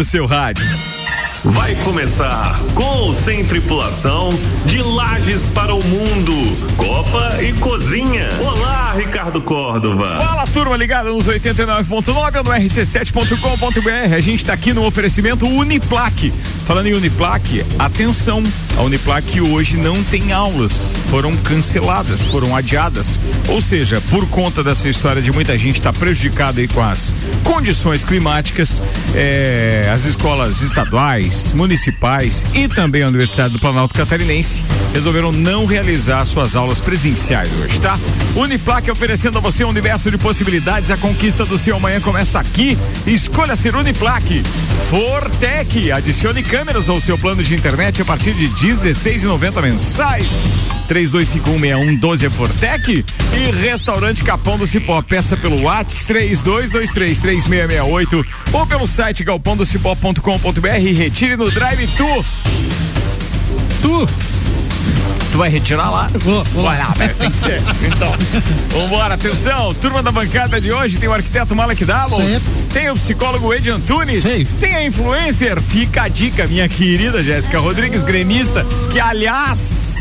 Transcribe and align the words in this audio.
no 0.00 0.04
seu 0.04 0.24
rádio. 0.24 0.64
Vai 1.44 1.74
começar 1.84 2.58
com 2.74 2.82
ou 2.82 3.14
sem 3.14 3.44
tripulação 3.44 4.30
de 4.64 4.80
Lages 4.80 5.42
para 5.54 5.74
o 5.74 5.84
Mundo, 5.84 6.32
Copa 6.74 7.36
e 7.42 7.52
Cozinha. 7.54 8.26
Olá, 8.40 8.94
Ricardo 8.96 9.42
Córdova. 9.42 10.16
Fala 10.16 10.46
turma 10.46 10.74
ligada 10.74 11.10
nos 11.10 11.28
89.9 11.28 12.36
ou 12.38 12.44
no 12.44 12.50
rc7.com.br. 12.50 14.14
A 14.14 14.20
gente 14.20 14.36
está 14.36 14.54
aqui 14.54 14.72
no 14.72 14.86
oferecimento 14.86 15.46
Uniplaque. 15.46 16.32
Falando 16.70 16.86
em 16.86 16.94
Uniplaque, 16.94 17.64
atenção, 17.80 18.44
a 18.78 18.82
Uniplaque 18.82 19.40
hoje 19.40 19.76
não 19.76 20.04
tem 20.04 20.32
aulas, 20.32 20.94
foram 21.10 21.36
canceladas, 21.38 22.22
foram 22.22 22.54
adiadas. 22.54 23.18
Ou 23.48 23.60
seja, 23.60 24.00
por 24.02 24.24
conta 24.28 24.62
dessa 24.62 24.88
história 24.88 25.20
de 25.20 25.32
muita 25.32 25.58
gente 25.58 25.80
estar 25.80 25.92
tá 25.92 25.98
prejudicada 25.98 26.60
aí 26.60 26.68
com 26.68 26.80
as 26.80 27.12
condições 27.42 28.04
climáticas, 28.04 28.84
é, 29.16 29.90
as 29.92 30.04
escolas 30.04 30.62
estaduais, 30.62 31.52
municipais 31.54 32.46
e 32.54 32.68
também 32.68 33.02
a 33.02 33.08
Universidade 33.08 33.52
do 33.52 33.58
Planalto 33.58 33.92
Catarinense 33.92 34.64
resolveram 34.92 35.32
não 35.32 35.66
realizar 35.66 36.24
suas 36.24 36.54
aulas 36.54 36.80
presenciais 36.80 37.50
hoje, 37.60 37.80
tá? 37.80 37.98
Uniplaque 38.36 38.92
oferecendo 38.92 39.38
a 39.38 39.40
você 39.40 39.64
um 39.64 39.68
universo 39.70 40.08
de 40.08 40.18
possibilidades. 40.18 40.88
A 40.92 40.96
conquista 40.96 41.44
do 41.44 41.58
seu 41.58 41.74
amanhã 41.76 42.00
começa 42.00 42.38
aqui. 42.38 42.78
Escolha 43.08 43.56
ser 43.56 43.74
Uniplaque. 43.74 44.44
Fortec, 44.88 45.90
adicione 45.92 46.42
câmeras 46.60 46.90
ao 46.90 47.00
seu 47.00 47.16
plano 47.16 47.42
de 47.42 47.54
internet 47.54 48.02
a 48.02 48.04
partir 48.04 48.34
de 48.34 48.46
16,90 48.46 49.62
mensais. 49.62 50.42
32516112 50.90 52.26
é 52.26 52.28
Fortec 52.28 53.02
e 53.32 53.50
Restaurante 53.62 54.22
Capão 54.22 54.58
do 54.58 54.66
Cipó. 54.66 55.00
Peça 55.00 55.38
pelo 55.38 55.62
WhatsApp 55.62 56.12
32233668 56.12 58.26
ou 58.52 58.66
pelo 58.66 58.86
site 58.86 59.24
galpondocipó.com.br 59.24 60.80
e 60.82 60.92
retire 60.92 61.34
no 61.34 61.50
Drive 61.50 61.88
Tu. 61.96 62.24
Tu 63.80 64.06
Tu 65.32 65.38
vai 65.38 65.48
retirar 65.48 65.90
lá? 65.90 66.10
Vou, 66.14 66.44
vou. 66.46 66.64
Vai 66.64 66.78
lá, 66.78 66.92
tem 67.18 67.30
que 67.30 67.38
ser. 67.38 67.62
Então, 67.86 68.12
vambora, 68.70 69.14
atenção, 69.14 69.72
turma 69.74 70.02
da 70.02 70.10
bancada 70.10 70.60
de 70.60 70.72
hoje 70.72 70.98
tem 70.98 71.08
o 71.08 71.12
arquiteto 71.12 71.54
Malek 71.54 71.84
Davos, 71.84 72.48
tem 72.72 72.90
o 72.90 72.94
psicólogo 72.94 73.52
Ed 73.54 73.70
Antunes, 73.70 74.22
Sei. 74.22 74.44
tem 74.44 74.74
a 74.74 74.84
influencer, 74.84 75.60
fica 75.60 76.02
a 76.02 76.08
dica, 76.08 76.46
minha 76.46 76.68
querida 76.68 77.22
Jéssica 77.22 77.60
Rodrigues, 77.60 78.02
gremista, 78.02 78.66
que 78.90 78.98
aliás 78.98 80.00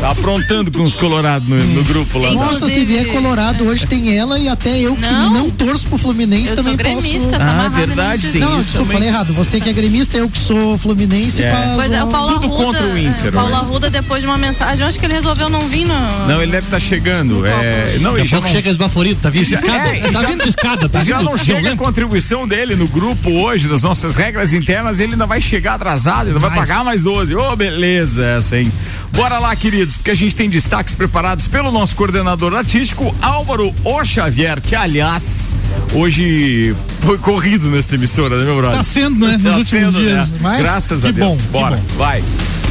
Tá 0.00 0.10
aprontando 0.10 0.70
com 0.70 0.82
os 0.82 0.96
colorados 0.96 1.46
no, 1.46 1.56
no, 1.56 1.84
grupo 1.84 2.18
lá. 2.18 2.32
Nossa, 2.32 2.66
se 2.66 2.84
vier 2.84 3.06
colorado 3.08 3.64
hoje 3.64 3.86
tem 3.86 4.16
ela 4.16 4.38
e 4.38 4.48
até 4.48 4.78
eu 4.78 4.96
que 4.96 5.02
não, 5.02 5.30
não 5.30 5.50
torço 5.50 5.86
pro 5.86 5.98
Fluminense 5.98 6.50
eu 6.50 6.56
também 6.56 6.72
sou 6.72 6.78
gremista, 6.78 7.28
posso. 7.28 7.38
Tá 7.38 7.64
ah, 7.66 7.68
verdade, 7.68 8.28
tem 8.28 8.40
não, 8.40 8.60
isso. 8.60 8.78
eu 8.78 8.86
falei 8.86 9.08
errado. 9.08 9.34
Você 9.34 9.60
que 9.60 9.68
é 9.68 9.72
gremista, 9.72 10.16
eu 10.16 10.30
que 10.30 10.38
sou 10.38 10.78
Fluminense. 10.78 11.42
É. 11.42 11.72
Pois 11.76 11.92
é, 11.92 12.02
o 12.02 12.06
Paulo 12.06 12.32
Tudo 12.32 12.46
Arruda, 12.46 12.64
contra 12.64 12.86
o 12.86 12.98
Inter. 12.98 13.32
Paulo 13.32 13.54
Arruda, 13.54 13.90
depois 14.10 14.22
de 14.22 14.26
uma 14.26 14.38
mensagem, 14.38 14.80
eu 14.80 14.88
acho 14.88 14.98
que 14.98 15.06
ele 15.06 15.14
resolveu 15.14 15.48
não 15.48 15.68
vir 15.68 15.86
no. 15.86 15.94
Não, 16.26 16.42
ele 16.42 16.50
deve 16.50 16.66
estar 16.66 16.78
tá 16.78 16.80
chegando. 16.80 17.46
É, 17.46 17.96
não, 18.00 18.10
Daqui 18.10 18.22
ele 18.22 18.26
já 18.26 18.40
não... 18.40 18.48
chega 18.48 18.68
esbaforido, 18.68 19.20
tá 19.20 19.30
vindo 19.30 19.46
de 19.46 19.54
escada. 19.54 19.88
É, 19.88 20.00
tá 20.00 20.20
já, 20.20 20.28
vindo 20.28 20.42
de 20.42 20.48
escada, 20.48 20.88
tá 20.88 21.04
Já 21.04 21.22
não 21.22 21.36
chega 21.36 21.72
a 21.72 21.76
contribuição 21.76 22.48
dele 22.48 22.74
no 22.74 22.88
grupo 22.88 23.30
hoje, 23.30 23.68
das 23.68 23.84
nossas 23.84 24.16
regras 24.16 24.52
internas, 24.52 24.98
ele 24.98 25.12
ainda 25.12 25.26
vai 25.26 25.40
chegar 25.40 25.74
atrasado, 25.74 26.26
ainda 26.26 26.40
vai 26.40 26.50
pagar 26.50 26.82
mais 26.82 27.04
12. 27.04 27.36
Ô, 27.36 27.52
oh, 27.52 27.56
beleza 27.56 28.24
essa, 28.24 28.58
hein? 28.58 28.72
Bora 29.12 29.38
lá, 29.38 29.54
queridos, 29.54 29.94
porque 29.94 30.10
a 30.10 30.16
gente 30.16 30.34
tem 30.34 30.50
destaques 30.50 30.92
preparados 30.92 31.46
pelo 31.46 31.70
nosso 31.70 31.94
coordenador 31.94 32.52
artístico, 32.56 33.14
Álvaro 33.22 33.72
O 33.84 34.04
Xavier, 34.04 34.60
que 34.60 34.74
aliás, 34.74 35.54
hoje 35.94 36.74
foi 37.02 37.16
corrido 37.16 37.68
nesta 37.68 37.94
emissora, 37.94 38.36
né, 38.36 38.44
meu 38.44 38.56
brother? 38.56 38.78
Tá 38.78 38.82
sendo, 38.82 39.24
né? 39.24 39.34
Nos 39.34 39.42
tá 39.42 39.56
últimos 39.56 39.68
sendo, 39.68 39.98
dias. 40.00 40.30
Né? 40.30 40.38
Mas 40.40 40.62
Graças 40.62 41.00
que 41.02 41.06
a 41.06 41.10
Deus. 41.12 41.36
Bom, 41.36 41.42
Bora, 41.52 41.76
bom. 41.76 41.96
vai. 41.96 42.24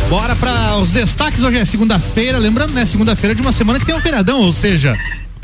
Bora 0.09 0.35
para 0.35 0.75
os 0.77 0.91
destaques. 0.91 1.43
Hoje 1.43 1.59
é 1.59 1.65
segunda-feira. 1.65 2.39
Lembrando, 2.39 2.73
né? 2.73 2.83
Segunda-feira 2.83 3.35
de 3.35 3.43
uma 3.43 3.51
semana 3.51 3.79
que 3.79 3.85
tem 3.85 3.93
um 3.93 4.01
feriadão, 4.01 4.41
ou 4.41 4.51
seja, 4.51 4.97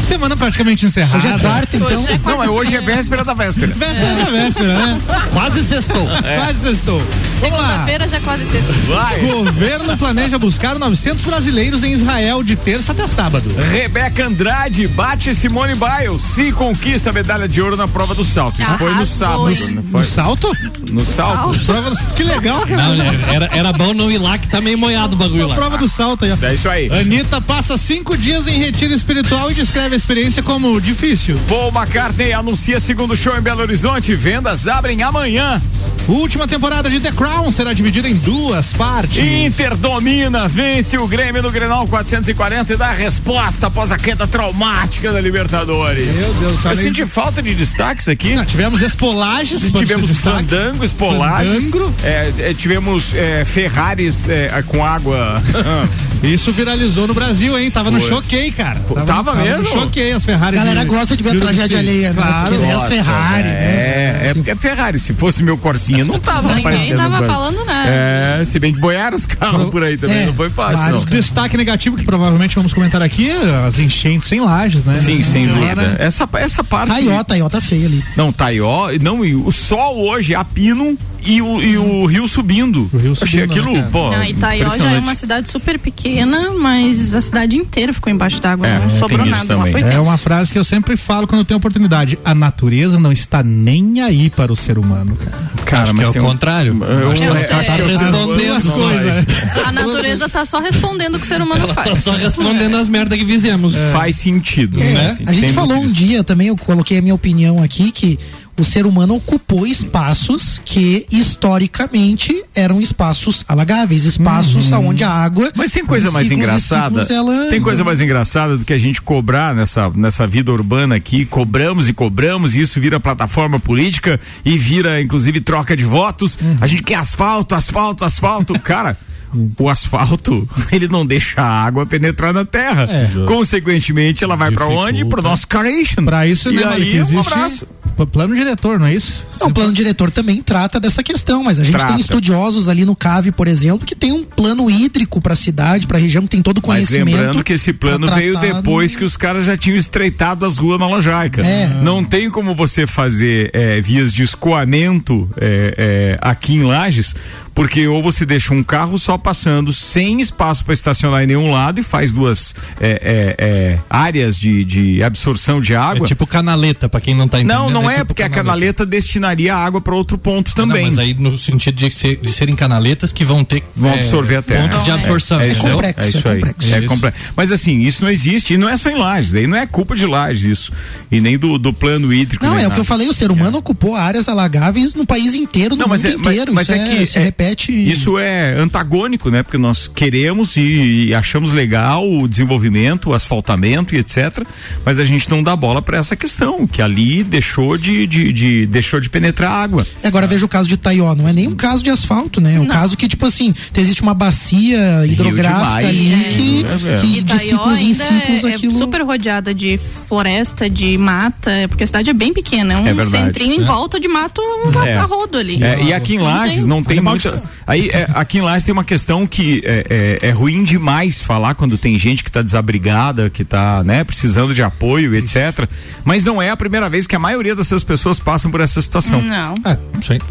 semana 0.06 0.38
praticamente 0.38 0.86
encerrada. 0.86 1.18
Hoje 1.18 1.28
é 1.28 1.40
quarta, 1.40 1.78
então. 1.78 1.88
Hoje 1.88 2.12
é 2.12 2.18
Não, 2.18 2.38
mas 2.38 2.50
hoje 2.50 2.76
é 2.76 2.82
véspera 2.82 3.24
da 3.24 3.34
véspera. 3.34 3.74
Véspera 3.74 4.08
é. 4.08 4.16
da 4.16 4.32
véspera, 4.32 4.74
né? 4.74 5.02
Quase 5.34 5.64
sextou. 5.64 6.10
É. 6.26 6.38
Quase 6.38 6.60
sextou. 6.60 7.02
Segunda-feira 7.40 8.08
já 8.08 8.20
quase 8.22 8.46
sexta. 8.46 8.72
Vai. 8.88 9.20
Governo 9.20 9.98
planeja 9.98 10.38
buscar 10.40 10.80
900 10.80 11.26
brasileiros 11.26 11.84
em 11.84 11.92
Israel 11.92 12.44
de 12.44 12.56
terça 12.56 12.92
até 12.92 13.08
sábado. 13.08 13.50
Rebeca 13.72 14.26
Andrade 14.26 14.88
bate 14.88 15.36
Simone 15.36 15.74
Biles 15.76 16.38
e 16.38 16.52
conquista 16.52 17.10
a 17.10 17.14
medalha 17.14 17.48
de 17.48 17.62
ouro 17.62 17.76
na 17.76 17.88
prova 17.88 18.16
do 18.16 18.24
salto. 18.24 18.62
Isso 18.62 18.78
foi 18.78 18.94
no 18.94 19.06
sábado, 19.06 19.50
não 19.50 19.84
foi? 19.84 20.02
No 20.02 20.06
salto? 20.06 20.58
No 20.92 21.06
salto. 21.06 21.60
Prova 21.66 21.90
do... 21.92 21.98
Que 22.14 22.24
legal, 22.24 22.62
cara. 22.62 22.96
Não, 22.96 23.34
era, 23.34 23.50
era 23.52 23.74
bom 23.74 23.94
não 23.94 24.10
ir 24.10 24.18
lá 24.18 24.38
que 24.38 24.48
tá 24.48 24.62
meio 24.62 24.78
moiado 24.78 25.16
o 25.16 25.20
bagulho 25.20 25.48
lá. 25.48 25.56
Prova 25.56 25.78
do 25.78 25.88
salto 25.88 26.26
aí, 26.26 26.32
ó. 26.32 26.46
É 26.46 26.54
isso 26.54 26.70
aí. 26.70 26.90
Anitta 26.90 27.42
passa 27.42 27.78
cinco 27.78 28.18
dias 28.18 28.48
em 28.48 28.58
retiro 28.58 28.94
espiritual 28.94 29.52
e 29.52 29.54
descreve 29.54 29.95
a 29.96 29.98
experiência 29.98 30.44
como 30.44 30.80
difícil. 30.82 31.40
Paul 31.48 31.72
McCartney 31.74 32.34
anuncia 32.34 32.80
segundo 32.82 33.16
show 33.16 33.36
em 33.38 33.42
Belo 33.42 33.62
Horizonte. 33.62 34.14
Vendas 34.14 34.68
abrem 34.68 35.02
amanhã. 35.02 35.62
Última 36.08 36.46
temporada 36.48 36.90
de 36.90 37.00
The 37.00 37.12
Crown 37.14 37.52
será 37.52 37.74
dividida 37.74 38.08
em 38.10 38.16
duas 38.16 38.74
partes. 38.74 39.18
Inter 39.24 39.76
domina, 39.78 40.48
vence 40.48 40.98
o 40.98 41.08
Grêmio 41.08 41.42
no 41.42 41.50
Grenal 41.50 41.88
440 41.88 42.74
e 42.74 42.78
dá 42.78 42.88
a 42.90 42.94
resposta 42.94 43.68
após 43.68 43.92
a 43.92 43.98
queda 43.98 44.28
traumática 44.28 45.12
da 45.14 45.20
Libertadores. 45.22 46.18
Meu 46.18 46.34
Deus, 46.36 46.66
Eu 46.66 46.76
senti 46.76 47.04
de- 47.04 47.06
falta 47.08 47.42
de 47.42 47.56
destaques 47.56 48.08
aqui. 48.10 48.36
Não, 48.36 48.46
tivemos 48.46 48.82
espolagens. 48.82 49.62
Tivemos 49.72 50.12
fandango, 50.12 50.84
espolagens, 50.84 51.72
Fandango. 51.72 51.94
é, 52.04 52.34
é, 52.40 52.54
tivemos 52.54 53.14
é, 53.14 53.46
Ferraris 53.46 54.28
é, 54.28 54.50
com 54.68 54.84
água. 54.86 55.42
Isso 56.24 56.52
viralizou 56.52 57.08
no 57.08 57.14
Brasil, 57.14 57.58
hein? 57.58 57.70
Tava 57.72 57.90
no 57.92 58.00
Foi. 58.02 58.10
choquei, 58.10 58.52
cara. 58.52 58.80
tava 59.06 59.36
mesmo? 59.36 59.85
No 59.86 59.90
choquei 59.92 60.12
as 60.12 60.26
Ferraris. 60.26 60.60
A 60.60 60.64
galera 60.64 60.82
de- 60.82 60.88
gosta 60.88 61.16
de 61.18 61.24
ver 61.24 61.36
a 61.36 61.40
tragédia 61.40 61.80
alheia, 61.80 62.10
né? 62.14 62.22
Claro. 62.22 62.50
Porque 62.50 62.58
nem 62.66 62.72
as 62.72 62.88
Ferrari, 62.88 63.44
né? 63.44 63.50
É, 63.50 64.22
é 64.30 64.34
porque 64.34 64.52
é 64.52 64.56
Ferrari. 64.56 65.00
Se 65.00 65.14
fosse 65.14 65.44
meu 65.44 65.58
Corsinha, 65.58 66.04
não 66.06 66.20
tava 66.20 66.48
Ninguém 66.50 66.60
aparecendo. 66.60 66.98
tava 66.98 67.10
no 67.10 67.18
Brasil. 67.18 67.34
falando 67.36 67.66
nada. 67.66 67.90
É, 67.90 68.44
se 68.46 68.60
bem 68.60 68.74
que 68.74 68.80
boiaram 68.80 69.16
os 69.16 69.26
carros 69.26 69.70
por 69.70 69.84
aí 69.84 69.98
também, 69.98 70.18
É, 70.24 70.26
não 70.28 70.34
foi 70.34 70.50
fácil. 70.50 70.78
vários 70.78 71.06
não. 71.06 71.12
Destaque 71.12 71.58
negativo 71.58 71.96
que 71.98 72.04
provavelmente 72.04 72.56
vamos 72.56 72.74
comentar 72.74 73.02
aqui, 73.02 73.32
as 73.68 73.78
enchentes 73.80 74.32
em 74.32 74.40
lajes, 74.42 74.84
né? 74.86 74.96
Sim, 75.04 75.22
sem 75.24 75.50
Agora, 75.50 75.76
dúvida. 75.76 75.96
Essa, 76.00 76.28
essa 76.34 76.64
parte. 76.64 76.92
Taió, 76.94 77.24
Taió 77.24 77.50
tá 77.50 77.62
feio 77.62 77.86
ali. 77.88 78.04
Não, 78.16 78.32
Taió, 78.32 78.90
não, 79.02 79.24
e 79.24 79.36
o 79.36 79.52
sol 79.52 79.98
hoje, 80.08 80.34
a 80.36 80.44
pino 80.44 80.98
e 81.26 81.42
o, 81.42 81.62
e 81.62 81.78
o 81.78 82.06
rio 82.06 82.28
subindo. 82.28 82.90
O 82.94 82.98
rio 82.98 83.14
Achei 83.14 83.42
subindo, 83.42 83.52
aquilo, 83.52 83.74
né, 83.74 83.88
pô. 83.92 84.12
Não, 84.12 84.24
Itaió 84.24 84.70
já 84.78 84.92
é 84.92 85.00
uma 85.00 85.16
cidade 85.16 85.50
super 85.50 85.78
pequena, 85.80 86.52
mas 86.52 87.14
a 87.16 87.22
cidade 87.22 87.56
inteira 87.58 87.92
ficou 87.94 88.12
embaixo 88.12 88.40
d'água. 88.42 88.68
É, 88.68 88.80
não 88.80 88.90
sobrou 89.00 89.22
isso 89.26 89.32
nada. 89.32 89.46
também. 89.48 89.72
É 89.84 90.00
uma 90.00 90.18
frase 90.18 90.52
que 90.52 90.60
eu 90.60 90.64
sempre 90.64 90.96
falo 90.98 91.28
quando 91.28 91.40
eu 91.40 91.46
tenho 91.46 91.58
oportunidade. 91.58 92.18
A 92.24 92.34
natureza 92.36 93.00
não 93.00 93.12
está 93.12 93.42
nem 93.44 94.02
aí 94.02 94.30
para 94.30 94.52
o 94.52 94.56
ser 94.56 94.78
humano, 94.78 95.16
cara. 95.16 95.46
Cara, 95.66 95.84
Acho 95.84 95.92
que 95.94 95.98
mas 95.98 96.06
é 96.06 96.10
o 96.10 96.14
tem 96.14 96.22
um- 96.22 96.26
contrário. 96.26 96.78
Eu, 96.84 97.12
Acho 97.12 97.22
que 97.22 97.28
ela 97.28 97.40
tá 97.40 97.64
Tá 97.64 97.76
respondendo. 97.76 98.36
Duas 98.38 98.64
coisas. 98.66 99.26
A 99.66 99.72
natureza 99.72 100.30
tá 100.30 100.46
só 100.46 100.60
respondendo 100.60 101.16
o 101.16 101.20
que 101.20 101.26
o 101.26 101.28
ser 101.28 101.42
humano 101.42 101.64
Ela 101.64 101.74
faz. 101.74 101.90
tá 101.90 101.96
só 101.96 102.12
respondendo 102.12 102.78
as 102.78 102.88
merdas 102.90 103.18
que 103.18 103.26
fizemos. 103.26 103.76
Faz 103.92 104.16
sentido. 104.16 104.80
É, 104.82 104.94
né? 104.94 105.18
A 105.26 105.34
gente 105.34 105.48
sem 105.48 105.54
falou 105.54 105.78
um 105.78 105.88
dia 105.88 106.24
também, 106.24 106.48
eu 106.48 106.56
coloquei 106.58 107.00
a 107.00 107.02
minha 107.02 107.16
opinião 107.16 107.62
aqui, 107.64 107.92
que 107.92 108.20
o 108.58 108.64
ser 108.64 108.86
humano 108.86 109.16
ocupou 109.16 109.66
espaços 109.68 110.62
que 110.64 111.06
historicamente 111.12 112.44
eram 112.56 112.80
espaços 112.80 113.44
alagáveis, 113.48 114.06
espaços 114.06 114.72
onde 114.72 115.04
a 115.04 115.10
água. 115.10 115.52
Mas 115.56 115.72
tem 115.72 115.86
coisa 115.86 116.10
mais 116.12 116.28
engraçada. 116.32 117.06
ela- 117.14 117.46
Tem 117.50 117.62
coisa 117.62 117.84
mais 117.84 118.02
engraçada 118.02 118.58
do 118.58 118.66
que 118.66 118.74
a 118.74 118.78
gente 118.78 119.02
cobrar 119.02 119.54
nessa, 119.56 119.90
nessa 119.90 120.26
vida 120.26 120.52
urbana 120.52 120.96
aqui. 120.96 121.26
Cobramos 121.26 121.90
e 121.90 121.94
cobramos, 121.94 122.56
e 122.56 122.62
isso 122.62 122.80
vira 122.80 123.00
plataforma 123.00 123.60
política 123.60 124.20
e 124.44 124.58
vira, 124.58 125.02
inclusive, 125.02 125.42
troca 125.42 125.76
de 125.76 125.84
votos. 125.84 126.38
A 126.62 126.68
gente 126.68 126.84
quer 126.84 126.96
asfalto, 126.96 127.56
asfalto, 127.56 128.06
asfalto. 128.06 128.58
Cara. 128.60 128.98
O 129.60 129.70
asfalto, 129.70 130.48
ele 130.72 130.88
não 130.88 131.06
deixa 131.06 131.42
a 131.42 131.64
água 131.66 131.86
penetrar 131.86 132.34
na 132.34 132.46
terra. 132.46 132.88
É. 132.90 133.10
Consequentemente, 133.26 134.24
ela 134.24 134.36
vai 134.36 134.52
pra 134.52 134.68
onde? 134.68 135.06
Pro 135.06 135.22
nosso 135.22 135.48
creation. 135.48 136.04
Pra 136.06 136.26
isso, 136.28 136.50
e 136.52 136.56
né, 136.56 136.64
aí, 136.66 137.00
um 137.00 137.04
existe 137.04 137.34
abraço. 137.34 137.68
p- 137.98 138.06
plano 138.06 138.36
diretor, 138.36 138.80
não 138.80 138.88
é 138.88 138.94
isso? 138.96 139.26
O 139.42 139.52
plano 139.52 139.72
diretor 139.72 140.12
também 140.12 140.42
trata 140.42 140.80
dessa 140.80 141.02
questão, 141.04 141.44
mas 141.44 141.60
a 141.60 141.64
gente 141.64 141.74
Trata. 141.76 141.92
tem 141.94 142.00
estudiosos 142.02 142.68
ali 142.70 142.86
no 142.86 142.96
CAV, 142.96 143.32
por 143.32 143.48
exemplo, 143.48 143.86
que 143.86 143.96
tem 143.96 144.12
um 144.12 144.24
plano 144.24 144.70
hídrico 144.70 145.22
para 145.22 145.34
a 145.34 145.36
cidade, 145.36 145.88
para 145.88 145.98
a 145.98 146.00
região, 146.02 146.24
que 146.24 146.30
tem 146.30 146.42
todo 146.42 146.58
o 146.58 146.62
Mas 146.66 146.88
conhecimento. 146.88 147.16
lembrando 147.16 147.44
que 147.44 147.54
esse 147.54 147.74
plano 147.74 148.10
veio 148.14 148.38
depois 148.40 148.94
no- 148.94 149.00
que 149.00 149.04
os 149.06 149.16
caras 149.18 149.46
já 149.46 149.58
tinham 149.58 149.78
estreitado 149.78 150.46
as 150.46 150.58
ruas 150.58 150.80
na 150.80 150.88
Lajaica. 150.88 151.42
É. 151.46 151.68
Não 151.82 152.04
tem 152.04 152.30
como 152.30 152.54
você 152.56 152.86
fazer 152.88 153.50
é, 153.54 153.80
vias 153.82 154.14
de 154.14 154.24
escoamento 154.24 155.30
é, 155.38 155.74
é, 155.78 156.18
aqui 156.22 156.54
em 156.56 156.64
Lages, 156.64 157.16
Porque 157.56 157.88
ou 157.88 158.02
você 158.04 158.26
deixa 158.26 158.54
um 158.54 158.62
carro 158.62 159.00
só 159.00 159.18
passando 159.18 159.72
sem 159.72 160.20
espaço 160.20 160.66
para 160.66 160.74
estacionar 160.74 161.24
em 161.24 161.28
nenhum 161.28 161.50
lado 161.52 161.80
e 161.80 161.84
faz 161.84 162.12
duas 162.12 162.54
é, 162.82 163.36
é, 163.40 163.46
é, 163.46 163.80
áreas 163.90 164.38
de, 164.38 164.66
de 164.66 165.02
absorção 165.02 165.62
de 165.62 165.74
água. 165.74 166.06
É 166.06 166.08
tipo 166.10 166.28
canaleta, 166.28 166.90
pra 166.90 167.00
quem 167.00 167.16
não 167.16 167.30
tá 167.30 167.40
entendendo. 167.40 167.58
não, 167.58 167.70
não 167.70 167.90
é, 167.90 167.96
tipo 167.96 168.08
porque 168.08 168.24
a 168.24 168.30
canaleta 168.30 168.86
destinaria 168.86 169.56
a 169.56 169.58
água 169.66 169.80
para 169.80 169.96
outro 169.96 170.18
ponto 170.18 170.50
Não, 170.50 170.68
também. 170.68 170.86
mas 170.88 171.00
aí 171.00 171.14
no 171.14 171.38
sentido 171.38 171.76
de, 171.76 171.96
ser, 171.96 172.18
de 172.18 172.30
serem 172.32 172.56
canaletas 172.58 173.14
que 173.14 173.24
vão 173.24 173.42
ter 173.44 173.64
Vão 173.74 173.90
é, 173.90 173.94
absorver 174.02 174.36
a 174.36 174.42
terra. 174.42 174.68
pontos 174.68 174.84
de 174.84 174.92
absorção. 174.92 175.40
É, 175.40 175.50
é, 175.50 175.56
complexo, 175.56 176.02
É 176.02 176.10
isso 176.10 176.28
é 176.28 176.32
aí. 176.32 176.42
complexo. 176.42 176.76
É 176.76 176.82
complexo. 176.82 177.20
Mas 177.38 177.52
assim, 177.54 177.80
isso 177.80 178.04
não 178.04 178.12
existe 178.12 178.54
e 178.56 178.58
não 178.58 178.68
é 178.68 178.76
só 178.76 178.90
em 178.90 178.98
Lages, 178.98 179.32
daí 179.32 179.48
não 179.48 179.56
é 179.58 179.66
culpa 179.66 179.96
de 179.96 180.06
Lages 180.06 180.44
isso. 180.44 180.72
E 181.10 181.22
nem 181.22 181.38
do, 181.38 181.58
do 181.58 181.72
plano 181.72 182.14
hídrico. 182.14 182.46
Não, 182.46 182.54
é 182.54 182.60
o 182.60 182.62
nada. 182.64 182.74
que 182.74 182.80
eu 182.82 182.84
falei, 182.86 183.08
o 183.08 183.14
ser 183.14 183.32
humano 183.32 183.58
ocupou 183.60 183.96
áreas 183.96 184.28
alagáveis 184.28 184.94
no 184.94 185.06
país 185.06 185.34
inteiro, 185.34 185.76
no 185.76 185.82
Não, 185.84 185.88
mundo 185.88 186.06
é, 186.06 186.12
mas, 186.12 186.16
inteiro. 186.20 186.54
mas 186.54 186.68
isso 186.70 186.74
é 186.74 186.90
que 186.90 187.06
se 187.06 187.18
é- 187.20 187.22
repete. 187.46 187.72
Isso 187.72 188.18
é 188.18 188.54
antagônico, 188.58 189.30
né? 189.30 189.44
Porque 189.44 189.58
nós 189.58 189.88
queremos 189.88 190.58
e, 190.58 191.08
e 191.08 191.14
achamos 191.16 191.52
legal 191.54 192.10
o 192.10 192.28
desenvolvimento, 192.28 193.10
o 193.10 193.14
asfaltamento 193.14 193.96
e 193.96 194.00
etc. 194.00 194.44
Mas 194.86 195.00
a 195.00 195.04
gente 195.04 195.30
não 195.30 195.42
dá 195.44 195.56
bola 195.56 195.82
para 195.82 195.98
essa 195.98 196.16
questão, 196.16 196.66
que 196.68 196.82
ali 196.82 197.24
deixou 197.24 197.78
de, 197.78 198.06
de, 198.08 198.32
de- 198.34 198.66
deixou 198.66 199.00
de 199.00 199.10
penetrar 199.10 199.52
água. 199.52 199.86
Agora 200.04 200.28
veja 200.28 200.46
o 200.46 200.50
caso 200.50 200.68
de 200.70 200.78
Taió, 200.78 201.14
não 201.16 201.28
é 201.28 201.34
nem 201.34 201.48
um 201.48 201.56
caso 201.56 201.84
de 201.84 201.90
asfalto, 201.90 202.40
né? 202.42 202.56
É 202.56 202.60
um 202.60 202.68
caso 202.68 202.96
que, 202.98 203.08
tipo 203.08 203.26
assim, 203.26 203.54
existe 203.76 204.02
uma 204.02 204.14
bacia 204.14 205.06
hidrográfica 205.06 205.88
ali 205.88 206.14
É. 206.14 206.30
que, 206.30 206.66
É, 206.66 206.94
é. 206.94 206.98
que 207.00 207.20
E 207.20 207.24
de 207.24 207.40
ciclos 207.40 207.80
em 207.80 207.94
ciclos 207.94 208.44
é, 208.44 208.50
é 208.52 208.56
aquilo. 208.56 208.74
super 208.78 209.02
rodeada 209.02 209.54
de 209.54 209.80
floresta, 210.08 210.70
de 210.70 210.98
mata, 210.98 211.52
porque 211.68 211.84
a 211.84 211.88
cidade 211.88 212.10
é 212.10 212.14
bem 212.14 212.34
pequena, 212.34 212.74
é 212.74 212.78
um 212.78 212.88
É 212.88 212.94
verdade. 212.94 213.26
centrinho 213.26 213.62
em 213.62 213.66
volta 213.66 214.00
de 214.00 214.08
mato 214.08 214.42
É. 214.86 214.96
a 214.98 215.04
rodo 215.04 215.38
ali. 215.38 215.62
É, 215.64 215.84
e 215.84 215.94
aqui 215.94 216.16
em 216.16 216.20
Lages 216.20 216.66
não 216.66 216.84
tem 216.84 217.00
Olha, 217.00 217.10
muita. 217.10 217.35
Aí, 217.68 217.90
é, 217.90 218.08
aqui 218.14 218.38
em 218.38 218.42
Lages 218.42 218.64
tem 218.64 218.74
uma 218.74 218.84
questão 218.84 219.26
que 219.26 219.62
é, 219.66 220.20
é- 220.22 220.28
é 220.30 220.32
ruim 220.32 220.64
demais 220.64 221.22
falar 221.22 221.56
quando 221.56 221.78
tem 221.78 221.98
gente 221.98 222.24
que 222.24 222.30
está 222.30 222.42
desabrigada, 222.42 223.30
que 223.30 223.42
está 223.42 223.84
né, 223.84 224.04
precisando 224.04 224.54
de 224.54 224.62
apoio, 224.62 225.16
etc. 225.16 225.68
Mas 226.04 226.24
não 226.24 226.42
é 226.42 226.50
a 226.50 226.58
primeira 226.58 226.90
vez 226.90 227.08
que 227.08 227.16
a 227.16 227.20
maioria 227.20 227.56
dessas 227.56 227.84
pessoas 227.84 228.20
passam 228.20 228.52
por 228.52 228.62
essa 228.62 228.82
situação. 228.82 229.22
Não. 229.22 229.56
Aí. 229.64 229.78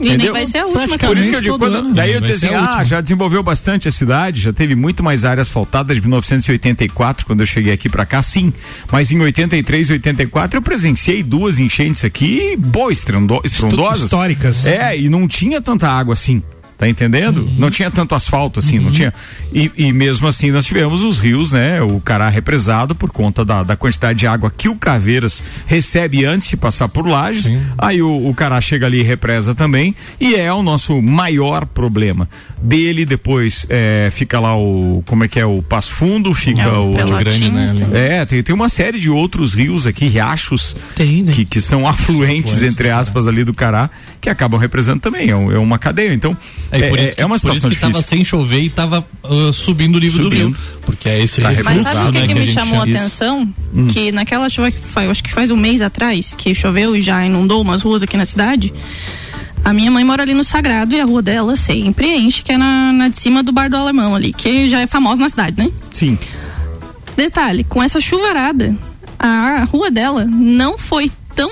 E 0.01 0.17
nem 0.17 0.31
vai 0.33 0.47
ser 0.47 0.59
a 0.59 0.67
última 0.67 0.99
Por 0.99 1.19
isso 1.19 1.31
que 1.31 1.37
eu 1.37 1.41
digo, 1.41 1.59
quando, 1.59 1.75
ano, 1.77 1.95
daí 1.95 2.13
eu 2.13 2.21
dizia 2.21 2.57
assim, 2.57 2.69
ah, 2.81 2.85
já 2.85 3.01
desenvolveu 3.01 3.43
bastante 3.43 3.89
a 3.89 3.91
cidade, 3.91 4.41
já 4.41 4.53
teve 4.53 4.75
muito 4.75 5.03
mais 5.03 5.25
área 5.25 5.41
asfaltada 5.43 5.95
de 5.95 6.01
1984, 6.01 7.27
quando 7.27 7.41
eu 7.41 7.47
cheguei 7.47 7.73
aqui 7.73 7.89
pra 7.89 8.07
cá, 8.07 8.23
sim. 8.23 8.53
Mas 8.91 9.11
em 9.11 9.21
83 9.21 9.91
e 9.91 9.93
84 9.95 10.59
eu 10.59 10.63
presenciei 10.63 11.23
duas 11.23 11.59
enchentes 11.59 12.05
aqui, 12.05 12.57
boa, 12.57 12.93
estrondo, 12.93 13.41
estrondosas. 13.45 14.05
históricas. 14.05 14.67
É, 14.67 14.97
e 14.97 15.09
não 15.09 15.27
tinha 15.27 15.61
tanta 15.61 15.89
água 15.89 16.15
assim. 16.15 16.43
Tá 16.85 16.89
entendendo? 16.91 17.51
Não 17.57 17.71
tinha 17.71 17.91
tanto 17.91 18.15
asfalto 18.15 18.61
assim, 18.61 18.79
não 18.79 18.91
tinha. 18.93 19.11
E, 19.55 19.73
e 19.75 19.91
mesmo 19.91 20.27
assim 20.29 20.51
nós 20.51 20.67
tivemos 20.67 21.03
os 21.03 21.19
rios, 21.19 21.51
né? 21.51 21.81
O 21.81 21.99
Cará 21.99 22.29
represado 22.29 22.95
por 22.95 23.11
conta 23.11 23.43
da, 23.43 23.63
da 23.63 23.75
quantidade 23.75 24.19
de 24.19 24.27
água 24.27 24.51
que 24.51 24.69
o 24.69 24.77
Caveiras 24.77 25.43
recebe 25.65 26.27
antes 26.27 26.47
de 26.47 26.59
passar 26.59 26.89
por 26.89 27.07
Lages. 27.07 27.51
Aí 27.79 28.03
o, 28.03 28.29
o 28.29 28.35
Cará 28.35 28.61
chega 28.61 28.85
ali 28.85 29.01
e 29.01 29.03
represa 29.03 29.55
também. 29.55 29.97
E 30.21 30.35
é 30.35 30.53
o 30.53 30.63
nosso 30.63 31.01
maior 31.01 31.65
problema. 31.65 32.29
Dele 32.67 33.05
depois 33.05 33.67
é, 33.69 34.09
fica 34.11 34.41
lá 34.41 34.57
o. 34.57 35.03
Como 35.07 35.23
é 35.23 35.29
que 35.29 35.39
é? 35.39 35.45
O 35.45 35.63
Passo 35.63 35.93
Fundo, 35.93 36.33
fica 36.33 36.63
É, 36.63 36.69
o. 36.69 36.93
o 36.93 36.95
Pelotinhos 36.97 37.73
Grande, 37.73 37.85
né. 37.85 38.21
É, 38.21 38.25
tem, 38.25 38.43
tem 38.43 38.55
uma 38.55 38.71
série 38.71 38.99
de 38.99 39.11
outros 39.11 39.53
rios 39.53 39.87
aqui, 39.87 40.07
riachos, 40.09 40.75
Tem, 40.97 41.23
né? 41.23 41.33
que, 41.35 41.45
que 41.45 41.61
são 41.61 41.87
afluentes, 41.87 42.63
entre 42.63 42.89
aspas, 42.91 43.27
ali 43.29 43.45
do 43.45 43.53
Cará, 43.53 43.91
que 44.19 44.31
acabam 44.31 44.59
representando 44.59 45.03
também. 45.03 45.29
É, 45.29 45.37
um- 45.37 45.53
é 45.53 45.59
uma 45.59 45.77
cadeia. 45.79 46.15
Então, 46.15 46.35
É, 46.73 46.81
é, 46.81 46.89
por 46.89 46.99
isso 46.99 47.11
é- 47.11 47.15
que, 47.17 47.21
é 47.21 47.27
uma 47.27 47.31
por 47.31 47.37
isso 47.37 47.47
situação 47.55 47.71
que 47.71 47.77
tava 47.77 47.93
difícil. 47.93 48.17
sem 48.17 48.25
chover 48.25 48.63
e 48.63 48.71
tava 48.71 49.07
ah, 49.23 49.51
subindo 49.53 49.97
o 49.97 50.01
nível 50.01 50.25
Subindo. 50.25 50.49
do 50.53 50.57
rio. 50.57 50.57
Porque 50.87 51.07
é 51.09 51.23
esse 51.23 51.43
Tá 51.43 51.51
refluxo, 51.51 51.75
Mas 51.75 51.83
sabe 51.89 52.09
o 52.09 52.13
que, 52.13 52.19
né, 52.21 52.27
que 52.27 52.33
a 52.33 52.35
me 52.37 52.47
gente 52.47 52.55
chamou 52.55 52.81
a 52.81 52.85
atenção? 52.85 53.55
Hum. 53.75 53.89
Que 53.89 54.11
naquela 54.11 54.49
chuva 54.49 54.71
que 54.71 54.79
foi, 54.81 55.07
acho 55.07 55.23
que 55.23 55.31
faz 55.31 55.51
um 55.51 55.57
mês 55.59 55.83
atrás, 55.83 56.35
que 56.35 56.55
choveu 56.55 56.97
e 56.97 57.03
já 57.03 57.25
inundou 57.27 57.61
umas 57.61 57.83
ruas 57.83 58.03
aqui 58.03 58.17
na 58.17 58.25
cidade. 58.25 58.73
A 59.65 59.73
minha 59.73 59.91
mãe 59.91 60.05
mora 60.05 60.23
ali 60.23 60.35
no 60.35 60.45
Sagrado 60.45 60.95
e 60.95 61.01
a 61.01 61.05
rua 61.05 61.23
dela 61.23 61.57
sempre 61.57 62.15
enche, 62.15 62.43
que 62.43 62.53
é 62.53 62.59
na, 62.59 62.93
na 62.93 63.09
de 63.09 63.17
cima 63.17 63.43
do 63.43 63.51
Bar 63.51 63.71
do 63.71 63.77
Alemão 63.77 64.15
ali, 64.15 64.33
que 64.33 64.69
já 64.69 64.81
é 64.81 64.87
famosa 64.87 65.23
na 65.23 65.29
cidade, 65.29 65.57
né? 65.57 65.71
Sim. 65.91 66.19
Detalhe, 67.17 67.65
com 67.65 67.83
essa 67.83 67.99
chuvarada, 67.99 68.77
a 69.19 69.65
rua 69.65 69.91
dela 69.91 70.27
não 70.27 70.77
foi 70.77 71.11
tão 71.35 71.49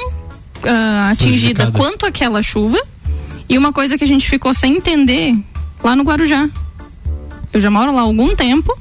ah, 0.65 1.09
atingida 1.11 1.71
quanto 1.73 2.05
aquela 2.05 2.43
chuva. 2.43 2.79
E 3.49 3.57
uma 3.57 3.73
coisa 3.73 3.97
que 3.97 4.05
a 4.05 4.07
gente 4.07 4.29
ficou 4.29 4.53
sem 4.53 4.77
entender 4.77 5.35
lá 5.83 5.97
no 5.97 6.03
Guarujá. 6.05 6.49
Eu 7.53 7.61
já 7.61 7.71
moro 7.71 7.93
lá 7.93 8.01
há 8.01 8.05
algum 8.05 8.35
tempo. 8.35 8.77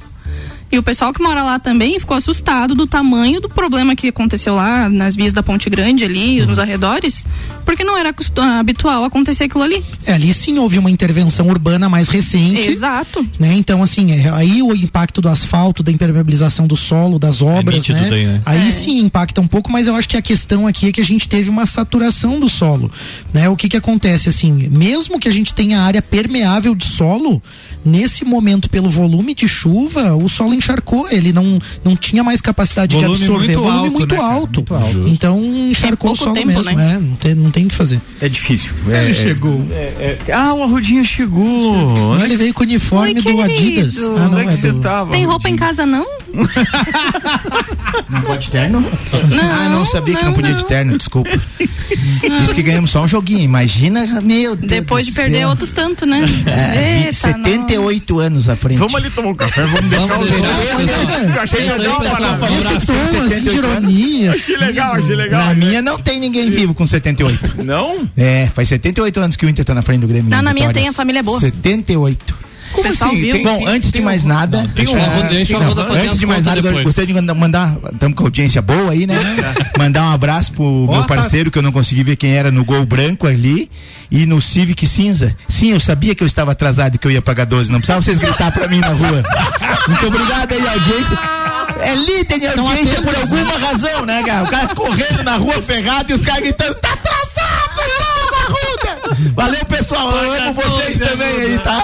E 0.72 0.78
o 0.78 0.82
pessoal 0.82 1.12
que 1.12 1.22
mora 1.22 1.42
lá 1.42 1.58
também 1.58 2.00
ficou 2.00 2.16
assustado 2.16 2.74
do 2.74 2.86
tamanho 2.86 3.42
do 3.42 3.48
problema 3.48 3.94
que 3.94 4.08
aconteceu 4.08 4.54
lá 4.54 4.88
nas 4.88 5.14
vias 5.14 5.34
da 5.34 5.42
Ponte 5.42 5.68
Grande 5.68 6.02
ali, 6.02 6.40
nos 6.46 6.58
arredores, 6.58 7.26
porque 7.66 7.84
não 7.84 7.94
era 7.94 8.14
habitual 8.58 9.04
acontecer 9.04 9.44
aquilo 9.44 9.64
ali. 9.64 9.84
É, 10.06 10.14
ali 10.14 10.32
sim 10.32 10.58
houve 10.58 10.78
uma 10.78 10.90
intervenção 10.90 11.46
urbana 11.48 11.90
mais 11.90 12.08
recente. 12.08 12.70
Exato. 12.70 13.24
né? 13.38 13.52
Então, 13.52 13.82
assim, 13.82 14.12
é, 14.12 14.30
aí 14.30 14.62
o 14.62 14.74
impacto 14.74 15.20
do 15.20 15.28
asfalto, 15.28 15.82
da 15.82 15.92
impermeabilização 15.92 16.66
do 16.66 16.74
solo, 16.74 17.18
das 17.18 17.42
obras, 17.42 17.74
nítido 17.76 18.00
né? 18.00 18.08
daí, 18.08 18.26
né? 18.26 18.42
Aí 18.46 18.68
É. 18.68 18.70
sim 18.70 18.98
impacta 18.98 19.42
um 19.42 19.46
pouco, 19.46 19.70
mas 19.70 19.86
eu 19.86 19.94
acho 19.94 20.08
que 20.08 20.16
a 20.16 20.22
questão 20.22 20.66
aqui 20.66 20.86
é 20.88 20.92
que 20.92 21.02
a 21.02 21.04
gente 21.04 21.28
teve 21.28 21.50
uma 21.50 21.66
saturação 21.66 22.40
do 22.40 22.48
solo, 22.48 22.90
né? 23.30 23.46
O 23.46 23.56
que 23.56 23.68
que 23.68 23.76
acontece, 23.76 24.30
assim, 24.30 24.70
mesmo 24.70 25.20
que 25.20 25.28
a 25.28 25.32
gente 25.32 25.52
tenha 25.52 25.82
área 25.82 26.00
permeável 26.00 26.74
de 26.74 26.86
solo, 26.86 27.42
nesse 27.84 28.24
momento, 28.24 28.70
pelo 28.70 28.88
volume 28.88 29.34
de 29.34 29.46
chuva, 29.46 30.14
o 30.16 30.30
solo 30.30 30.54
encharcou, 30.62 31.08
ele 31.10 31.32
não, 31.32 31.58
não 31.84 31.96
tinha 31.96 32.22
mais 32.22 32.40
capacidade 32.40 32.94
Volume 32.94 33.16
de 33.16 33.24
absorver, 33.24 33.46
muito 33.46 33.62
volume 33.62 33.78
alto, 33.78 33.98
muito, 33.98 34.14
né, 34.14 34.20
alto. 34.20 34.56
Muito 34.60 34.74
alto. 34.74 35.08
Então 35.08 35.44
encharcou 35.44 36.12
o 36.12 36.16
pouco 36.16 36.24
solo 36.24 36.34
tempo, 36.34 36.46
mesmo, 36.48 36.64
né? 36.64 36.74
né? 36.74 36.98
Não 37.00 37.16
tem, 37.16 37.34
não 37.34 37.50
tem 37.50 37.66
o 37.66 37.68
que 37.68 37.74
fazer. 37.74 38.00
É 38.20 38.28
difícil. 38.28 38.72
Ele 38.86 38.96
É, 38.96 39.10
é- 39.10 39.14
chegou. 39.14 39.66
Ah, 40.32 40.54
o 40.54 40.62
Arrudinha 40.62 41.04
chegou. 41.04 42.16
Ele 42.22 42.36
veio 42.36 42.54
com 42.54 42.60
o 42.60 42.64
uniforme 42.64 43.14
Oi, 43.14 43.22
do 43.22 43.40
Adidas. 43.42 43.98
Ah, 43.98 44.28
não, 44.28 44.32
Onde 44.32 44.40
é 44.40 44.42
que 44.44 44.48
é 44.48 44.56
você 44.56 44.72
do... 44.72 44.80
tava? 44.80 45.12
Tem 45.12 45.24
roupa 45.24 45.48
em 45.48 45.56
casa 45.56 45.84
não? 45.84 46.06
Não 48.08 48.22
pode 48.22 48.50
terno? 48.50 48.80
Não. 48.80 49.50
ah, 49.50 49.68
não 49.68 49.86
sabia 49.86 50.16
que 50.16 50.24
não 50.24 50.32
podia 50.32 50.54
de 50.54 50.64
terno, 50.64 50.96
desculpa. 50.96 51.30
Isso 51.60 52.54
que 52.54 52.62
ganhamos 52.62 52.90
só 52.90 53.02
um 53.02 53.08
joguinho. 53.08 53.40
Imagina, 53.40 54.06
meu 54.22 54.56
Deus. 54.56 54.70
Depois 54.70 55.06
do 55.06 55.10
de 55.10 55.16
perder 55.16 55.38
céu. 55.38 55.48
outros 55.50 55.70
tanto, 55.70 56.06
né? 56.06 56.20
É, 56.46 56.98
Eita, 57.06 57.12
78 57.12 58.18
anos 58.18 58.48
à 58.48 58.56
frente. 58.56 58.78
Vamos 58.78 58.94
ali 58.94 59.10
tomar 59.10 59.28
um 59.30 59.34
café, 59.34 59.62
vamos 59.62 59.90
deixar 59.90 60.06
Vamos 60.06 60.30
o 60.30 60.34
Eu 61.34 61.40
achei 61.40 61.60
legal, 61.60 62.00
pessoal. 62.00 62.20
Maravilha. 62.38 62.58
Abraço. 62.58 62.76
Esse 62.76 62.86
tom, 62.86 63.02
assim, 63.02 63.22
de 63.22 63.50
78 63.50 63.56
ironia. 63.56 64.30
Achei 64.30 64.56
legal, 64.56 64.94
achei 64.94 65.16
legal. 65.16 65.46
Na 65.46 65.54
minha 65.54 65.82
não 65.82 65.98
tem 65.98 66.20
ninguém 66.20 66.50
vivo 66.50 66.74
com 66.74 66.86
78. 66.86 67.62
Não? 67.64 68.08
É, 68.16 68.48
faz 68.54 68.68
78 68.68 69.20
anos 69.20 69.36
que 69.36 69.46
o 69.46 69.48
Inter 69.48 69.64
tá 69.64 69.74
na 69.74 69.82
frente 69.82 70.00
do 70.00 70.06
Grêmio. 70.06 70.30
Não, 70.30 70.42
na 70.42 70.52
minha 70.52 70.72
tem, 70.72 70.88
a 70.88 70.92
família 70.92 71.20
é 71.20 71.22
boa. 71.22 71.40
78. 71.40 72.41
Como 72.72 72.88
pessoal 72.88 73.10
assim? 73.10 73.20
viu. 73.20 73.34
Tem- 73.34 73.42
Bom, 73.44 73.58
tem- 73.58 73.66
antes 73.68 73.86
de 73.88 73.92
tem 73.92 74.02
mais 74.02 74.24
um- 74.24 74.28
nada, 74.28 74.58
tem 74.74 74.84
Deixa 74.84 74.92
um- 74.92 74.98
eu 74.98 75.04
Arruda- 75.04 75.28
deixa 75.28 75.58
Não, 75.58 75.92
antes 75.94 76.18
de 76.18 76.26
mais 76.26 76.42
nada, 76.42 76.58
eu 76.58 76.62
depois. 76.62 76.84
gostaria 76.84 77.14
de 77.14 77.34
mandar- 77.34 77.76
estamos 77.92 78.16
com 78.16 78.24
audiência 78.24 78.62
boa 78.62 78.92
aí, 78.92 79.06
né? 79.06 79.16
mandar 79.78 80.04
um 80.04 80.12
abraço 80.12 80.52
pro 80.52 80.86
meu 80.90 81.00
tá. 81.02 81.06
parceiro 81.14 81.50
que 81.50 81.58
eu 81.58 81.62
não 81.62 81.72
consegui 81.72 82.02
ver 82.02 82.16
quem 82.16 82.32
era 82.34 82.50
no 82.50 82.64
gol 82.64 82.84
branco 82.86 83.26
ali 83.26 83.70
e 84.10 84.24
no 84.26 84.40
Civic 84.40 84.86
cinza. 84.86 85.36
Sim, 85.48 85.72
eu 85.72 85.80
sabia 85.80 86.14
que 86.14 86.22
eu 86.22 86.26
estava 86.26 86.52
atrasado 86.52 86.94
e 86.94 86.98
que 86.98 87.06
eu 87.06 87.10
ia 87.10 87.22
pagar 87.22 87.44
12, 87.46 87.70
não 87.70 87.78
precisava 87.80 88.00
vocês 88.02 88.18
gritar 88.18 88.50
pra 88.52 88.68
mim 88.68 88.78
na 88.80 88.88
rua. 88.88 89.22
Muito 89.88 90.06
obrigado 90.06 90.52
aí, 90.52 90.68
audiência. 90.68 91.18
É 91.80 91.94
líder 91.94 92.38
de 92.38 92.46
audiência 92.46 93.02
por 93.02 93.14
alguma 93.14 93.58
razão, 93.58 94.06
né, 94.06 94.22
cara? 94.22 94.44
O 94.44 94.48
cara 94.50 94.74
correndo 94.74 95.22
na 95.24 95.36
rua 95.36 95.60
ferrado 95.62 96.12
e 96.12 96.14
os 96.14 96.22
caras 96.22 96.42
gritando, 96.42 96.74
tá 96.76 96.92
atrasado! 96.92 97.21
Valeu, 99.34 99.64
pessoal, 99.66 100.10
eu 100.10 100.32
amo 100.32 100.54
vocês 100.54 100.98
também 100.98 101.28
aí, 101.28 101.58
tá? 101.58 101.82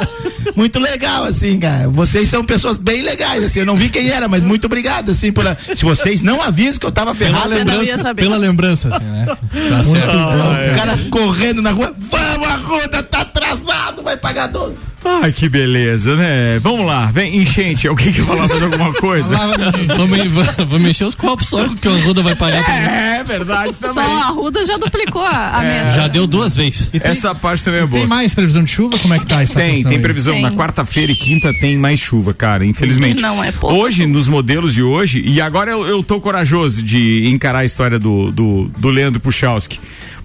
Muito 0.54 0.78
legal, 0.78 1.24
assim, 1.24 1.58
cara. 1.58 1.88
Vocês 1.88 2.28
são 2.28 2.44
pessoas 2.44 2.78
bem 2.78 3.02
legais, 3.02 3.44
assim. 3.44 3.60
Eu 3.60 3.66
não 3.66 3.76
vi 3.76 3.88
quem 3.88 4.08
era, 4.08 4.28
mas 4.28 4.42
muito 4.42 4.66
obrigado, 4.66 5.10
assim, 5.10 5.32
pela. 5.32 5.56
Se 5.76 5.84
vocês 5.84 6.22
não 6.22 6.42
avisam 6.42 6.78
que 6.78 6.86
eu 6.86 6.92
tava 6.92 7.14
Pela 7.14 7.30
ferrado, 7.30 7.54
ia 7.54 7.64
lembrança, 7.64 8.14
pela 8.14 8.36
lembrança, 8.36 8.88
assim, 8.94 9.04
né? 9.04 9.26
Tá 9.26 9.84
certo. 9.84 10.16
o 10.16 10.74
cara 10.74 10.98
correndo 11.10 11.62
na 11.62 11.70
rua, 11.70 11.94
vamos, 11.96 12.48
Arruda, 12.48 13.02
tá 13.02 13.20
atrasado, 13.20 14.02
vai 14.02 14.16
pagar 14.16 14.48
12. 14.48 14.76
Ai, 15.04 15.32
que 15.32 15.48
beleza, 15.48 16.16
né? 16.16 16.58
Vamos 16.60 16.84
lá, 16.86 17.06
vem, 17.06 17.36
enchente. 17.38 17.86
Alguém 17.88 18.12
quer 18.12 18.24
falar 18.24 18.48
mais 18.48 18.62
alguma 18.62 18.92
coisa? 18.94 19.36
Vamos, 19.36 19.96
vamos, 19.96 20.46
vamos 20.68 20.90
encher 20.90 21.04
os 21.06 21.14
copos 21.14 21.48
só 21.48 21.66
que 21.68 21.88
o 21.88 21.94
Arruda 21.94 22.22
vai 22.22 22.34
pagar 22.34 22.64
pra 22.64 22.74
mim. 22.74 22.80
É, 22.80 23.24
verdade 23.24 23.74
Só 23.80 23.92
também. 23.94 24.04
a 24.04 24.26
Ruda 24.26 24.66
já 24.66 24.76
duplicou 24.76 25.22
a, 25.24 25.50
a 25.50 25.62
meta. 25.62 25.92
Já 25.92 26.08
deu 26.08 26.26
duas 26.26 26.56
vezes. 26.56 26.90
Essa 27.00 27.34
parte 27.34 27.64
também 27.64 27.80
é 27.80 27.86
boa. 27.86 28.00
Tem 28.00 28.08
mais 28.08 28.34
previsão 28.34 28.62
de 28.64 28.70
chuva? 28.70 28.98
Como 28.98 29.14
é 29.14 29.18
que 29.18 29.26
tá 29.26 29.42
essa 29.42 29.54
Tem, 29.54 29.84
tem 29.84 30.00
previsão. 30.00 30.34
Tem. 30.34 30.42
Na 30.42 30.52
quarta-feira 30.52 31.12
e 31.12 31.14
quinta 31.14 31.52
tem 31.54 31.76
mais 31.76 32.00
chuva, 32.00 32.34
cara, 32.34 32.64
infelizmente. 32.66 33.22
Não 33.22 33.42
é 33.42 33.52
pouco. 33.52 33.76
Hoje, 33.76 34.06
nos 34.06 34.26
modelos 34.28 34.74
de 34.74 34.82
hoje, 34.82 35.22
e 35.24 35.40
agora 35.40 35.70
eu, 35.70 35.86
eu 35.86 36.02
tô 36.02 36.20
corajoso 36.20 36.82
de 36.82 37.28
encarar 37.28 37.60
a 37.60 37.64
história 37.64 37.98
do, 37.98 38.30
do, 38.32 38.70
do 38.78 38.88
Leandro 38.88 39.20
Puchalski. 39.20 39.78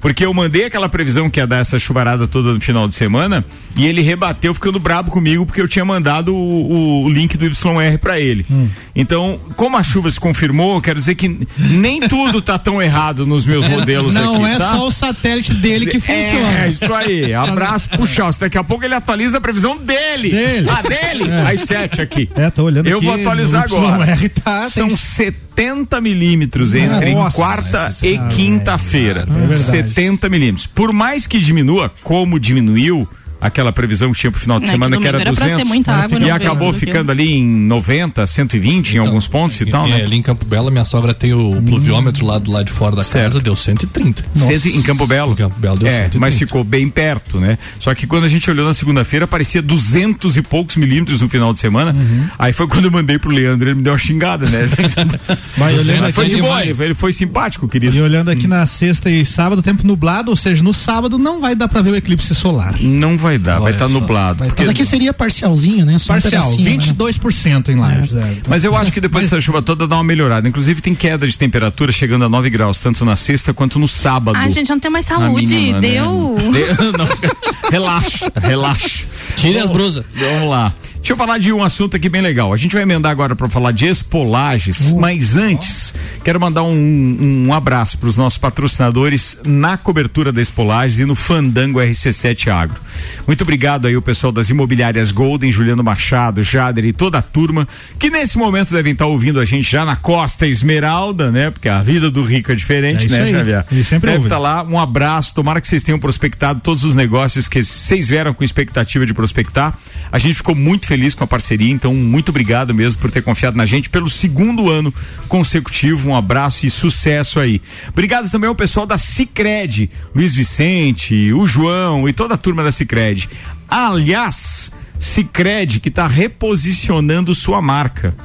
Porque 0.04 0.26
eu 0.26 0.34
mandei 0.34 0.66
aquela 0.66 0.90
previsão 0.90 1.30
que 1.30 1.40
ia 1.40 1.48
dar 1.48 1.60
essa 1.60 1.80
chuvarada 1.80 2.28
toda 2.28 2.52
no 2.52 2.60
final 2.60 2.90
de 2.90 2.94
semana 2.94 3.46
e 3.74 3.88
ele 3.88 4.02
rebateu 4.02 4.54
ficando 4.54 4.78
brabo 4.78 5.10
comigo 5.10 5.46
porque 5.46 5.62
eu 5.62 5.68
tinha 5.68 5.86
mandado 5.86 6.36
o, 6.36 7.06
o 7.06 7.10
link 7.10 7.38
do 7.38 7.46
YR 7.46 7.98
para 8.02 8.20
ele. 8.20 8.46
Hum. 8.52 8.68
Então, 8.94 9.40
como 9.56 9.78
a 9.78 9.82
chuva 9.82 10.12
se 10.12 10.20
confirmou, 10.20 10.82
quero 10.82 11.00
dizer 11.00 11.16
que 11.16 11.48
nem 11.58 12.02
tudo 12.02 12.42
tá 12.42 12.60
tão 12.60 12.82
errado 12.82 13.26
nos 13.26 13.46
meus 13.46 13.66
modelos 13.66 14.14
Não 14.14 14.36
aqui, 14.44 14.54
é 14.54 14.58
tá? 14.58 14.72
só 14.74 14.88
o 14.88 14.92
satélite 14.92 15.54
dele 15.54 15.86
que 15.88 16.02
funciona. 16.02 16.60
É, 16.66 16.70
isso 16.70 16.94
aí. 16.94 17.34
Abraço 17.34 17.88
pro 17.88 18.06
Chelsea. 18.06 18.42
Daqui 18.42 18.58
a 18.58 18.64
pouco 18.64 18.84
ele 18.84 18.94
atualiza 18.94 19.38
a 19.38 19.42
previsão 19.42 19.78
dele. 19.78 20.32
Dele. 20.32 20.70
Ah, 20.70 20.82
dele? 20.82 21.32
Às 21.50 21.62
sete 21.62 22.02
aqui. 22.02 22.30
É, 22.36 22.50
tô 22.50 22.64
olhando 22.64 22.88
Eu 22.88 22.98
aqui 22.98 23.06
vou 23.06 23.16
atualizar 23.16 23.64
agora. 23.64 24.18
Tá, 24.44 24.66
São 24.66 24.90
tem- 24.90 24.98
70 24.98 26.02
milímetros 26.02 26.74
entre 26.74 27.14
Nossa, 27.14 27.36
quarta 27.36 27.96
e 28.02 28.18
cara, 28.18 28.30
quinta-feira. 28.30 29.22
é 29.22 29.48
verdade. 29.48 29.93
70 29.94 30.28
milímetros. 30.28 30.66
Por 30.66 30.92
mais 30.92 31.28
que 31.28 31.40
diminua, 31.40 31.94
como 32.02 32.40
diminuiu 32.40 33.08
aquela 33.44 33.72
previsão 33.72 34.12
que 34.12 34.20
tinha 34.20 34.32
pro 34.32 34.40
final 34.40 34.60
de 34.60 34.68
É, 34.68 34.72
semana 34.72 34.96
que 34.96 35.02
que 35.04 35.08
era 35.08 35.20
domingo 35.20 35.30
era 35.30 35.36
pra 35.38 35.46
200 35.46 35.68
ser 35.68 35.74
muita 35.76 35.92
água, 35.92 36.18
e 36.18 36.22
não 36.22 36.36
acabou 36.36 36.72
do 36.72 36.80
ficando 36.80 37.12
ali 37.12 37.32
em 37.34 37.46
90, 37.46 38.26
120 38.26 38.94
em 38.96 38.98
alguns 39.00 39.28
pontos 39.28 39.60
e 39.62 39.66
tal, 39.66 39.86
é, 39.86 39.90
né? 39.90 40.04
ali 40.04 40.16
em 40.18 40.22
Campo 40.22 40.46
Belo, 40.46 40.72
minha 40.72 40.86
sogra 40.86 41.14
tem 41.14 41.34
o 41.34 41.62
pluviômetro 41.62 42.26
lá 42.26 42.40
do 42.40 42.52
lado 42.52 42.66
de 42.66 42.72
fora 42.72 42.96
da 42.96 43.04
Certo. 43.04 43.24
casa, 43.34 43.42
deu 43.42 43.56
130. 43.56 44.24
Cento- 44.36 44.68
em 44.68 44.82
Campo 44.82 45.06
Belo. 45.06 45.34
Em 45.34 45.36
Campo 45.36 45.60
Belo 45.60 45.78
deu 45.78 45.88
é, 45.88 45.92
130. 45.92 46.20
mas 46.20 46.38
ficou 46.38 46.64
bem 46.64 46.90
perto, 46.90 47.40
né? 47.40 47.58
Só 47.80 47.94
que 47.94 48.08
quando 48.08 48.24
a 48.24 48.30
gente 48.30 48.50
olhou 48.50 48.66
na 48.66 48.74
segunda-feira, 48.74 49.28
parecia 49.28 49.62
200 49.62 50.38
e 50.38 50.42
poucos 50.42 50.76
milímetros 50.76 51.22
no 51.22 51.30
final 51.30 51.54
de 51.54 51.60
semana. 51.60 51.92
Uhum. 51.94 52.28
Aí 52.40 52.54
foi 52.54 52.68
quando 52.68 52.86
eu 52.86 52.92
mandei 52.92 53.20
pro 53.20 53.30
Leandro, 53.32 53.68
ele 53.70 53.76
me 53.76 53.82
deu 53.84 53.94
uma 53.94 54.00
xingada, 54.00 54.50
né? 54.50 54.68
Mas 55.58 55.78
olhando 55.80 56.12
foi 56.14 56.28
de 56.28 56.38
boa, 56.42 56.60
demais. 56.62 56.80
ele, 56.80 56.94
foi 56.94 57.14
simpático, 57.14 57.68
querido. 57.68 57.96
e 57.96 58.02
olhando 58.02 58.30
aqui 58.30 58.48
na 58.48 58.66
sexta 58.66 59.10
e 59.10 59.26
sábado, 59.26 59.62
tempo 59.62 59.86
nublado, 59.86 60.30
ou 60.32 60.38
seja, 60.38 60.64
no 60.64 60.74
sábado 60.74 61.18
não 61.18 61.40
vai 61.42 61.56
dar 61.56 61.68
pra 61.68 61.82
ver 61.82 61.92
o 61.92 61.96
eclipse 61.96 62.34
solar. 62.36 62.76
Não 62.80 63.18
vai 63.18 63.33
dar, 63.38 63.60
vai 63.60 63.74
estar 63.74 63.88
só, 63.88 63.94
nublado. 63.94 64.40
vai 64.40 64.48
porque- 64.50 64.64
Mas 64.64 64.70
aqui 64.72 64.86
seria 64.86 65.14
parcialzinho, 65.14 65.86
né? 65.86 66.00
Só 66.00 66.14
um 66.14 66.20
Parcial, 66.20 66.50
né? 66.52 66.58
22% 66.58 67.70
em 67.70 67.76
Lages. 67.76 68.14
é. 68.16 68.38
Mas 68.48 68.64
eu 68.64 68.76
acho 68.76 68.92
que 68.92 69.00
depois 69.02 69.24
dessa 69.30 69.42
chuva 69.42 69.62
toda 69.62 69.88
dá 69.88 69.96
uma 69.96 70.04
melhorada. 70.04 70.48
Inclusive 70.48 70.82
tem 70.82 70.94
queda 70.96 71.28
de 71.28 71.38
temperatura 71.38 71.92
chegando 71.92 72.26
a 72.26 72.30
9 72.30 72.50
graus, 72.50 72.80
tanto 72.80 73.04
na 73.06 73.16
sexta 73.16 73.54
quanto 73.54 73.78
no 73.80 73.88
sábado. 73.88 74.38
Ai, 74.38 74.50
gente, 74.50 74.70
não 74.70 74.80
tem 74.80 74.92
mais 74.92 75.06
saúde. 75.06 75.46
mínima, 75.48 75.80
né? 75.80 75.88
Deu. 75.90 76.38
De- 76.52 76.98
não, 76.98 77.08
fica- 77.08 77.36
relaxa, 77.72 78.32
relaxa. 78.42 79.06
Tire 79.38 79.60
as 79.60 79.70
brusas. 79.70 80.04
Vamos 80.16 80.50
lá. 80.50 80.74
Deixa 81.04 81.12
eu 81.12 81.18
falar 81.18 81.38
de 81.38 81.52
um 81.52 81.62
assunto 81.62 81.98
aqui 81.98 82.08
bem 82.08 82.22
legal. 82.22 82.54
A 82.54 82.56
gente 82.56 82.72
vai 82.72 82.84
emendar 82.84 83.12
agora 83.12 83.36
para 83.36 83.50
falar 83.50 83.74
de 83.74 83.86
Expolages, 83.86 84.94
mas 84.94 85.36
antes 85.36 85.94
quero 86.24 86.40
mandar 86.40 86.64
um, 86.64 87.44
um 87.46 87.54
abraço 87.54 87.98
para 87.98 88.08
os 88.08 88.16
nossos 88.16 88.38
patrocinadores 88.38 89.38
na 89.46 89.76
cobertura 89.76 90.32
da 90.32 90.42
Expolages 90.42 91.00
e 91.00 91.06
no 91.06 91.14
Fandango 91.14 91.80
RC7 91.82 92.48
Agro. 92.48 92.80
Muito 93.28 93.42
obrigado 93.42 93.86
aí 93.86 93.98
o 93.98 94.02
pessoal 94.02 94.32
das 94.32 94.50
imobiliárias 94.50 95.12
Golden, 95.12 95.52
Juliano 95.52 95.84
Machado, 95.84 96.42
Jader 96.42 96.86
e 96.86 96.94
toda 96.94 97.18
a 97.18 97.22
turma 97.22 97.68
que 98.00 98.10
nesse 98.10 98.38
momento 98.38 98.72
devem 98.72 98.94
estar 98.94 99.06
ouvindo 99.06 99.42
a 99.42 99.46
gente 99.46 99.70
já 99.70 99.84
na 99.84 99.98
Costa 99.98 100.48
Esmeralda, 100.48 101.30
né? 101.30 101.52
Porque 101.52 101.68
a 101.68 101.84
vida 101.84 102.10
do 102.10 102.24
rico 102.24 102.50
é 102.50 102.56
diferente, 102.56 103.08
É 103.08 103.10
né, 103.10 103.24
aí. 103.24 103.32
Xavier? 103.34 103.66
Ele 103.70 103.84
sempre 103.84 104.10
Deve 104.10 104.24
estar 104.24 104.40
lá. 104.40 104.64
Um 104.64 104.80
abraço. 104.80 105.36
Tomara 105.36 105.60
que 105.60 105.68
vocês 105.68 105.84
tenham 105.84 106.00
prospectado 106.00 106.62
todos 106.62 106.86
os 106.86 106.96
negócios 106.96 107.50
que 107.50 107.62
vocês 107.62 108.08
vieram 108.08 108.34
com 108.34 108.42
expectativa 108.42 109.06
de 109.06 109.14
prospectar. 109.14 109.78
A 110.10 110.18
gente 110.18 110.36
ficou 110.36 110.56
muito 110.56 110.88
feliz 110.88 110.93
com 111.16 111.24
a 111.24 111.28
parceria, 111.28 111.72
então 111.72 111.94
muito 111.94 112.30
obrigado 112.30 112.74
mesmo 112.74 113.02
por 113.02 113.10
ter 113.12 113.22
confiado 113.22 113.58
na 113.58 113.66
gente 113.66 113.90
pelo 113.90 114.10
segundo 114.10 114.70
ano 114.70 114.94
consecutivo. 115.28 116.10
Um 116.10 116.16
abraço 116.16 116.66
e 116.66 116.70
sucesso 116.70 117.40
aí. 117.40 117.62
Obrigado 117.90 118.30
também 118.30 118.48
ao 118.48 118.56
pessoal 118.56 118.86
da 118.86 118.98
Cicred, 118.98 119.90
Luiz 120.16 120.34
Vicente, 120.36 121.34
o 121.34 121.46
João 121.48 122.08
e 122.08 122.14
toda 122.14 122.36
a 122.36 122.38
turma 122.38 122.64
da 122.64 122.72
Cicred. 122.72 123.30
Aliás, 123.68 124.72
Cicred 125.00 125.80
que 125.80 125.90
está 125.90 126.08
reposicionando 126.08 127.34
sua 127.34 127.62
marca. 127.62 128.16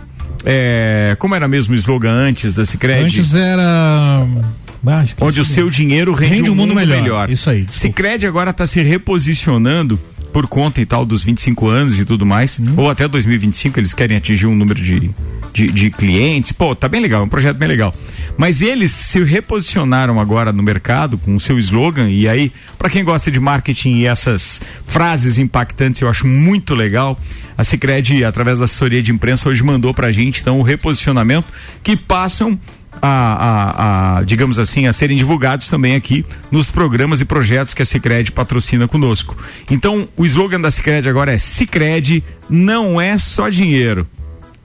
É, 0.44 1.16
como 1.18 1.34
era 1.34 1.48
mesmo 1.48 1.74
o 1.74 1.76
slogan 1.76 2.12
antes 2.12 2.54
da 2.54 2.64
Cicred? 2.64 3.04
Antes 3.04 3.34
era. 3.34 3.62
Ah, 3.62 5.04
onde 5.20 5.40
o 5.40 5.44
seu 5.44 5.68
dinheiro 5.68 6.12
rende, 6.12 6.36
Rende 6.36 6.50
um 6.50 6.54
mundo, 6.54 6.68
mundo 6.68 6.76
melhor. 6.76 7.02
melhor. 7.02 7.30
Isso 7.30 7.50
aí, 7.50 7.62
desculpa. 7.62 7.78
Sicredi 7.78 8.26
agora 8.26 8.50
está 8.50 8.66
se 8.66 8.80
reposicionando 8.80 9.98
por 10.32 10.46
conta 10.46 10.80
e 10.80 10.86
tal 10.86 11.04
dos 11.04 11.22
25 11.22 11.68
anos 11.68 11.98
e 11.98 12.04
tudo 12.04 12.24
mais, 12.26 12.58
Uhum. 12.58 12.74
ou 12.76 12.90
até 12.90 13.06
2025 13.08 13.78
eles 13.80 13.94
querem 13.94 14.16
atingir 14.16 14.46
um 14.46 14.54
número 14.54 14.80
de, 14.80 15.10
de, 15.52 15.70
de 15.70 15.90
clientes. 15.90 16.52
Pô, 16.52 16.74
tá 16.74 16.88
bem 16.88 17.00
legal, 17.00 17.22
é 17.22 17.24
um 17.24 17.28
projeto 17.28 17.56
bem 17.56 17.68
legal. 17.68 17.94
Mas 18.36 18.62
eles 18.62 18.92
se 18.92 19.22
reposicionaram 19.24 20.20
agora 20.20 20.52
no 20.52 20.62
mercado 20.62 21.18
com 21.18 21.34
o 21.34 21.40
seu 21.40 21.58
slogan 21.58 22.08
e 22.08 22.28
aí, 22.28 22.52
para 22.78 22.88
quem 22.88 23.02
gosta 23.02 23.30
de 23.30 23.40
marketing 23.40 23.96
e 23.96 24.06
essas 24.06 24.60
frases 24.86 25.38
impactantes, 25.38 26.00
eu 26.02 26.08
acho 26.08 26.26
muito 26.26 26.74
legal. 26.74 27.18
A 27.56 27.64
Sicredi 27.64 28.24
através 28.24 28.58
da 28.58 28.64
assessoria 28.66 29.02
de 29.02 29.10
imprensa, 29.10 29.48
hoje 29.48 29.64
mandou 29.64 29.92
pra 29.92 30.12
gente 30.12 30.40
então 30.40 30.60
o 30.60 30.62
reposicionamento 30.62 31.48
que 31.82 31.96
passam 31.96 32.58
a, 33.02 33.08
a- 33.08 34.18
a, 34.18 34.22
digamos 34.22 34.58
assim, 34.58 34.86
a 34.86 34.92
serem 34.92 35.16
divulgados 35.16 35.68
também 35.68 35.94
aqui 35.94 36.24
nos 36.50 36.70
programas 36.70 37.20
e 37.20 37.24
projetos 37.24 37.74
que 37.74 37.82
a 37.82 37.84
Cicred 37.84 38.32
patrocina 38.32 38.86
conosco. 38.88 39.36
Então, 39.70 40.08
o 40.16 40.24
slogan 40.24 40.60
da 40.60 40.70
Cicred 40.70 41.08
agora 41.08 41.32
é 41.32 41.38
Cicred 41.38 42.22
não 42.48 43.00
é 43.00 43.16
só 43.18 43.48
dinheiro, 43.48 44.06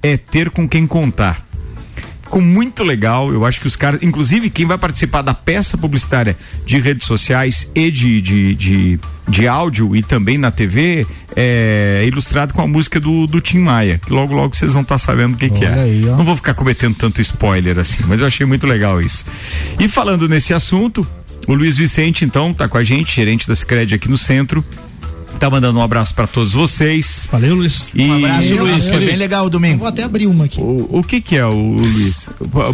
é 0.02 0.18
ter 0.18 0.50
com 0.50 0.68
quem 0.68 0.86
contar. 0.88 1.43
Ficou 2.34 2.42
muito 2.42 2.84
legal, 2.84 3.32
eu 3.32 3.46
acho 3.46 3.62
que 3.62 3.68
os 3.68 3.76
caras, 3.76 4.02
inclusive 4.02 4.50
quem 4.50 4.66
vai 4.66 4.76
participar 4.76 5.22
da 5.22 5.36
peça 5.36 5.78
publicitária 5.78 6.36
de 6.66 6.80
redes 6.80 7.06
sociais 7.06 7.70
e 7.76 7.92
de, 7.92 8.20
de, 8.24 8.56
de, 8.56 9.00
de 9.30 9.48
áudio 9.48 9.96
e 9.96 10.02
também 10.02 10.36
na 10.36 10.50
TV, 10.50 11.06
é 11.36 12.04
ilustrado 12.08 12.52
com 12.52 12.64
a 12.64 12.68
música 12.68 13.00
do, 13.00 13.28
do 13.28 13.40
Tim 13.40 13.60
Maia, 13.60 14.02
que 14.04 14.12
logo 14.12 14.34
logo 14.34 14.56
vocês 14.56 14.74
vão 14.74 14.82
estar 14.82 14.98
sabendo 14.98 15.36
o 15.36 15.38
que, 15.38 15.48
que 15.48 15.64
é. 15.64 15.74
Aí. 15.74 16.02
Não 16.02 16.24
vou 16.24 16.36
ficar 16.36 16.56
cometendo 16.56 16.96
tanto 16.96 17.22
spoiler 17.22 17.78
assim, 17.78 18.02
mas 18.08 18.20
eu 18.20 18.26
achei 18.26 18.48
muito 18.48 18.66
legal 18.66 19.00
isso. 19.00 19.28
E 19.80 19.88
falando 19.88 20.28
nesse 20.28 20.56
assunto, 20.56 21.08
o 21.48 21.54
Luiz 21.54 21.78
Vicente, 21.78 22.26
então, 22.26 22.52
tá 22.52 22.68
com 22.68 22.80
a 22.80 22.84
gente, 22.84 23.16
gerente 23.16 23.48
da 23.48 23.54
Cicred 23.54 23.94
aqui 23.94 24.10
no 24.10 24.18
centro. 24.18 24.66
Tá 25.44 25.50
mandando 25.50 25.78
um 25.78 25.82
abraço 25.82 26.14
para 26.16 26.26
todos 26.26 26.54
vocês. 26.54 27.28
Valeu, 27.30 27.54
Luiz. 27.56 27.90
E 27.94 28.02
Um 28.06 28.14
abraço, 28.14 28.48
Eu- 28.48 28.64
Luiz. 28.64 28.86
Foi 28.88 28.96
eu- 28.96 29.08
bem 29.08 29.18
legal 29.18 29.44
o 29.44 29.48
Eu 29.48 29.50
domingo. 29.50 29.80
vou 29.80 29.88
até 29.90 30.02
abrir 30.04 30.26
uma 30.26 30.46
aqui. 30.46 30.62
o, 30.62 30.88
o 30.90 31.04
que 31.04 31.20
que 31.20 31.36
é 31.36 31.46
o, 31.46 31.50
o 31.50 31.80
Luiz? 31.82 32.30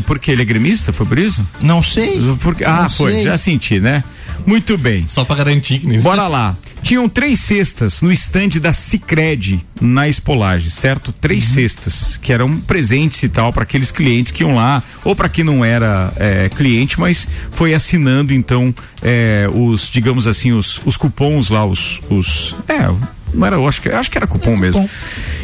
Porque 0.06 0.30
ele 0.30 0.44
é 0.44 0.46
gremista, 0.46 0.94
foi 0.94 1.08
por 1.08 1.18
isso? 1.18 1.44
Não 1.64 1.82
sei. 1.82 2.22
Porque, 2.40 2.64
ah, 2.64 2.84
Não 2.84 2.90
foi, 2.92 3.12
sei. 3.14 3.24
já 3.24 3.38
senti, 3.40 3.80
né? 3.80 4.04
Muito 4.46 4.78
bem. 4.78 5.04
Só 5.08 5.26
pra 5.26 5.36
garantir 5.36 5.80
que 5.80 5.88
nem 5.88 6.00
Bora 6.00 6.28
lá. 6.28 6.56
Tinham 6.82 7.08
três 7.08 7.40
cestas 7.40 8.02
no 8.02 8.12
stand 8.12 8.60
da 8.62 8.74
Cicred 8.74 9.66
na 9.80 10.08
Espolage, 10.08 10.72
certo? 10.72 11.12
Três 11.12 11.46
cestas 11.46 12.18
que 12.18 12.34
eram 12.34 12.60
presentes 12.60 13.22
e 13.24 13.30
tal 13.30 13.54
para 13.54 13.64
aqueles 13.64 13.92
clientes 13.92 14.32
que 14.32 14.44
iam 14.44 14.56
lá, 14.56 14.82
ou 15.04 15.16
para 15.16 15.30
quem 15.30 15.44
não 15.44 15.64
era 15.64 16.12
é, 16.16 16.50
cliente, 16.50 17.00
mas 17.00 17.28
foi 17.52 17.74
assinando 17.74 18.34
então 18.34 18.74
é, 19.02 19.50
os, 19.54 19.90
digamos 19.90 20.28
assim, 20.28 20.52
os, 20.52 20.82
os 20.86 20.98
cupons 20.98 21.50
lá, 21.50 21.66
os, 21.66 22.02
os 22.10 22.56
é, 22.68 22.90
não 23.34 23.46
era, 23.46 23.56
eu 23.56 23.68
acho 23.68 23.82
que, 23.82 23.90
acho 23.90 24.10
que 24.10 24.18
era 24.18 24.28
cupom 24.28 24.58
mesmo. 24.58 24.90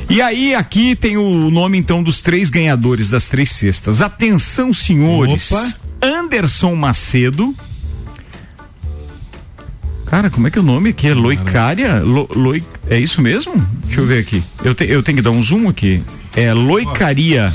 E 0.09 0.21
aí 0.21 0.53
aqui 0.55 0.95
tem 0.95 1.17
o 1.17 1.49
nome 1.49 1.77
então 1.77 2.01
dos 2.01 2.21
três 2.21 2.49
ganhadores 2.49 3.09
das 3.09 3.27
três 3.27 3.51
cestas. 3.51 4.01
Atenção, 4.01 4.71
senhores. 4.73 5.51
Opa. 5.51 5.73
Anderson 6.01 6.75
Macedo. 6.75 7.55
Cara, 10.05 10.29
como 10.29 10.47
é 10.47 10.51
que 10.51 10.57
é 10.57 10.61
o 10.61 10.65
nome 10.65 10.89
aqui? 10.89 11.07
É 11.07 11.13
Loicária? 11.13 11.99
Lo, 11.99 12.29
loi, 12.35 12.63
é 12.87 12.97
isso 12.99 13.21
mesmo? 13.21 13.53
Deixa 13.85 14.01
eu 14.01 14.05
ver 14.05 14.19
aqui. 14.19 14.43
Eu, 14.63 14.73
te- 14.75 14.85
eu 14.85 15.01
tenho 15.03 15.17
que 15.17 15.21
dar 15.21 15.31
um 15.31 15.41
zoom 15.41 15.67
aqui. 15.67 16.01
É 16.35 16.53
Loicaria. 16.53 17.51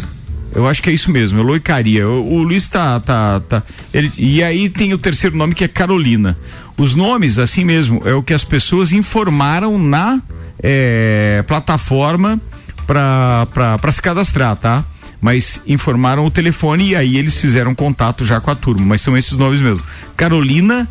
Eu 0.52 0.66
acho 0.66 0.82
que 0.82 0.90
é 0.90 0.92
isso 0.92 1.12
mesmo, 1.12 1.38
é 1.40 1.42
Loicaria. 1.44 2.08
O, 2.08 2.34
o 2.34 2.42
Luiz 2.42 2.66
tá. 2.68 2.98
tá, 2.98 3.38
tá 3.40 3.62
ele, 3.94 4.10
e 4.18 4.42
aí 4.42 4.68
tem 4.68 4.92
o 4.92 4.98
terceiro 4.98 5.36
nome 5.36 5.54
que 5.54 5.62
é 5.64 5.68
Carolina. 5.68 6.36
Os 6.76 6.94
nomes, 6.94 7.38
assim 7.38 7.64
mesmo, 7.64 8.02
é 8.04 8.14
o 8.14 8.22
que 8.22 8.34
as 8.34 8.42
pessoas 8.42 8.92
informaram 8.92 9.78
na 9.78 10.20
é, 10.62 11.44
plataforma 11.46 12.40
para 12.86 13.92
se 13.92 14.02
cadastrar, 14.02 14.56
tá? 14.56 14.84
Mas 15.20 15.60
informaram 15.66 16.24
o 16.26 16.30
telefone 16.30 16.88
e 16.90 16.96
aí 16.96 17.16
eles 17.18 17.38
fizeram 17.38 17.74
contato 17.74 18.24
já 18.24 18.40
com 18.40 18.50
a 18.50 18.54
turma. 18.56 18.84
Mas 18.86 19.02
são 19.02 19.16
esses 19.16 19.36
nomes 19.36 19.60
mesmo. 19.60 19.86
Carolina 20.16 20.88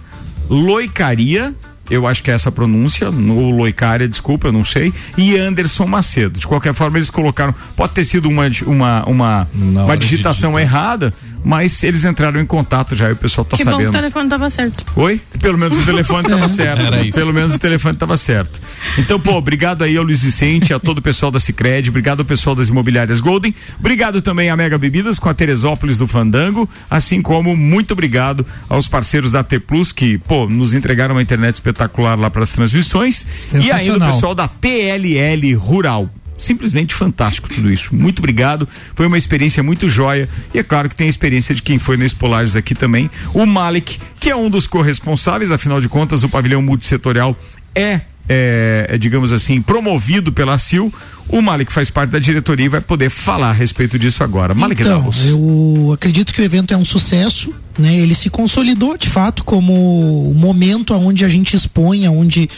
Loicaria, 0.50 1.54
eu 1.90 2.06
acho 2.06 2.22
que 2.24 2.30
é 2.30 2.34
essa 2.34 2.50
a 2.50 2.52
pronúncia, 2.52 3.10
ou 3.10 3.52
Loicária, 3.52 4.08
desculpa, 4.08 4.48
eu 4.48 4.52
não 4.52 4.64
sei, 4.64 4.94
e 5.18 5.38
Anderson 5.38 5.86
Macedo. 5.88 6.40
De 6.40 6.48
qualquer 6.48 6.74
forma, 6.74 6.98
eles 6.98 7.10
colocaram, 7.10 7.54
pode 7.76 7.94
ter 7.94 8.04
sido 8.04 8.30
uma, 8.30 8.46
uma, 8.66 9.04
uma, 9.06 9.48
uma 9.54 9.98
digitação 9.98 10.60
errada, 10.60 11.14
mas 11.44 11.82
eles 11.84 12.06
entraram 12.06 12.40
em 12.40 12.46
contato 12.46 12.96
já 12.96 13.10
e 13.10 13.14
o 13.14 13.16
pessoal 13.16 13.46
tá 13.46 13.58
que 13.58 13.64
bom 13.64 13.72
que 13.72 13.76
o 13.76 13.80
sabendo. 13.80 13.94
telefone 13.94 14.30
tava 14.30 14.50
certo. 14.50 14.86
Oi? 14.96 15.22
Pelo 15.42 15.58
menos 15.58 15.80
o 15.80 15.86
telefone 15.86 16.24
estava 16.24 16.48
certo. 16.50 16.82
Era 16.82 17.02
isso. 17.02 17.18
Pelo 17.18 17.34
menos 17.34 17.56
o 17.56 17.60
telefone 17.60 17.94
estava 17.94 18.18
certo. 18.18 18.60
Então, 18.98 19.20
pô, 19.20 19.34
obrigado 19.34 19.84
aí 19.84 19.98
ao 19.98 20.04
Luiz 20.04 20.24
Vicente, 20.24 20.74
a 20.74 20.80
todo 20.80 21.00
o 21.00 21.02
pessoal 21.02 21.32
da 21.32 21.40
Cicred, 21.40 21.90
obrigado 21.90 22.20
ao 22.20 22.26
pessoal 22.26 22.56
das 22.56 22.70
imobiliárias 22.70 23.20
Golden, 23.20 23.54
obrigado 23.80 24.22
também 24.22 24.50
à 24.50 24.56
Mega 24.56 24.78
Bebidas 24.78 25.20
com 25.20 25.30
a 25.30 25.34
Teresópolis 25.34 25.98
do 25.98 26.08
Fandango, 26.08 26.70
assim 26.90 27.22
como 27.22 27.56
muito 27.56 27.92
obrigado 27.92 28.46
aos 28.68 28.88
parceiros 28.88 29.32
da 29.32 29.44
T 29.44 29.60
Plus 29.60 29.92
que, 29.92 30.18
pô, 30.20 30.48
nos 30.48 30.74
entregaram 30.74 31.16
uma 31.16 31.22
internet 31.22 31.56
espetacular 31.56 32.18
lá 32.18 32.30
para 32.30 32.44
as 32.44 32.50
transmissões 32.52 33.28
e 33.54 33.72
ainda 33.72 33.98
o 34.08 34.12
pessoal 34.14 34.36
da 34.36 34.48
TLL 34.48 35.56
Rural. 35.58 36.10
Simplesmente 36.40 36.96
fantástico 36.96 37.50
tudo 37.50 37.70
isso. 37.70 37.94
Muito 37.94 38.20
obrigado. 38.20 38.68
Foi 38.96 39.06
uma 39.06 39.18
experiência 39.18 39.62
muito 39.62 39.90
joia. 39.90 40.28
E 40.54 40.58
é 40.58 40.64
claro 40.64 40.88
que 40.90 40.96
tem 40.96 41.08
a 41.08 41.10
experiência 41.10 41.54
de 41.54 41.62
quem 41.62 41.78
foi 41.78 41.98
nesse 41.98 42.16
Polaris 42.16 42.56
aqui 42.56 42.74
também. 42.74 43.12
O 43.34 43.46
Malik, 43.46 44.00
que 44.20 44.30
é 44.30 44.36
um 44.36 44.50
dos 44.50 44.66
corresponsáveis, 44.66 45.52
afinal 45.52 45.82
de 45.82 45.90
contas, 45.90 46.24
o 46.24 46.30
pavilhão 46.30 46.62
multissetorial 46.62 47.38
é, 47.76 48.02
é, 48.30 48.86
é, 48.90 48.98
digamos 48.98 49.34
assim, 49.34 49.62
promovido 49.62 50.32
pela 50.32 50.58
CIL. 50.58 50.94
O 51.28 51.42
Malik 51.42 51.72
faz 51.74 51.90
parte 51.90 52.12
da 52.12 52.20
diretoria 52.20 52.66
e 52.68 52.70
vai 52.70 52.82
poder 52.82 53.10
falar 53.10 53.50
a 53.50 53.54
respeito 53.54 54.00
disso 54.00 54.24
agora. 54.24 54.54
Malik 54.54 54.82
Então, 54.82 55.00
Davos. 55.00 55.28
eu 55.28 55.92
acredito 55.94 56.34
que 56.34 56.42
o 56.42 56.44
evento 56.44 56.74
é 56.74 56.78
um 56.78 56.86
sucesso, 56.86 57.54
né? 57.78 57.96
Ele 57.96 58.16
se 58.16 58.30
consolidou 58.30 58.98
de 58.98 59.10
fato 59.10 59.44
como 59.44 60.30
o 60.30 60.34
momento 60.34 60.94
onde 60.94 61.26
a 61.26 61.30
gente 61.30 61.56
expõe, 61.56 62.08
onde 62.08 62.50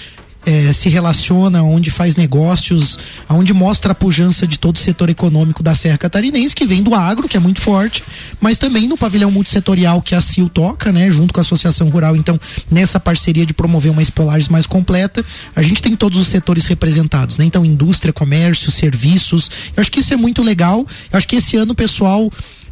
eh, 0.45 0.74
se 0.74 0.89
relaciona, 0.89 1.63
onde 1.63 1.91
faz 1.91 2.15
negócios, 2.15 2.98
onde 3.29 3.53
mostra 3.53 3.91
a 3.91 3.95
pujança 3.95 4.48
de 4.48 4.57
todo 4.57 4.75
o 4.75 4.79
setor 4.79 5.10
econômico 5.10 5.62
da 5.62 5.75
Serra 5.75 5.98
Catarinense, 5.98 6.55
que 6.55 6.65
vem 6.65 6.81
do 6.81 6.95
agro, 6.95 7.27
que 7.27 7.38
é 7.38 7.39
muito 7.39 7.62
forte, 7.62 8.03
mas 8.39 8.57
também 8.57 8.88
no 8.88 8.98
pavilhão 8.98 9.31
multissetorial 9.31 10.01
que 10.01 10.15
a 10.15 10.21
CIL 10.21 10.50
toca, 10.50 10.91
né, 10.91 11.10
junto 11.12 11.33
com 11.33 11.39
a 11.39 11.41
Associação 11.41 11.89
Rural. 11.89 12.15
Então, 12.15 12.39
nessa 12.69 13.00
parceria 13.00 13.45
de 13.45 13.53
promover 13.53 13.91
uma 13.91 14.01
Espolares 14.01 14.48
mais 14.48 14.65
completa, 14.65 15.24
a 15.55 15.62
gente 15.62 15.81
tem 15.81 15.95
todos 15.95 16.19
os 16.19 16.27
setores 16.27 16.65
representados, 16.65 17.38
né? 17.38 17.45
Então, 17.45 17.65
indústria, 17.65 18.12
comércio, 18.12 18.71
serviços. 18.71 19.50
Eu 19.75 19.81
acho 19.81 19.91
que 19.91 20.00
isso 20.00 20.13
é 20.13 20.17
muito 20.17 20.41
legal. 20.41 20.86
Eu 21.12 21.17
acho 21.17 21.27
que 21.27 21.36
esse 21.36 21.55
ano 21.55 21.71
o 21.71 21.75
pessoal 21.75 22.31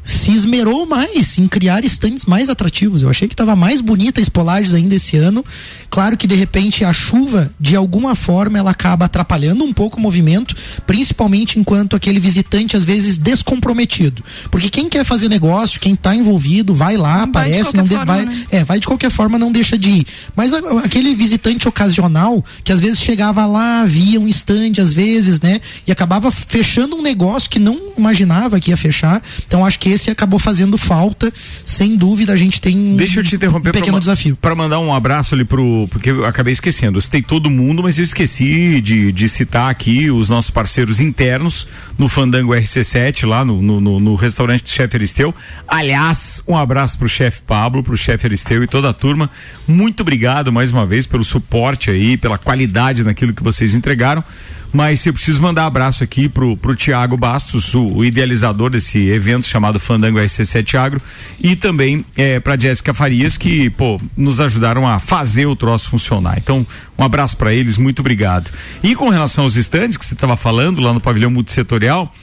se 0.10 0.32
esmerou 0.32 0.86
mais 0.86 1.38
em 1.38 1.48
criar 1.48 1.84
estandes 1.86 2.26
mais 2.26 2.50
atrativos. 2.50 3.02
Eu 3.04 3.10
achei 3.10 3.28
que 3.28 3.34
estava 3.34 3.56
mais 3.56 3.82
bonita 3.82 4.20
a 4.20 4.24
Espolages 4.24 4.74
ainda 4.74 4.96
esse 4.96 5.16
ano. 5.18 5.44
Claro 5.90 6.18
que 6.18 6.28
de 6.28 6.36
repente 6.36 6.84
a 6.84 6.92
chuva, 6.94 7.52
de 7.60 7.76
alguma 7.76 8.16
forma, 8.16 8.58
ela 8.58 8.72
acaba 8.72 9.06
atrapalhando 9.06 9.64
um 9.64 9.74
pouco 9.74 9.98
o 9.98 10.02
movimento, 10.02 10.56
principalmente 10.86 11.60
enquanto 11.60 11.96
aquele 11.96 12.20
visitante 12.20 12.76
às 12.76 12.84
vezes 12.84 13.18
descomprometido. 13.18 14.24
Porque 14.52 14.70
quem 14.70 14.88
quer 14.90 15.04
fazer 15.04 15.28
negócio, 15.30 15.80
quem 15.80 15.94
está 15.94 16.16
envolvido, 16.16 16.74
vai 16.74 16.98
lá, 16.98 17.18
Vai 17.26 17.26
de 17.26 17.30
aparece, 17.60 17.78
não 17.78 17.84
de- 17.86 17.96
vai, 18.06 18.26
né? 18.26 18.46
é, 18.52 18.64
vai 18.64 18.80
de 18.80 18.88
qualquer 18.88 19.10
forma, 19.12 19.38
não 19.40 19.52
deixa 19.52 19.78
de 19.78 19.90
ir. 19.92 20.08
Mas 20.36 20.54
aquele 20.54 21.14
visitante 21.16 21.68
ocasional, 21.68 22.44
que 22.64 22.72
às 22.72 22.80
vezes 22.80 23.00
chegava 23.00 23.46
lá, 23.46 23.84
via 23.86 24.20
um 24.20 24.28
estande, 24.28 24.80
às 24.82 24.94
vezes, 24.94 25.42
né? 25.42 25.60
E 25.86 25.92
acabava 25.92 26.32
fechando 26.32 26.96
um 26.96 27.02
negócio 27.02 27.50
que 27.50 27.60
não 27.60 27.80
imaginava 27.98 28.60
que 28.60 28.70
ia 28.72 28.78
fechar. 28.78 29.22
Então 29.48 29.66
acho 29.66 29.80
que 29.80 29.90
esse 29.90 29.99
acabou 30.08 30.40
fazendo 30.40 30.78
falta. 30.78 31.34
Sem 31.66 31.96
dúvida, 31.96 32.32
a 32.34 32.36
gente 32.36 32.62
tem 32.62 32.78
um, 32.78 32.96
Deixa 32.96 33.20
eu 33.20 33.24
te 33.24 33.36
interromper 33.36 33.70
um 33.70 33.74
pequeno 33.74 33.94
ma- 33.94 34.00
desafio. 34.00 34.36
Pra 34.40 34.54
mandar 34.54 34.80
um 34.80 34.94
abraço 34.94 35.34
ali 35.34 35.44
pro. 35.44 35.88
Porque 35.90 36.12
eu 36.12 36.26
acabei 36.26 36.52
esquecendo. 36.54 36.98
Eu 37.00 37.02
citei 37.02 37.22
todo 37.22 37.50
mundo, 37.50 37.82
mas 37.82 37.98
eu 37.98 38.04
esqueci 38.04 38.80
de, 38.82 39.12
de 39.12 39.28
citar 39.28 39.70
aqui 39.72 40.12
os 40.12 40.30
nossos 40.30 40.52
parceiros 40.52 41.00
internos 41.00 41.68
no 41.98 42.08
Fandango 42.08 42.54
RC7, 42.54 43.26
lá 43.28 43.44
no, 43.44 43.62
no, 43.62 43.82
no- 43.82 44.00
no 44.00 44.16
restaurante 44.16 44.64
do 44.64 44.70
chefe 44.70 44.96
Aristeu. 44.98 45.34
Aliás, 45.68 46.44
um 46.48 46.56
abraço 46.58 46.98
pro 46.98 47.08
chefe 47.08 47.42
Pablo, 47.46 47.82
pro 47.82 47.96
chefe 47.98 48.28
Aristeu 48.28 48.64
e 48.64 48.68
toda 48.68 48.90
a 48.90 48.94
turma. 48.94 49.30
Muito 49.68 50.02
obrigado 50.02 50.52
mais 50.52 50.72
uma 50.72 50.86
vez 50.86 51.06
pelo 51.06 51.24
suporte 51.24 51.90
aí, 51.90 52.18
pela 52.18 52.38
qualidade 52.38 53.04
naquilo 53.04 53.34
que 53.34 53.42
vocês 53.44 53.74
entregaram. 53.74 54.24
Mas 54.72 55.04
eu 55.06 55.14
preciso 55.14 55.42
mandar 55.42 55.66
abraço 55.66 56.04
aqui 56.04 56.30
pro, 56.30 56.56
pro 56.56 56.76
Tiago 56.76 57.18
Bastos, 57.18 57.74
o, 57.74 57.82
o 57.88 58.06
idealizador 58.06 58.70
desse 58.70 59.08
evento 59.10 59.48
chamado 59.48 59.80
Fandango 59.80 60.20
RC7 60.20 60.76
Agro, 60.76 61.02
e 61.42 61.56
também 61.56 62.06
é, 62.16 62.40
pra 62.40 62.56
Jéssica 62.56 62.94
Farias, 62.94 63.36
que, 63.36 63.72
pô, 63.72 64.00
nos 64.16 64.40
ajudaram 64.40 64.88
a 64.88 65.00
fazer 65.00 65.48
o 65.48 65.56
troço 65.56 65.90
funcionar. 65.90 66.38
Então, 66.38 66.66
um 66.98 67.04
abraço 67.04 67.36
para 67.36 67.52
eles, 67.52 67.80
muito 67.80 68.02
obrigado. 68.02 68.52
E 68.84 68.96
com 68.96 69.10
relação 69.10 69.44
aos 69.46 69.56
estandes 69.56 69.98
que 69.98 70.06
você 70.06 70.14
estava 70.14 70.38
falando 70.38 70.82
lá 70.82 70.94
no 70.94 71.02
pavilhão 71.02 71.32
multissetorial, 71.32 72.14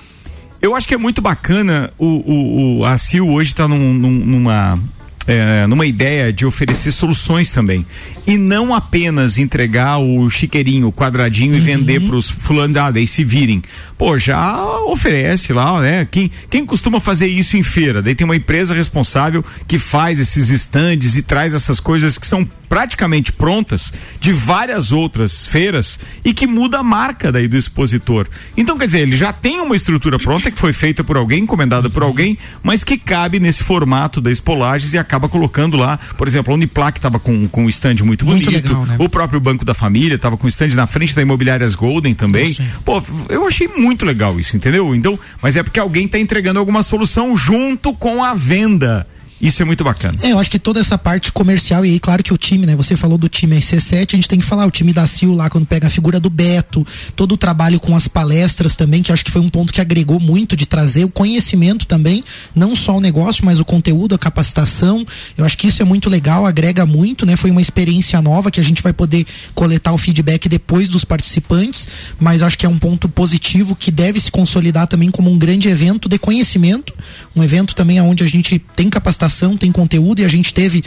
eu 0.62 0.74
acho 0.76 0.86
que 0.86 0.94
é 0.94 0.98
muito 0.98 1.20
bacana 1.20 1.92
o, 1.98 2.06
o, 2.06 2.78
o 2.78 2.84
a 2.84 2.96
CIL 2.96 3.28
hoje 3.28 3.50
está 3.50 3.66
num, 3.66 3.92
num- 3.92 4.24
numa 4.24 4.78
é, 5.26 5.66
numa 5.66 5.86
ideia 5.86 6.32
de 6.32 6.46
oferecer 6.46 6.92
soluções 6.92 7.50
também 7.50 7.84
e 8.26 8.36
não 8.36 8.74
apenas 8.74 9.38
entregar 9.38 9.98
o 9.98 10.28
chiqueirinho, 10.28 10.88
o 10.88 10.92
quadradinho 10.92 11.54
e 11.54 11.60
vender 11.60 12.00
para 12.00 12.16
os 12.16 12.28
fulano, 12.28 12.78
ah, 12.80 12.90
daí 12.90 13.06
se 13.06 13.22
virem. 13.22 13.62
Pô, 13.96 14.18
já 14.18 14.60
oferece 14.80 15.52
lá, 15.52 15.80
né? 15.80 16.06
Quem, 16.10 16.30
quem 16.50 16.66
costuma 16.66 16.98
fazer 16.98 17.28
isso 17.28 17.56
em 17.56 17.62
feira? 17.62 18.02
Daí 18.02 18.14
tem 18.14 18.24
uma 18.24 18.36
empresa 18.36 18.74
responsável 18.74 19.44
que 19.66 19.78
faz 19.78 20.18
esses 20.18 20.50
estandes 20.50 21.16
e 21.16 21.22
traz 21.22 21.54
essas 21.54 21.78
coisas 21.78 22.18
que 22.18 22.26
são 22.26 22.46
praticamente 22.68 23.32
prontas 23.32 23.92
de 24.20 24.32
várias 24.32 24.90
outras 24.90 25.46
feiras 25.46 25.98
e 26.24 26.34
que 26.34 26.48
muda 26.48 26.78
a 26.78 26.82
marca 26.82 27.30
daí 27.30 27.46
do 27.46 27.56
expositor. 27.56 28.26
Então, 28.56 28.76
quer 28.76 28.86
dizer, 28.86 29.00
ele 29.00 29.16
já 29.16 29.32
tem 29.32 29.60
uma 29.60 29.76
estrutura 29.76 30.18
pronta 30.18 30.50
que 30.50 30.58
foi 30.58 30.72
feita 30.72 31.04
por 31.04 31.16
alguém, 31.16 31.44
encomendada 31.44 31.88
por 31.88 32.02
alguém, 32.02 32.36
mas 32.62 32.82
que 32.82 32.98
cabe 32.98 33.38
nesse 33.38 33.62
formato 33.62 34.20
da 34.20 34.32
Espolages 34.32 34.94
e 34.94 34.98
acaba 34.98 35.15
colocando 35.28 35.76
lá, 35.76 35.98
por 36.16 36.28
exemplo, 36.28 36.52
a 36.52 36.54
Uniplac 36.54 36.98
estava 36.98 37.18
com, 37.18 37.48
com 37.48 37.64
um 37.64 37.68
stand 37.68 37.96
muito 38.04 38.24
Muito 38.26 38.44
bonito, 38.44 38.68
legal, 38.68 38.86
né? 38.86 38.96
o 38.98 39.08
próprio 39.08 39.40
Banco 39.40 39.64
da 39.64 39.74
Família 39.74 40.16
estava 40.16 40.36
com 40.36 40.46
um 40.46 40.48
stand 40.48 40.68
na 40.74 40.86
frente 40.86 41.14
da 41.14 41.22
Imobiliárias 41.22 41.74
Golden 41.74 42.14
também. 42.14 42.56
Pô, 42.84 43.02
eu 43.28 43.46
achei 43.46 43.68
muito 43.68 44.04
legal 44.04 44.38
isso, 44.38 44.56
entendeu? 44.56 44.94
Então, 44.94 45.18
mas 45.40 45.56
é 45.56 45.62
porque 45.62 45.80
alguém 45.80 46.06
está 46.06 46.18
entregando 46.18 46.58
alguma 46.58 46.82
solução 46.82 47.36
junto 47.36 47.92
com 47.94 48.22
a 48.22 48.34
venda. 48.34 49.06
Isso 49.40 49.60
é 49.60 49.64
muito 49.64 49.84
bacana. 49.84 50.18
É, 50.22 50.32
eu 50.32 50.38
acho 50.38 50.50
que 50.50 50.58
toda 50.58 50.80
essa 50.80 50.96
parte 50.96 51.30
comercial, 51.30 51.84
e 51.84 51.90
aí, 51.90 52.00
claro 52.00 52.22
que 52.22 52.32
o 52.32 52.38
time, 52.38 52.66
né? 52.66 52.74
Você 52.74 52.96
falou 52.96 53.18
do 53.18 53.28
time 53.28 53.56
RC7, 53.56 54.14
a 54.14 54.16
gente 54.16 54.28
tem 54.28 54.38
que 54.38 54.44
falar, 54.44 54.66
o 54.66 54.70
time 54.70 54.92
da 54.92 55.06
CIL 55.06 55.32
lá, 55.34 55.50
quando 55.50 55.66
pega 55.66 55.86
a 55.86 55.90
figura 55.90 56.18
do 56.18 56.30
Beto, 56.30 56.86
todo 57.14 57.32
o 57.32 57.36
trabalho 57.36 57.78
com 57.78 57.94
as 57.94 58.08
palestras 58.08 58.76
também, 58.76 59.02
que 59.02 59.12
acho 59.12 59.24
que 59.24 59.30
foi 59.30 59.42
um 59.42 59.50
ponto 59.50 59.72
que 59.72 59.80
agregou 59.80 60.18
muito 60.18 60.56
de 60.56 60.64
trazer 60.64 61.04
o 61.04 61.08
conhecimento 61.08 61.86
também, 61.86 62.24
não 62.54 62.74
só 62.74 62.96
o 62.96 63.00
negócio, 63.00 63.44
mas 63.44 63.60
o 63.60 63.64
conteúdo, 63.64 64.14
a 64.14 64.18
capacitação. 64.18 65.06
Eu 65.36 65.44
acho 65.44 65.58
que 65.58 65.68
isso 65.68 65.82
é 65.82 65.84
muito 65.84 66.08
legal, 66.08 66.46
agrega 66.46 66.86
muito, 66.86 67.26
né? 67.26 67.36
Foi 67.36 67.50
uma 67.50 67.60
experiência 67.60 68.20
nova 68.22 68.50
que 68.50 68.60
a 68.60 68.64
gente 68.64 68.82
vai 68.82 68.92
poder 68.92 69.26
coletar 69.54 69.92
o 69.92 69.98
feedback 69.98 70.48
depois 70.48 70.88
dos 70.88 71.04
participantes, 71.04 71.88
mas 72.18 72.42
acho 72.42 72.56
que 72.56 72.64
é 72.64 72.68
um 72.68 72.78
ponto 72.78 73.08
positivo 73.08 73.76
que 73.76 73.90
deve 73.90 74.18
se 74.18 74.30
consolidar 74.30 74.86
também 74.86 75.10
como 75.10 75.30
um 75.30 75.38
grande 75.38 75.68
evento 75.68 76.08
de 76.08 76.18
conhecimento, 76.18 76.94
um 77.34 77.44
evento 77.44 77.74
também 77.74 78.00
onde 78.00 78.24
a 78.24 78.26
gente 78.26 78.58
tem 78.58 78.88
capacitação, 78.88 79.25
tem 79.56 79.72
conteúdo 79.72 80.20
e 80.20 80.24
a 80.24 80.28
gente 80.28 80.52
teve 80.54 80.82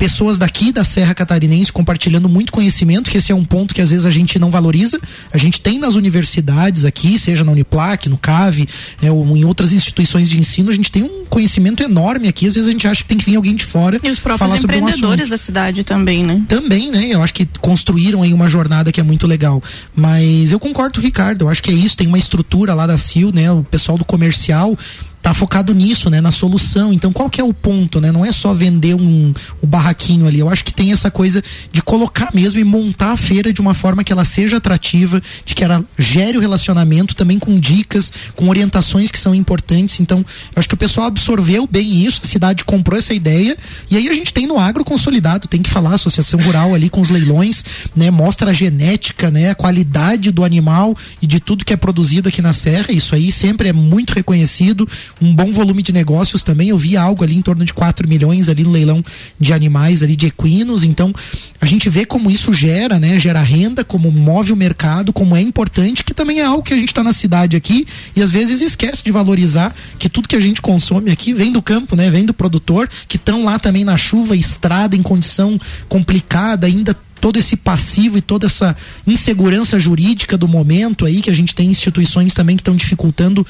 pessoas 0.00 0.38
daqui 0.38 0.72
da 0.72 0.82
Serra 0.82 1.14
Catarinense 1.14 1.70
compartilhando 1.70 2.26
muito 2.26 2.50
conhecimento, 2.50 3.10
que 3.10 3.18
esse 3.18 3.30
é 3.30 3.34
um 3.34 3.44
ponto 3.44 3.74
que 3.74 3.82
às 3.82 3.90
vezes 3.90 4.06
a 4.06 4.10
gente 4.10 4.38
não 4.38 4.50
valoriza. 4.50 4.98
A 5.30 5.36
gente 5.36 5.60
tem 5.60 5.78
nas 5.78 5.94
universidades 5.94 6.86
aqui, 6.86 7.18
seja 7.18 7.44
na 7.44 7.52
Uniplac, 7.52 8.08
no 8.08 8.16
CAVE, 8.16 8.66
né, 9.02 9.12
ou 9.12 9.36
em 9.36 9.44
outras 9.44 9.74
instituições 9.74 10.30
de 10.30 10.38
ensino, 10.38 10.70
a 10.70 10.74
gente 10.74 10.90
tem 10.90 11.02
um 11.02 11.26
conhecimento 11.26 11.82
enorme 11.82 12.28
aqui. 12.28 12.46
Às 12.46 12.54
vezes 12.54 12.66
a 12.66 12.72
gente 12.72 12.88
acha 12.88 13.02
que 13.02 13.10
tem 13.10 13.18
que 13.18 13.26
vir 13.26 13.36
alguém 13.36 13.54
de 13.54 13.66
fora 13.66 14.00
E 14.02 14.08
os 14.08 14.18
próprios 14.18 14.38
falar 14.38 14.58
sobre 14.58 14.76
um 14.76 14.78
empreendedores 14.78 15.20
assunto. 15.20 15.30
da 15.32 15.36
cidade 15.36 15.84
também, 15.84 16.24
né? 16.24 16.42
Também, 16.48 16.90
né? 16.90 17.08
Eu 17.10 17.22
acho 17.22 17.34
que 17.34 17.46
construíram 17.60 18.22
aí 18.22 18.32
uma 18.32 18.48
jornada 18.48 18.90
que 18.90 19.00
é 19.00 19.04
muito 19.04 19.26
legal. 19.26 19.62
Mas 19.94 20.50
eu 20.50 20.58
concordo 20.58 20.94
com 20.94 21.00
o 21.00 21.04
Ricardo, 21.04 21.44
eu 21.44 21.50
acho 21.50 21.62
que 21.62 21.70
é 21.70 21.74
isso, 21.74 21.98
tem 21.98 22.06
uma 22.06 22.18
estrutura 22.18 22.72
lá 22.72 22.86
da 22.86 22.96
CIL, 22.96 23.32
né? 23.34 23.52
O 23.52 23.62
pessoal 23.62 23.98
do 23.98 24.04
comercial 24.06 24.78
tá 25.22 25.34
focado 25.34 25.74
nisso, 25.74 26.08
né, 26.08 26.20
na 26.20 26.32
solução. 26.32 26.92
Então, 26.92 27.12
qual 27.12 27.28
que 27.28 27.40
é 27.40 27.44
o 27.44 27.52
ponto, 27.52 28.00
né? 28.00 28.10
Não 28.10 28.24
é 28.24 28.32
só 28.32 28.54
vender 28.54 28.94
um, 28.94 29.34
um 29.62 29.66
barraquinho 29.66 30.26
ali. 30.26 30.38
Eu 30.38 30.48
acho 30.48 30.64
que 30.64 30.72
tem 30.72 30.92
essa 30.92 31.10
coisa 31.10 31.42
de 31.70 31.82
colocar 31.82 32.30
mesmo 32.34 32.58
e 32.58 32.64
montar 32.64 33.12
a 33.12 33.16
feira 33.16 33.52
de 33.52 33.60
uma 33.60 33.74
forma 33.74 34.02
que 34.02 34.12
ela 34.12 34.24
seja 34.24 34.56
atrativa, 34.56 35.20
de 35.44 35.54
que 35.54 35.62
ela 35.62 35.84
gere 35.98 36.38
o 36.38 36.40
relacionamento 36.40 37.14
também 37.14 37.38
com 37.38 37.58
dicas, 37.58 38.12
com 38.34 38.48
orientações 38.48 39.10
que 39.10 39.18
são 39.18 39.34
importantes. 39.34 40.00
Então, 40.00 40.18
eu 40.18 40.60
acho 40.60 40.68
que 40.68 40.74
o 40.74 40.78
pessoal 40.78 41.06
absorveu 41.06 41.66
bem 41.66 42.04
isso, 42.04 42.20
a 42.24 42.26
cidade 42.26 42.64
comprou 42.64 42.98
essa 42.98 43.12
ideia 43.12 43.56
e 43.90 43.96
aí 43.96 44.08
a 44.08 44.14
gente 44.14 44.32
tem 44.32 44.46
no 44.46 44.58
agro 44.58 44.84
consolidado, 44.84 45.48
tem 45.48 45.62
que 45.62 45.70
falar 45.70 45.90
a 45.90 45.94
associação 45.94 46.40
rural 46.40 46.74
ali 46.74 46.88
com 46.88 47.00
os 47.00 47.10
leilões, 47.10 47.64
né, 47.94 48.10
mostra 48.10 48.50
a 48.50 48.54
genética, 48.54 49.30
né, 49.30 49.50
a 49.50 49.54
qualidade 49.54 50.30
do 50.30 50.44
animal 50.44 50.96
e 51.20 51.26
de 51.26 51.40
tudo 51.40 51.64
que 51.64 51.72
é 51.72 51.76
produzido 51.76 52.28
aqui 52.28 52.40
na 52.40 52.52
serra. 52.52 52.92
Isso 52.92 53.14
aí 53.14 53.30
sempre 53.30 53.68
é 53.68 53.72
muito 53.72 54.12
reconhecido 54.14 54.88
um 55.20 55.34
bom 55.34 55.52
volume 55.52 55.82
de 55.82 55.92
negócios 55.92 56.42
também. 56.42 56.68
Eu 56.68 56.78
vi 56.78 56.96
algo 56.96 57.24
ali 57.24 57.36
em 57.36 57.42
torno 57.42 57.64
de 57.64 57.72
4 57.72 58.08
milhões 58.08 58.48
ali 58.48 58.64
no 58.64 58.70
leilão 58.70 59.04
de 59.38 59.52
animais 59.52 60.02
ali 60.02 60.16
de 60.16 60.26
equinos. 60.26 60.82
Então, 60.82 61.12
a 61.60 61.66
gente 61.66 61.88
vê 61.88 62.04
como 62.04 62.30
isso 62.30 62.52
gera, 62.52 62.98
né? 62.98 63.18
Gera 63.18 63.40
renda, 63.40 63.84
como 63.84 64.10
move 64.10 64.52
o 64.52 64.56
mercado, 64.56 65.12
como 65.12 65.36
é 65.36 65.40
importante, 65.40 66.04
que 66.04 66.14
também 66.14 66.40
é 66.40 66.44
algo 66.44 66.62
que 66.62 66.74
a 66.74 66.76
gente 66.76 66.88
está 66.88 67.02
na 67.02 67.12
cidade 67.12 67.56
aqui 67.56 67.86
e 68.14 68.22
às 68.22 68.30
vezes 68.30 68.60
esquece 68.60 69.02
de 69.04 69.10
valorizar 69.10 69.74
que 69.98 70.08
tudo 70.08 70.28
que 70.28 70.36
a 70.36 70.40
gente 70.40 70.60
consome 70.60 71.10
aqui 71.10 71.32
vem 71.32 71.52
do 71.52 71.62
campo, 71.62 71.96
né? 71.96 72.10
Vem 72.10 72.24
do 72.24 72.34
produtor, 72.34 72.88
que 73.08 73.16
estão 73.16 73.44
lá 73.44 73.58
também 73.58 73.84
na 73.84 73.96
chuva, 73.96 74.36
estrada, 74.36 74.96
em 74.96 75.02
condição 75.02 75.60
complicada, 75.88 76.66
ainda 76.66 76.96
todo 77.20 77.38
esse 77.38 77.56
passivo 77.56 78.18
e 78.18 78.20
toda 78.20 78.46
essa 78.46 78.74
insegurança 79.06 79.78
jurídica 79.78 80.36
do 80.36 80.48
momento 80.48 81.04
aí, 81.04 81.20
que 81.20 81.30
a 81.30 81.34
gente 81.34 81.54
tem 81.54 81.70
instituições 81.70 82.32
também 82.32 82.56
que 82.56 82.62
estão 82.62 82.74
dificultando 82.74 83.46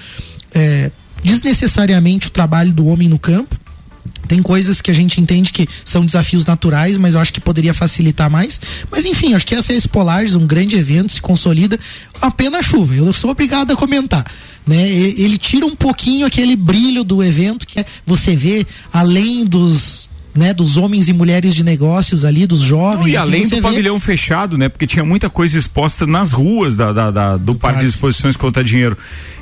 é, 0.53 0.91
desnecessariamente 1.23 2.29
o 2.29 2.31
trabalho 2.31 2.73
do 2.73 2.87
homem 2.87 3.09
no 3.09 3.19
campo. 3.19 3.59
Tem 4.29 4.41
coisas 4.43 4.81
que 4.81 4.91
a 4.91 4.95
gente 4.95 5.21
entende 5.21 5.53
que 5.53 5.69
são 5.85 6.07
desafios 6.07 6.47
naturais, 6.47 6.97
mas 6.97 7.15
eu 7.15 7.21
acho 7.21 7.33
que 7.33 7.41
poderia 7.41 7.75
facilitar 7.75 8.31
mais. 8.31 8.61
Mas 8.91 9.05
enfim, 9.05 9.35
acho 9.35 9.47
que 9.47 9.55
essa 9.55 9.73
é 9.73 9.75
a 9.75 9.79
Espolares, 9.79 10.35
um 10.35 10.47
grande 10.47 10.77
evento, 10.77 11.13
se 11.13 11.21
consolida 11.21 11.79
apenas 12.21 12.65
chuva. 12.65 12.95
Eu 12.95 13.13
sou 13.13 13.31
obrigado 13.31 13.73
a 13.73 13.77
comentar. 13.77 14.25
Né? 14.67 14.89
Ele 14.89 15.37
tira 15.37 15.67
um 15.67 15.75
pouquinho 15.75 16.27
aquele 16.27 16.55
brilho 16.55 17.03
do 17.03 17.25
evento, 17.25 17.67
que 17.67 17.81
é 17.81 17.85
você 18.07 18.37
vê 18.37 18.67
além 18.93 19.45
dos. 19.45 20.10
Né, 20.35 20.55
dos 20.55 20.77
homens 20.77 21.09
e 21.09 21.13
mulheres 21.13 21.53
de 21.55 21.65
negócios 21.65 22.25
ali, 22.25 22.47
dos 22.47 22.61
jovens. 22.61 23.01
Não, 23.01 23.09
e 23.09 23.17
além 23.17 23.43
do 23.43 23.57
vê- 23.57 23.61
pavilhão 23.61 23.99
fechado, 23.99 24.57
né? 24.57 24.69
Porque 24.69 24.87
tinha 24.87 25.05
muita 25.05 25.29
coisa 25.29 25.59
exposta 25.59 26.07
nas 26.07 26.31
ruas 26.33 26.77
da, 26.77 26.93
da- 26.93 27.11
da- 27.11 27.37
do, 27.37 27.55
parque 27.55 27.81
de 27.81 27.87
exposições 27.87 28.37
contra 28.37 28.63
dinheiro. 28.63 28.97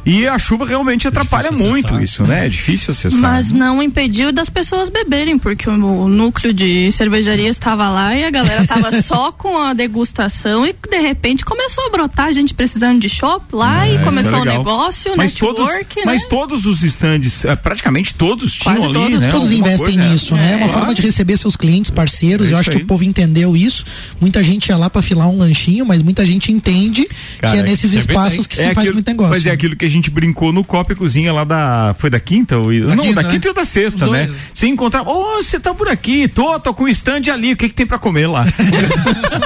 E 0.07 0.27
a 0.27 0.39
chuva 0.39 0.65
realmente 0.65 1.07
atrapalha 1.07 1.51
difícil 1.51 1.69
muito 1.71 1.87
acessar. 1.89 2.03
isso, 2.03 2.23
né? 2.25 2.47
É 2.47 2.49
difícil 2.49 2.91
acessar. 2.93 3.21
Mas 3.21 3.53
não 3.53 3.83
impediu 3.83 4.33
das 4.33 4.49
pessoas 4.49 4.89
beberem, 4.89 5.39
porque 5.39 5.69
o, 5.69 5.75
o 5.75 6.09
núcleo 6.09 6.55
de 6.55 6.91
cervejaria 6.93 7.49
estava 7.51 7.91
lá 7.91 8.17
e 8.17 8.25
a 8.25 8.31
galera 8.31 8.67
tava 8.67 8.91
só 9.03 9.31
com 9.31 9.59
a 9.59 9.75
degustação 9.75 10.65
e 10.65 10.73
de 10.73 10.99
repente 11.01 11.45
começou 11.45 11.85
a 11.87 11.91
brotar 11.91 12.33
gente 12.33 12.55
precisando 12.55 12.99
de 12.99 13.11
chopp 13.11 13.55
lá 13.55 13.87
e 13.87 13.99
começou 13.99 14.31
Isso 14.31 14.35
é 14.35 14.41
o 14.41 14.45
legal. 14.45 14.59
negócio, 14.59 15.13
o 15.13 15.17
mas 15.19 15.35
todos, 15.35 15.69
network, 15.69 16.03
mas 16.07 16.23
né? 16.23 16.29
todos 16.31 16.65
os 16.65 16.83
estandes, 16.83 17.45
eh, 17.45 17.55
praticamente 17.57 18.15
todos 18.15 18.57
Quase 18.57 18.79
tinham 18.81 18.91
ali, 18.91 18.95
todos. 19.11 19.21
né? 19.21 19.31
Todos 19.31 19.53
investem 19.53 19.79
coisa, 19.97 20.09
nisso, 20.09 20.35
né? 20.35 20.53
É 20.53 20.57
uma. 20.65 20.78
Forma 20.79 20.95
de 20.95 21.03
receber 21.03 21.37
seus 21.37 21.57
clientes, 21.57 21.91
parceiros. 21.91 22.51
É 22.51 22.55
eu 22.55 22.59
acho 22.59 22.71
que 22.71 22.77
aí. 22.79 22.83
o 22.83 22.87
povo 22.87 23.05
entendeu 23.05 23.57
isso. 23.57 23.85
Muita 24.21 24.43
gente 24.43 24.69
ia 24.69 24.77
lá 24.77 24.89
para 24.91 25.03
filar 25.03 25.29
um 25.29 25.39
lanchinho, 25.39 25.85
mas 25.85 26.03
muita 26.03 26.25
gente 26.27 26.53
entende 26.53 27.07
Cara, 27.41 27.53
que 27.53 27.59
é 27.59 27.63
nesses 27.63 27.91
sempre 27.91 28.13
espaços 28.13 28.47
que 28.47 28.57
se 28.57 28.75
faz 28.75 28.91
muito 28.91 29.07
negócio. 29.07 29.35
Mas 29.35 29.47
é 29.47 29.51
aquilo 29.51 29.77
que 29.77 29.85
a 29.85 29.91
gente 29.91 30.11
brincou 30.11 30.53
no 30.53 30.65
Copa 30.65 30.93
e 30.93 30.97
Cozinha 30.97 31.33
lá 31.33 31.45
da. 31.45 31.95
Foi 31.99 32.11
da 32.11 32.21
quinta? 32.21 32.57
Ou, 32.59 32.73
não, 32.73 32.97
quinta, 33.05 33.15
da 33.15 33.23
né? 33.23 33.31
quinta 33.31 33.49
e 33.49 33.55
da 33.55 33.65
sexta, 33.65 34.07
Os 34.07 34.11
né? 34.13 34.27
dois. 34.27 34.39
Se 34.55 34.67
encontrar. 34.67 35.03
Ô, 35.07 35.37
você 35.37 35.59
tá 35.61 35.73
por 35.75 35.89
aqui, 35.89 36.29
tô, 36.29 36.59
tô 36.61 36.73
com 36.75 36.85
o 36.85 36.89
stand 36.89 37.23
ali, 37.33 37.53
o 37.53 37.57
que 37.57 37.69
que 37.69 37.75
tem 37.75 37.87
pra 37.87 37.99
comer 37.99 38.27
lá? 38.27 38.45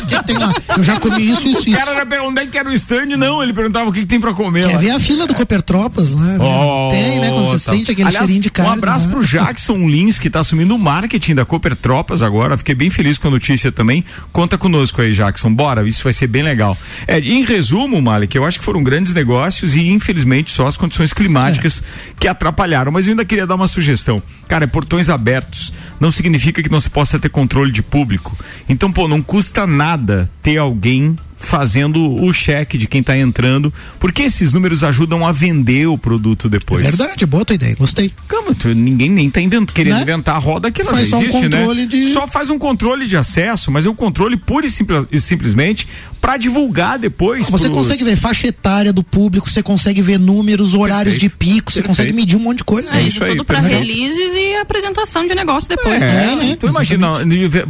O 0.02 0.06
que 0.06 0.16
que 0.18 0.24
tem 0.24 0.36
lá? 0.38 0.52
Eu 0.76 0.84
já 0.84 0.98
comi 0.98 1.30
isso, 1.30 1.46
isso, 1.48 1.58
o 1.66 1.68
isso. 1.68 1.78
cara 1.78 1.94
já 1.94 2.06
perguntou 2.06 2.30
onde 2.30 2.40
é 2.40 2.46
que 2.46 2.58
era 2.58 2.68
o 2.68 2.72
stand, 2.72 3.16
não, 3.16 3.42
ele 3.42 3.52
perguntava 3.52 3.88
o 3.88 3.92
que 3.92 4.00
que 4.00 4.06
tem 4.06 4.20
pra 4.20 4.32
comer 4.32 4.66
Quer 4.66 4.74
lá. 4.74 4.78
ver 4.78 4.90
a 4.90 5.00
fila 5.00 5.26
do 5.26 5.34
Copertropas 5.34 6.12
lá? 6.12 6.22
né? 6.22 6.38
Oh, 6.40 6.88
tem, 6.90 7.20
né? 7.20 7.30
Quando 7.30 7.46
você 7.46 7.64
tá. 7.64 7.72
sente 7.72 7.90
aquele 7.90 8.08
Aliás, 8.08 8.24
cheirinho 8.26 8.42
de 8.42 8.50
carne. 8.50 8.70
Um 8.70 8.74
abraço 8.74 9.06
né? 9.06 9.14
pro 9.14 9.24
Jackson 9.24 9.88
Lins, 9.88 10.18
que 10.18 10.28
tá 10.28 10.40
assumindo 10.40 10.74
o 10.74 10.78
marketing 10.78 11.21
da 11.32 11.44
Cooper 11.44 11.76
Tropas 11.76 12.22
agora. 12.22 12.58
Fiquei 12.58 12.74
bem 12.74 12.90
feliz 12.90 13.16
com 13.16 13.28
a 13.28 13.30
notícia 13.30 13.70
também. 13.70 14.04
Conta 14.32 14.58
conosco 14.58 15.00
aí, 15.00 15.12
Jackson. 15.12 15.54
Bora, 15.54 15.86
isso 15.88 16.02
vai 16.02 16.12
ser 16.12 16.26
bem 16.26 16.42
legal. 16.42 16.76
É, 17.06 17.20
em 17.20 17.44
resumo, 17.44 18.02
Malik, 18.02 18.36
eu 18.36 18.44
acho 18.44 18.58
que 18.58 18.64
foram 18.64 18.82
grandes 18.82 19.14
negócios 19.14 19.76
e, 19.76 19.88
infelizmente, 19.88 20.50
só 20.50 20.66
as 20.66 20.76
condições 20.76 21.12
climáticas 21.12 21.82
que 22.18 22.26
atrapalharam. 22.26 22.90
Mas 22.90 23.06
eu 23.06 23.12
ainda 23.12 23.24
queria 23.24 23.46
dar 23.46 23.54
uma 23.54 23.68
sugestão. 23.68 24.20
Cara, 24.48 24.64
é 24.64 24.66
portões 24.66 25.08
abertos. 25.08 25.72
Não 26.00 26.10
significa 26.10 26.60
que 26.60 26.70
não 26.70 26.80
se 26.80 26.90
possa 26.90 27.18
ter 27.18 27.28
controle 27.28 27.70
de 27.70 27.82
público. 27.82 28.36
Então, 28.68 28.90
pô, 28.90 29.06
não 29.06 29.22
custa 29.22 29.66
nada 29.66 30.28
ter 30.42 30.56
alguém 30.56 31.16
fazendo 31.42 32.22
o 32.22 32.32
cheque 32.32 32.78
de 32.78 32.86
quem 32.86 33.02
tá 33.02 33.16
entrando, 33.18 33.72
porque 33.98 34.22
esses 34.22 34.52
números 34.54 34.82
ajudam 34.84 35.26
a 35.26 35.32
vender 35.32 35.86
o 35.86 35.98
produto 35.98 36.46
É 36.46 36.50
depois. 36.50 36.82
verdade, 36.82 37.26
boa 37.26 37.44
tua 37.44 37.54
ideia, 37.54 37.74
gostei. 37.74 38.10
Calma, 38.28 38.54
tu- 38.54 38.68
ninguém 38.74 39.10
nem 39.10 39.28
tá 39.28 39.40
invent- 39.40 39.70
querendo 39.72 39.96
Né? 39.96 40.02
inventar 40.02 40.36
a 40.36 40.38
roda 40.38 40.70
que 40.70 40.82
já 40.82 40.90
só 40.90 41.16
um 41.16 41.20
existe, 41.22 41.40
controle 41.42 41.80
né? 41.82 41.86
de- 41.86 42.12
Só 42.12 42.26
faz 42.26 42.48
um 42.48 42.58
controle 42.58 43.06
de 43.06 43.16
acesso, 43.16 43.70
mas 43.70 43.84
é 43.86 43.90
um 43.90 43.94
controle 43.94 44.36
pura 44.36 44.64
e, 44.66 44.70
simples- 44.70 45.04
e 45.10 45.20
simplesmente 45.20 45.86
para 46.20 46.36
divulgar 46.36 46.98
depois. 46.98 47.48
Você 47.50 47.68
pros- 47.68 47.76
consegue 47.86 48.04
ver 48.04 48.16
faixa 48.16 48.46
etária 48.46 48.92
do 48.92 49.02
público, 49.02 49.50
você 49.50 49.62
consegue 49.62 50.00
ver 50.00 50.18
números, 50.18 50.74
horários 50.74 51.14
Perfeito. 51.14 51.32
de 51.32 51.36
pico, 51.36 51.72
você 51.72 51.80
Perfeito. 51.82 51.88
consegue 51.88 52.12
medir 52.12 52.36
um 52.36 52.40
monte 52.40 52.58
de 52.58 52.64
coisa. 52.64 52.94
É 52.94 53.00
isso 53.00 53.08
isso 53.16 53.24
aí, 53.24 53.30
tudo 53.32 53.44
para 53.44 53.60
releases 53.60 54.32
e 54.34 54.54
apresentação 54.56 55.26
de 55.26 55.34
negócio 55.34 55.68
depois. 55.68 56.00
É, 56.02 56.06
É, 56.32 56.36
né? 56.36 56.50
Então 56.52 56.70
imagina, 56.70 57.08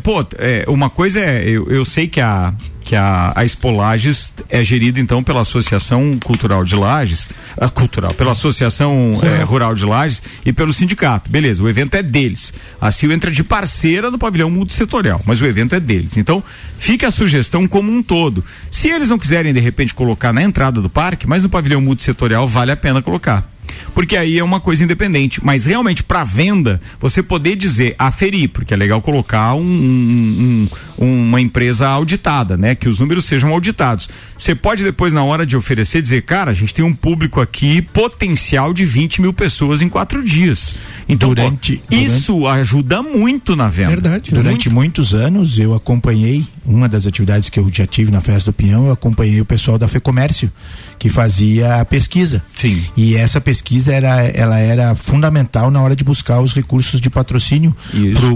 pô, 0.03 0.25
é, 0.39 0.65
uma 0.69 0.91
coisa 0.91 1.21
é, 1.21 1.49
eu, 1.49 1.69
eu 1.71 1.85
sei 1.85 2.07
que 2.07 2.21
a 2.21 2.53
que 2.83 2.95
a, 2.95 3.33
a 3.35 3.45
Expo 3.45 3.71
Lages 3.71 4.35
é 4.49 4.63
gerida 4.63 5.01
então 5.01 5.23
pela 5.23 5.41
Associação 5.41 6.19
Cultural 6.23 6.65
de 6.65 6.75
Lages, 6.77 7.29
a 7.57 7.69
cultural, 7.69 8.13
pela 8.15 8.33
Associação 8.33 9.19
eh, 9.23 9.43
Rural 9.45 9.75
de 9.75 9.85
Lages 9.85 10.23
e 10.45 10.53
pelo 10.53 10.73
sindicato. 10.73 11.31
Beleza, 11.31 11.63
o 11.63 11.69
evento 11.69 11.97
é 11.97 12.03
deles. 12.03 12.53
A 12.81 12.91
CIO 12.91 13.13
entra 13.13 13.31
de 13.31 13.43
parceira 13.43 14.11
no 14.11 14.19
pavilhão 14.19 14.51
multissetorial, 14.51 15.21
mas 15.25 15.41
o 15.41 15.47
evento 15.47 15.75
é 15.75 15.81
deles. 15.81 16.17
Então, 16.17 16.43
fica 16.77 17.09
a 17.09 17.11
sugestão 17.11 17.67
como 17.67 17.91
um 17.91 18.03
todo. 18.03 18.45
Se 18.71 18.89
eles 18.89 19.11
não 19.11 19.19
quiserem 19.19 19.55
de 19.55 19.61
repente 19.61 19.95
colocar 19.95 20.33
na 20.33 20.43
entrada 20.43 20.81
do 20.81 20.91
parque, 20.91 21.27
mas 21.27 21.43
no 21.43 21.49
pavilhão 21.49 21.81
multissetorial 21.81 22.47
vale 22.47 22.73
a 22.73 22.77
pena 22.77 23.01
colocar 23.01 23.49
porque 23.95 24.17
aí 24.17 24.39
é 24.39 24.45
uma 24.45 24.61
coisa 24.61 24.83
independente. 24.85 25.45
Mas 25.45 25.67
realmente, 25.67 26.03
para 26.03 26.25
venda, 26.25 26.81
você 27.01 27.23
poder 27.23 27.57
dizer, 27.57 27.95
aferir, 27.99 28.49
porque 28.49 28.73
é 28.75 28.77
legal 28.77 29.01
colocar 29.03 29.55
um- 29.55 29.63
um- 29.63 30.69
um- 30.99 31.23
uma 31.29 31.41
empresa 31.41 31.89
auditada, 31.89 32.57
né? 32.57 32.75
Que 32.75 32.89
os 32.89 33.01
números 33.01 33.25
sejam 33.25 33.51
auditados. 33.51 34.09
Você 34.37 34.55
pode 34.55 34.83
depois, 34.83 35.13
na 35.13 35.23
hora 35.25 35.45
de 35.47 35.57
oferecer, 35.57 36.03
dizer, 36.03 36.23
cara, 36.23 36.51
a 36.51 36.55
gente 36.55 36.75
tem 36.75 36.85
um 36.85 36.95
público 36.95 37.41
aqui 37.41 37.83
potencial 37.83 38.73
de 38.73 38.85
20 38.85 39.21
mil 39.21 39.33
pessoas 39.33 39.83
em 39.83 39.89
quatro 39.89 40.23
dias. 40.25 40.75
Então, 41.09 41.29
pô, 41.31 41.35
Durante- 41.35 41.83
isso 41.91 42.47
ajuda 42.47 43.03
muito 43.03 43.55
na 43.57 43.69
venda. 43.69 43.91
Verdade. 43.91 44.31
Durante 44.33 44.69
muitos 44.71 45.15
anos 45.15 45.59
eu 45.59 45.75
acompanhei 45.75 46.45
uma 46.65 46.89
das 46.89 47.07
atividades 47.07 47.49
que 47.49 47.59
eu 47.59 47.69
já 47.73 47.87
tive 47.87 48.11
na 48.11 48.21
Festa 48.21 48.51
do 48.51 48.55
Pinhão, 48.55 48.87
eu 48.87 48.93
acompanhei 48.93 49.41
o 49.41 49.45
pessoal 49.45 49.79
da 49.79 49.89
FEComércio 49.89 50.51
que 50.99 51.09
fazia 51.09 51.81
a 51.81 51.85
pesquisa. 51.85 52.43
Sim. 52.55 52.85
E 52.97 53.17
essa 53.17 53.41
pesquisa 53.41 53.93
era, 53.93 54.23
ela 54.29 54.59
era 54.59 54.95
fundamental 54.95 55.71
na 55.71 55.81
hora 55.81 55.97
de 55.97 56.05
buscar 56.05 56.41
os 56.41 56.55
recursos 56.55 57.01
de 57.01 57.11
patrocínio 57.11 57.75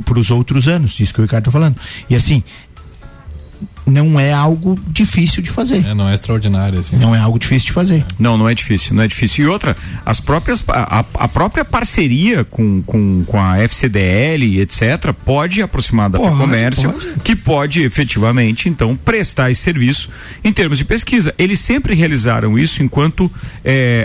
para 0.05 0.19
os 0.19 0.31
outros 0.31 0.67
anos, 0.67 0.99
isso 0.99 1.15
que 1.15 1.21
o 1.21 1.23
Ricardo 1.23 1.43
está 1.43 1.53
falando. 1.53 1.77
E 2.11 2.15
assim, 2.15 2.43
não 3.87 4.19
é 4.19 4.33
algo 4.33 4.77
difícil 4.89 5.41
de 5.43 5.51
fazer. 5.51 5.87
É, 5.87 5.95
não 5.95 6.09
é 6.09 6.15
extraordinário, 6.15 6.81
assim. 6.81 6.97
Não 6.97 7.15
é 7.15 7.19
algo 7.21 7.39
difícil 7.39 7.67
de 7.67 7.73
fazer. 7.73 8.05
Não, 8.19 8.37
não 8.37 8.49
é 8.49 8.55
difícil, 8.55 8.95
não 8.97 9.05
é 9.05 9.09
difícil. 9.09 9.45
E 9.45 9.49
outra, 9.49 9.77
as 10.05 10.21
próprias, 10.21 10.65
a, 10.69 11.05
a 11.15 11.29
própria 11.29 11.65
parceria 11.65 12.45
com, 12.45 12.83
com, 12.83 13.25
com 13.25 13.41
a 13.41 13.59
FCDL, 13.59 14.61
etc., 14.61 15.13
pode 15.25 15.63
aproximar 15.63 16.11
da 16.11 16.19
Pode, 16.19 16.37
Comércio, 16.37 16.93
pode. 16.93 17.07
que 17.23 17.37
pode 17.37 17.83
efetivamente, 17.83 18.69
então, 18.69 18.97
prestar 18.97 19.51
esse 19.51 19.61
serviço 19.61 20.11
em 20.43 20.53
termos 20.53 20.79
de 20.79 20.85
pesquisa. 20.85 21.33
Eles 21.39 21.61
sempre 21.61 21.95
realizaram 21.95 22.59
isso 22.59 22.83
enquanto 22.83 23.31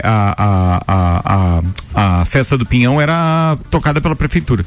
a, 0.03 0.35
a, 0.37 0.83
a, 0.87 1.63
a, 1.95 2.21
a 2.21 2.25
festa 2.25 2.55
do 2.57 2.65
Pinhão 2.65 3.01
era 3.01 3.57
tocada 3.71 3.99
pela 3.99 4.15
prefeitura. 4.15 4.63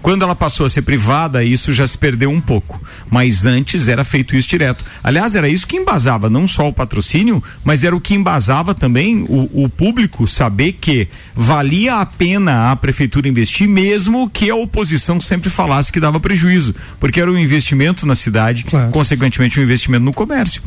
Quando 0.00 0.22
ela 0.22 0.36
passou 0.36 0.66
a 0.66 0.68
ser 0.68 0.82
privada, 0.82 1.42
isso 1.42 1.72
já 1.72 1.86
se 1.86 1.96
perdeu 1.96 2.30
um 2.30 2.40
pouco. 2.40 2.80
Mas 3.10 3.46
antes 3.46 3.88
era 3.88 4.04
feito 4.04 4.36
isso 4.36 4.43
direto. 4.48 4.84
Aliás, 5.02 5.34
era 5.34 5.48
isso 5.48 5.66
que 5.66 5.76
embasava 5.76 6.28
não 6.30 6.46
só 6.46 6.68
o 6.68 6.72
patrocínio, 6.72 7.42
mas 7.64 7.84
era 7.84 7.94
o 7.94 8.00
que 8.00 8.14
embasava 8.14 8.74
também 8.74 9.24
o, 9.28 9.64
o 9.64 9.68
público 9.68 10.26
saber 10.26 10.72
que 10.72 11.08
valia 11.34 11.96
a 11.96 12.06
pena 12.06 12.70
a 12.70 12.76
prefeitura 12.76 13.28
investir, 13.28 13.68
mesmo 13.68 14.28
que 14.30 14.50
a 14.50 14.54
oposição 14.54 15.20
sempre 15.20 15.50
falasse 15.50 15.92
que 15.92 16.00
dava 16.00 16.18
prejuízo. 16.20 16.74
Porque 17.00 17.20
era 17.20 17.30
um 17.30 17.38
investimento 17.38 18.06
na 18.06 18.14
cidade, 18.14 18.64
Claro. 18.64 18.90
consequentemente, 18.90 19.58
um 19.58 19.62
investimento 19.62 20.04
no 20.04 20.12
comércio. 20.12 20.62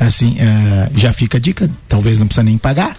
Assim, 0.00 0.36
eh, 0.38 0.90
já 0.94 1.12
fica 1.12 1.38
a 1.38 1.40
dica, 1.40 1.70
talvez 1.88 2.18
não 2.18 2.26
precisa 2.26 2.42
nem 2.44 2.58
pagar. 2.58 2.96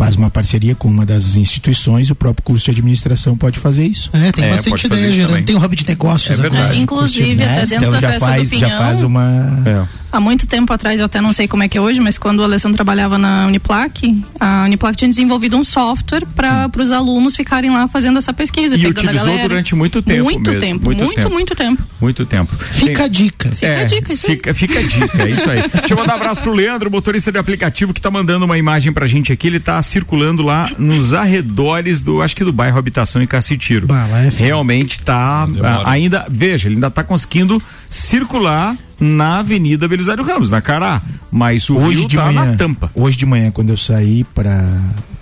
Faz 0.00 0.16
uma 0.16 0.30
parceria 0.30 0.74
com 0.74 0.88
uma 0.88 1.04
das 1.04 1.36
instituições, 1.36 2.10
o 2.10 2.14
próprio 2.14 2.42
curso 2.42 2.64
de 2.64 2.70
administração 2.70 3.36
pode 3.36 3.58
fazer 3.58 3.84
isso. 3.86 4.08
É, 4.14 4.32
tem 4.32 4.44
É, 4.44 4.50
bastante 4.50 4.88
fazer 4.88 4.94
ideia 5.02 5.12
gerando. 5.12 5.44
Tem 5.44 5.54
um 5.56 5.62
hub 5.62 5.76
de 5.76 5.86
negócios 5.86 6.30
É 6.30 6.34
agora. 6.46 6.50
verdade. 6.50 6.80
Inclusive, 6.80 7.42
até 7.42 7.60
dentro 7.66 7.74
então 7.76 7.90
da 7.92 8.00
já 8.00 8.08
festa 8.12 8.26
faz, 8.26 8.48
do 8.50 8.56
já 8.58 8.66
Pinhão. 8.66 8.78
faz 8.82 9.02
uma. 9.02 9.62
É. 9.66 10.00
Há 10.12 10.18
muito 10.18 10.44
tempo 10.46 10.72
atrás, 10.72 10.98
eu 10.98 11.06
até 11.06 11.20
não 11.20 11.32
sei 11.32 11.46
como 11.46 11.62
é 11.62 11.68
que 11.68 11.78
é 11.78 11.80
hoje, 11.80 12.00
mas 12.00 12.18
quando 12.18 12.40
o 12.40 12.42
Alessandro 12.42 12.74
trabalhava 12.76 13.16
na 13.16 13.46
Uniplac, 13.46 14.24
a 14.40 14.64
Uniplac 14.64 14.96
tinha 14.96 15.08
desenvolvido 15.08 15.56
um 15.56 15.62
software 15.62 16.26
para 16.34 16.68
os 16.82 16.90
alunos 16.90 17.36
ficarem 17.36 17.70
lá 17.70 17.86
fazendo 17.86 18.18
essa 18.18 18.32
pesquisa. 18.32 18.74
E 18.76 18.86
utilizou 18.86 19.38
durante 19.38 19.72
muito 19.76 20.02
tempo 20.02 20.24
Muito 20.24 20.50
mesmo, 20.50 20.60
tempo, 20.60 20.84
muito 20.86 21.04
muito, 21.04 21.14
tempo. 21.16 21.30
muito 21.30 21.54
tempo. 21.54 21.82
Muito 22.00 22.26
tempo. 22.26 22.56
Fica 22.56 23.04
a 23.04 23.08
dica. 23.08 23.52
Fica 23.52 23.80
a 23.80 23.84
dica, 23.84 24.12
isso 24.12 24.26
aí. 24.26 24.32
fica, 24.36 24.54
fica 24.54 24.78
a 24.80 24.82
dica, 24.82 25.22
é 25.22 25.30
isso 25.30 25.48
aí. 25.48 25.62
Deixa 25.78 25.94
eu 25.94 25.96
mandar 25.96 26.14
um 26.14 26.16
abraço 26.16 26.42
pro 26.42 26.52
Leandro, 26.52 26.90
motorista 26.90 27.30
de 27.30 27.38
aplicativo, 27.38 27.94
que 27.94 28.00
tá 28.00 28.10
mandando 28.10 28.44
uma 28.46 28.58
imagem 28.58 28.92
pra 28.92 29.06
gente 29.06 29.32
aqui. 29.32 29.46
Ele 29.46 29.60
tá 29.60 29.78
circulando 29.90 30.42
lá 30.42 30.70
nos 30.78 31.12
arredores 31.14 32.00
do, 32.00 32.22
acho 32.22 32.36
que 32.36 32.44
do 32.44 32.52
bairro 32.52 32.78
Habitação 32.78 33.20
em 33.20 33.26
Cacitiro. 33.26 33.88
Bah, 33.88 34.06
é. 34.08 34.30
Realmente 34.30 35.00
tá 35.00 35.46
Demora. 35.46 35.82
ah, 35.84 35.90
ainda, 35.90 36.26
veja, 36.30 36.68
ele 36.68 36.76
ainda 36.76 36.90
tá 36.90 37.02
conseguindo 37.02 37.60
circular 37.88 38.76
na 39.00 39.38
Avenida 39.38 39.88
Belisário 39.88 40.22
Ramos, 40.22 40.50
na 40.50 40.60
Cará, 40.60 41.02
mas 41.30 41.68
o 41.68 41.76
hoje 41.76 42.00
rio 42.00 42.08
de 42.08 42.16
tá 42.16 42.26
manhã, 42.26 42.44
na 42.44 42.56
tampa. 42.56 42.90
hoje 42.94 43.16
de 43.16 43.26
manhã 43.26 43.50
quando 43.50 43.70
eu 43.70 43.76
saí 43.76 44.24
para 44.24 44.70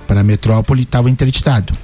para 0.07 0.25
Metrópole 0.25 0.83
estava 0.83 1.11
interditado 1.11 1.75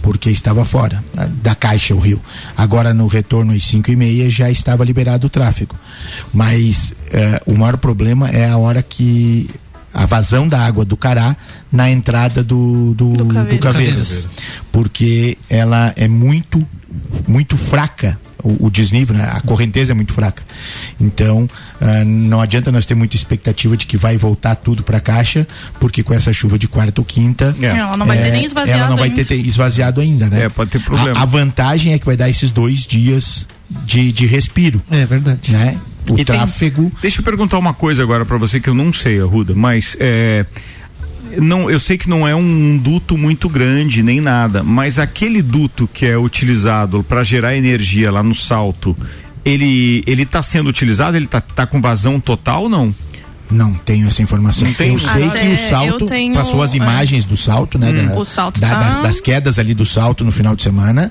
porque 0.00 0.30
estava 0.30 0.64
fora 0.64 1.02
ah, 1.16 1.28
da 1.42 1.54
caixa 1.54 1.94
o 1.94 1.98
rio. 1.98 2.20
Agora 2.56 2.92
no 2.94 3.06
retorno 3.06 3.52
às 3.52 3.62
5 3.64 3.90
e 3.90 3.96
meia 3.96 4.30
já 4.30 4.50
estava 4.50 4.84
liberado 4.84 5.26
o 5.26 5.30
tráfego. 5.30 5.76
Mas 6.32 6.94
eh, 7.10 7.40
o 7.46 7.54
maior 7.54 7.76
problema 7.76 8.28
é 8.28 8.48
a 8.48 8.56
hora 8.56 8.82
que 8.82 9.48
a 9.92 10.06
vazão 10.06 10.48
da 10.48 10.60
água 10.64 10.84
do 10.84 10.96
Cará 10.96 11.36
na 11.70 11.90
entrada 11.90 12.42
do, 12.42 12.94
do, 12.94 13.12
Do 13.12 13.24
do 13.24 13.58
Caveiras. 13.58 14.28
Porque 14.70 15.36
ela 15.50 15.92
é 15.96 16.08
muito, 16.08 16.66
muito 17.28 17.56
fraca. 17.56 18.18
O, 18.44 18.66
o 18.66 18.70
desnível, 18.70 19.16
né? 19.16 19.22
a 19.32 19.40
correnteza 19.40 19.92
é 19.92 19.94
muito 19.94 20.12
fraca. 20.12 20.42
Então, 21.00 21.48
ah, 21.80 22.04
não 22.04 22.40
adianta 22.40 22.72
nós 22.72 22.84
ter 22.84 22.94
muita 22.96 23.14
expectativa 23.14 23.76
de 23.76 23.86
que 23.86 23.96
vai 23.96 24.16
voltar 24.16 24.56
tudo 24.56 24.82
para 24.82 24.98
a 24.98 25.00
caixa, 25.00 25.46
porque 25.78 26.02
com 26.02 26.12
essa 26.12 26.32
chuva 26.32 26.58
de 26.58 26.66
quarta 26.66 27.00
ou 27.00 27.04
quinta. 27.04 27.54
É. 27.62 27.66
Ela 27.66 27.96
não 27.96 28.04
vai 28.04 28.18
ter 28.20 28.32
nem 28.32 28.44
esvaziado 28.44 28.80
Ela 28.80 28.90
não 28.90 28.96
vai 28.96 29.10
ter, 29.10 29.20
ainda. 29.20 29.28
ter 29.28 29.46
esvaziado 29.46 30.00
ainda, 30.00 30.28
né? 30.28 30.44
É, 30.44 30.48
pode 30.48 30.70
ter 30.72 30.80
problema. 30.82 31.16
A, 31.20 31.22
a 31.22 31.24
vantagem 31.24 31.92
é 31.92 31.98
que 32.00 32.04
vai 32.06 32.16
dar 32.16 32.28
esses 32.28 32.50
dois 32.50 32.84
dias 32.84 33.46
de, 33.86 34.10
de 34.10 34.26
respiro, 34.26 34.82
É 34.90 35.06
verdade. 35.06 35.52
né? 35.52 35.78
O 36.10 36.14
E 36.18 36.24
tem- 36.24 36.36
tráfego. 36.36 36.90
Deixa 37.00 37.20
eu 37.20 37.24
perguntar 37.24 37.58
uma 37.58 37.72
coisa 37.74 38.02
agora 38.02 38.24
pra 38.24 38.36
você 38.36 38.58
que 38.60 38.68
eu 38.68 38.74
não 38.74 38.92
sei, 38.92 39.20
Arruda, 39.20 39.54
mas 39.54 39.96
é, 40.00 40.44
não, 41.38 41.70
eu 41.70 41.78
sei 41.78 41.96
que 41.96 42.08
não 42.08 42.26
é 42.26 42.34
um 42.34 42.76
duto 42.76 43.16
muito 43.16 43.48
grande 43.48 44.02
nem 44.02 44.20
nada, 44.20 44.62
mas 44.62 44.98
aquele 44.98 45.40
duto 45.40 45.88
que 45.92 46.04
é 46.06 46.18
utilizado 46.18 47.02
para 47.02 47.22
gerar 47.22 47.56
energia 47.56 48.10
lá 48.10 48.22
no 48.22 48.34
salto, 48.34 48.96
ele 49.44 50.02
ele 50.06 50.26
tá 50.26 50.42
sendo 50.42 50.68
utilizado, 50.68 51.16
ele 51.16 51.26
tá, 51.26 51.40
tá 51.40 51.66
com 51.66 51.80
vazão 51.80 52.18
total 52.20 52.64
ou 52.64 52.68
não? 52.68 52.94
Não 53.52 53.74
tenho 53.74 54.06
essa 54.08 54.22
informação. 54.22 54.66
Não 54.66 54.74
tem? 54.74 54.92
Eu 54.92 54.98
sei 54.98 55.26
Até 55.28 55.40
que 55.40 55.52
o 55.54 55.68
salto 55.68 56.04
eu 56.04 56.06
tenho, 56.06 56.34
passou 56.34 56.62
as 56.62 56.72
é. 56.72 56.76
imagens 56.76 57.24
do 57.26 57.36
salto, 57.36 57.78
né? 57.78 57.92
da- 57.92 58.14
O 58.18 58.24
salto 58.24 58.60
da- 58.60 58.68
tá- 58.68 58.80
da- 58.80 59.02
das 59.02 59.20
quedas 59.20 59.58
ali 59.58 59.74
do 59.74 59.84
salto 59.84 60.24
no 60.24 60.32
final 60.32 60.56
de 60.56 60.62
semana. 60.62 61.10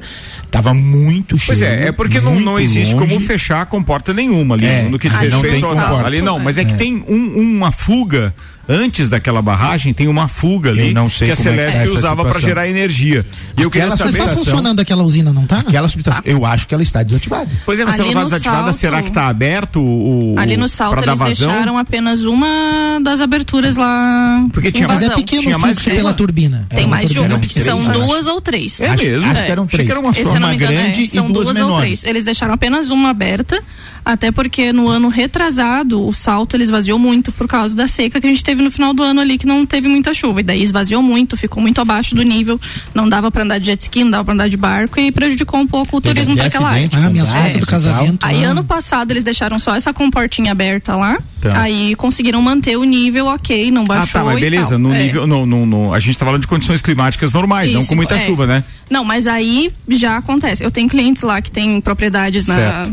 Tava 0.50 0.74
muito 0.74 1.38
cheio. 1.38 1.48
Pois 1.58 1.62
é, 1.62 1.88
é 1.88 1.92
porque 1.92 2.20
não, 2.20 2.40
não 2.40 2.60
existe 2.60 2.94
longe. 2.96 3.08
como 3.14 3.22
fechar 3.26 3.62
a 3.62 3.66
comporta 3.66 4.14
nenhuma 4.14 4.56
ali, 4.56 4.66
É, 4.66 4.84
no 4.90 5.00
que 5.00 5.08
diz 5.08 5.18
respeito 5.20 5.66
ao 5.66 6.06
ali 6.06 6.22
não, 6.22 6.40
mas 6.40 6.58
é 6.58 6.66
que 6.66 6.74
É. 6.74 6.78
tem 6.78 7.04
um- 7.08 7.40
uma 7.40 7.72
fuga 7.72 8.34
antes 8.68 9.10
daquela 9.10 9.42
barragem, 9.42 9.94
tem 9.94 10.08
uma 10.08 10.28
fuga 10.28 10.70
ali 10.70 10.88
Eu 10.90 10.94
não 10.94 11.10
sei 11.10 11.28
que 11.28 11.32
a 11.32 11.34
é 11.34 11.36
que 11.38 11.44
Celeste 11.44 11.80
essa 11.82 11.94
usava 11.94 12.24
para 12.26 12.40
gerar 12.40 12.68
energia. 12.70 13.26
E 13.58 13.62
eu 13.62 13.70
queria 13.70 13.88
Aquela 13.88 13.98
saber 13.98 14.12
Mas 14.12 14.14
tá 14.14 14.24
subestação- 14.28 14.46
funcionando 14.46 14.80
aquela 14.80 15.04
usina, 15.04 15.34
não 15.34 15.46
tá? 15.46 15.60
Aquela 15.60 15.90
subestação, 15.90 16.22
eu 16.26 16.46
acho 16.46 16.68
que 16.68 16.74
ela 16.74 16.84
está 16.84 17.04
desativada. 17.04 17.50
Pois 17.66 17.80
é, 17.80 17.86
mas 17.86 17.96
se 17.96 18.02
ela 18.02 18.14
tá 18.14 18.20
no 18.20 18.26
desativada, 18.26 18.64
salto- 18.64 18.76
será 18.76 19.02
que 19.02 19.12
tá 19.12 19.28
aberto 19.28 19.82
o. 19.82 20.36
Ali 20.38 20.58
no 20.58 20.68
salto 20.68 21.04
eles 21.04 21.18
vazão? 21.20 21.50
deixaram 21.52 21.78
apenas 21.78 22.24
uma 22.24 23.00
das 23.04 23.22
aberturas 23.22 23.76
lá. 23.76 24.46
Porque 24.54 24.72
tinha 24.72 24.88
Mas 24.88 25.02
é 25.02 25.08
vazão. 25.08 25.18
pequeno 25.18 25.42
Tinha 25.42 25.58
mais 25.58 25.78
fluxo 25.78 25.90
que 25.90 25.96
pela 25.96 26.14
turbina. 26.14 26.66
Tem 26.70 26.84
É 26.84 26.88
mais 26.88 27.10
de 27.10 27.20
uma. 27.20 27.30
São 27.64 27.84
três, 27.84 27.98
duas 28.06 28.28
ou 28.28 28.42
três. 28.42 28.80
É 28.80 28.88
Acho- 28.90 29.04
mesmo? 29.04 29.32
acho 29.32 29.44
que 29.46 29.52
eram 29.52 29.68
três. 29.68 29.86
que 29.86 29.92
era 29.92 30.00
uma 30.00 30.14
só. 30.14 30.20
se 30.22 30.26
eu 30.28 30.34
não 30.34 30.40
uma 30.40 30.50
me 30.50 30.56
engano, 30.56 30.72
é, 30.74 30.76
grande 30.84 31.02
e 31.02 31.08
são 31.08 31.32
duas 31.32 31.52
menores. 31.54 31.82
três. 32.00 32.04
Eles 32.06 32.24
deixaram 32.24 32.54
apenas 32.54 32.90
uma 32.90 33.10
aberta, 33.10 33.62
até 34.04 34.32
porque 34.32 34.74
no 34.74 34.88
ano 34.88 35.08
retrasado 35.08 36.06
o 36.06 36.14
salto 36.14 36.56
ele 36.56 36.64
esvaziou 36.64 36.98
muito 36.98 37.32
por 37.32 37.48
causa 37.48 37.76
da 37.76 37.88
seca 37.88 38.20
que 38.20 38.28
a 38.28 38.30
gente 38.30 38.44
teve 38.44 38.62
no 38.62 38.72
final 38.72 38.94
do 38.94 39.04
ano 39.04 39.22
ali, 39.22 39.38
que 39.38 39.46
não 39.46 39.66
teve 39.66 39.88
muita 39.88 40.14
chuva. 40.14 40.40
E 40.40 40.44
daí 40.44 40.64
esvaziou 40.64 41.02
muito, 41.02 41.38
ficou 41.38 41.62
muito 41.62 41.80
abaixo 41.80 42.16
do 42.16 42.24
nível, 42.24 42.60
não 42.94 43.08
dava 43.08 43.32
pra 43.32 43.44
andar 43.44 43.60
de 43.60 43.68
jet 43.68 43.82
ski, 43.82 44.04
não 44.04 44.12
dava 44.12 44.26
pra 44.26 44.34
andar 44.34 44.48
de 44.50 44.58
barco 44.58 45.00
e 45.00 45.12
prejudicou 45.12 45.60
um 45.60 45.68
pouco 45.68 45.98
o 45.98 46.02
Teve 46.02 46.16
turismo 46.16 46.36
pra 46.36 46.48
aquela 46.48 46.70
área. 46.70 46.90
Ah, 46.94 47.10
minhas 47.10 47.30
com 47.30 47.42
fotos 47.42 47.60
do 47.60 47.66
casamento. 47.68 48.26
Aí 48.26 48.42
lá. 48.42 48.50
ano 48.50 48.64
passado 48.64 49.12
eles 49.12 49.24
deixaram 49.24 49.60
só 49.60 49.76
essa 49.76 49.94
comportinha 49.94 50.52
aberta 50.52 50.96
lá, 50.96 51.18
Tá. 51.42 51.60
aí 51.62 51.96
conseguiram 51.96 52.42
manter 52.42 52.78
o 52.78 52.84
nível 52.84 53.26
ok, 53.28 53.72
não 53.72 53.82
Ah, 53.84 53.86
baixou 53.86 54.22
tá, 54.22 54.24
mas 54.24 54.40
beleza. 54.40 54.78
No 54.78 54.94
É. 54.94 55.04
nível. 55.04 55.26
No, 55.26 55.46
no, 55.46 55.66
no- 55.66 55.94
a 55.94 56.00
gente 56.00 56.18
tá 56.18 56.26
falando 56.26 56.42
de 56.42 56.48
condições 56.48 56.82
climáticas 56.82 57.34
normais, 57.34 57.72
não 57.72 57.80
Isso, 57.80 57.90
com 57.90 57.96
muita 57.96 58.16
é. 58.16 58.20
chuva, 58.26 58.46
né? 58.46 58.64
Não, 58.90 59.04
mas 59.04 59.26
aí 59.28 59.72
já 59.90 60.18
acontece. 60.18 60.64
Eu 60.64 60.70
tenho 60.72 60.88
clientes 60.88 61.22
lá 61.24 61.42
que 61.42 61.50
têm 61.50 61.82
propriedades 61.82 62.48
na, 62.48 62.88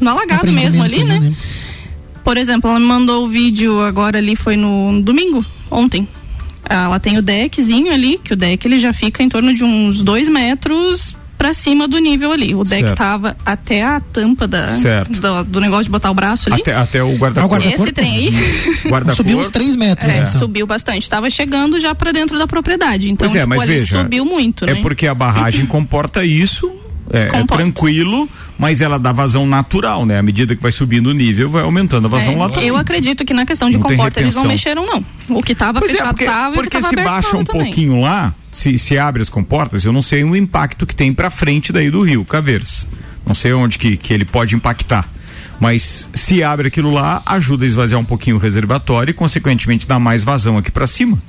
no 0.00 0.10
alagado 0.10 0.50
mesmo 0.50 0.82
ali, 0.82 1.04
né? 1.04 1.32
Por 2.24 2.36
exemplo, 2.36 2.70
ela 2.70 2.80
me 2.80 2.86
mandou 2.86 3.24
o 3.24 3.28
vídeo 3.28 3.80
agora 3.82 4.18
ali, 4.18 4.34
foi 4.34 4.56
no 4.56 5.00
domingo, 5.02 5.44
ontem. 5.70 6.08
Ela 6.68 6.98
tem 6.98 7.18
o 7.18 7.22
deckzinho 7.22 7.92
ali, 7.92 8.18
que 8.24 8.32
o 8.32 8.36
deck 8.36 8.66
ele 8.66 8.78
já 8.78 8.92
fica 8.94 9.22
em 9.22 9.28
torno 9.28 9.52
de 9.54 9.62
uns 9.62 10.00
dois 10.02 10.28
metros 10.28 11.14
pra 11.44 11.52
cima 11.52 11.86
do 11.86 11.98
nível 11.98 12.32
ali. 12.32 12.54
O 12.54 12.64
deck 12.64 12.80
Certo. 12.84 12.96
tava 12.96 13.36
até 13.44 13.82
a 13.82 14.00
tampa 14.00 14.48
da, 14.48 14.68
Certo. 14.68 15.20
do, 15.20 15.44
do 15.44 15.60
negócio 15.60 15.84
de 15.84 15.90
botar 15.90 16.10
o 16.10 16.14
braço 16.14 16.50
ali. 16.50 16.62
Até, 16.62 16.74
até 16.74 17.04
o 17.04 17.10
Ah, 17.10 17.16
guarda-corpo. 17.16 17.48
guarda- 17.62 17.82
Esse 17.82 17.92
trem 17.92 18.10
aí 18.16 18.30
guarda 18.88 19.14
Subiu 19.14 19.38
uns 19.38 19.50
3 19.50 19.76
metros. 19.76 20.10
é, 20.10 20.20
então. 20.20 20.38
subiu 20.38 20.66
bastante. 20.66 21.06
Tava 21.10 21.28
chegando 21.28 21.78
já 21.78 21.94
pra 21.94 22.12
dentro 22.12 22.38
da 22.38 22.46
propriedade. 22.46 23.10
Então, 23.10 23.28
Pois 23.28 23.36
é, 23.36 23.40
tipo, 23.40 23.50
mas 23.50 23.64
veja, 23.68 24.00
subiu 24.02 24.24
muito, 24.24 24.64
É 24.64 24.72
né? 24.72 24.80
porque 24.80 25.06
a 25.06 25.14
barragem 25.14 25.66
comporta 25.66 26.24
isso. 26.24 26.74
É, 27.12 27.28
é 27.38 27.44
tranquilo, 27.44 28.28
mas 28.58 28.80
ela 28.80 28.98
dá 28.98 29.12
vazão 29.12 29.46
natural, 29.46 30.06
né? 30.06 30.18
À 30.18 30.22
medida 30.22 30.56
que 30.56 30.62
vai 30.62 30.72
subindo 30.72 31.08
o 31.08 31.12
nível, 31.12 31.48
vai 31.50 31.62
aumentando 31.62 32.06
a 32.06 32.08
vazão 32.10 32.32
É, 32.32 32.36
lá 32.36 32.48
também. 32.48 32.68
eu 32.68 32.76
acredito 32.76 33.24
que 33.24 33.34
na 33.34 33.44
questão 33.44 33.68
de 33.70 33.76
Não 33.76 33.82
comporta 33.82 34.20
eles 34.20 34.34
não 34.34 34.44
mexeram, 34.44 34.86
não. 34.86 35.04
O 35.28 35.42
que 35.42 35.54
tava 35.54 35.80
Pois 35.80 35.90
é, 35.90 35.94
fechado 35.96 36.08
porque, 36.10 36.24
tava 36.24 36.54
e 36.54 36.54
porque 36.54 36.80
tava 36.80 36.88
se 36.88 36.96
baixa 36.96 37.36
um 37.36 37.44
também. 37.44 37.64
pouquinho 37.64 38.00
lá, 38.00 38.34
se, 38.50 38.78
se 38.78 38.96
abre 38.98 39.20
as 39.20 39.28
comportas, 39.28 39.84
eu 39.84 39.92
não 39.92 40.00
sei 40.02 40.24
o 40.24 40.34
impacto 40.34 40.86
que 40.86 40.94
tem 40.96 41.12
pra 41.12 41.28
frente 41.28 41.72
daí 41.72 41.90
do 41.90 42.00
rio, 42.02 42.24
Caveiras. 42.24 42.88
Não 43.26 43.34
sei 43.34 43.52
onde 43.52 43.78
que, 43.78 43.96
que 43.96 44.12
ele 44.12 44.24
pode 44.24 44.54
impactar. 44.56 45.06
Mas 45.60 46.08
se 46.14 46.42
abre 46.42 46.68
aquilo 46.68 46.90
lá, 46.92 47.22
ajuda 47.26 47.64
a 47.64 47.68
esvaziar 47.68 48.00
um 48.00 48.04
pouquinho 48.04 48.36
o 48.36 48.38
reservatório 48.38 49.10
e, 49.10 49.14
consequentemente, 49.14 49.86
dá 49.86 49.98
mais 49.98 50.24
vazão 50.24 50.58
aqui 50.58 50.70
pra 50.70 50.86
cima. 50.86 51.22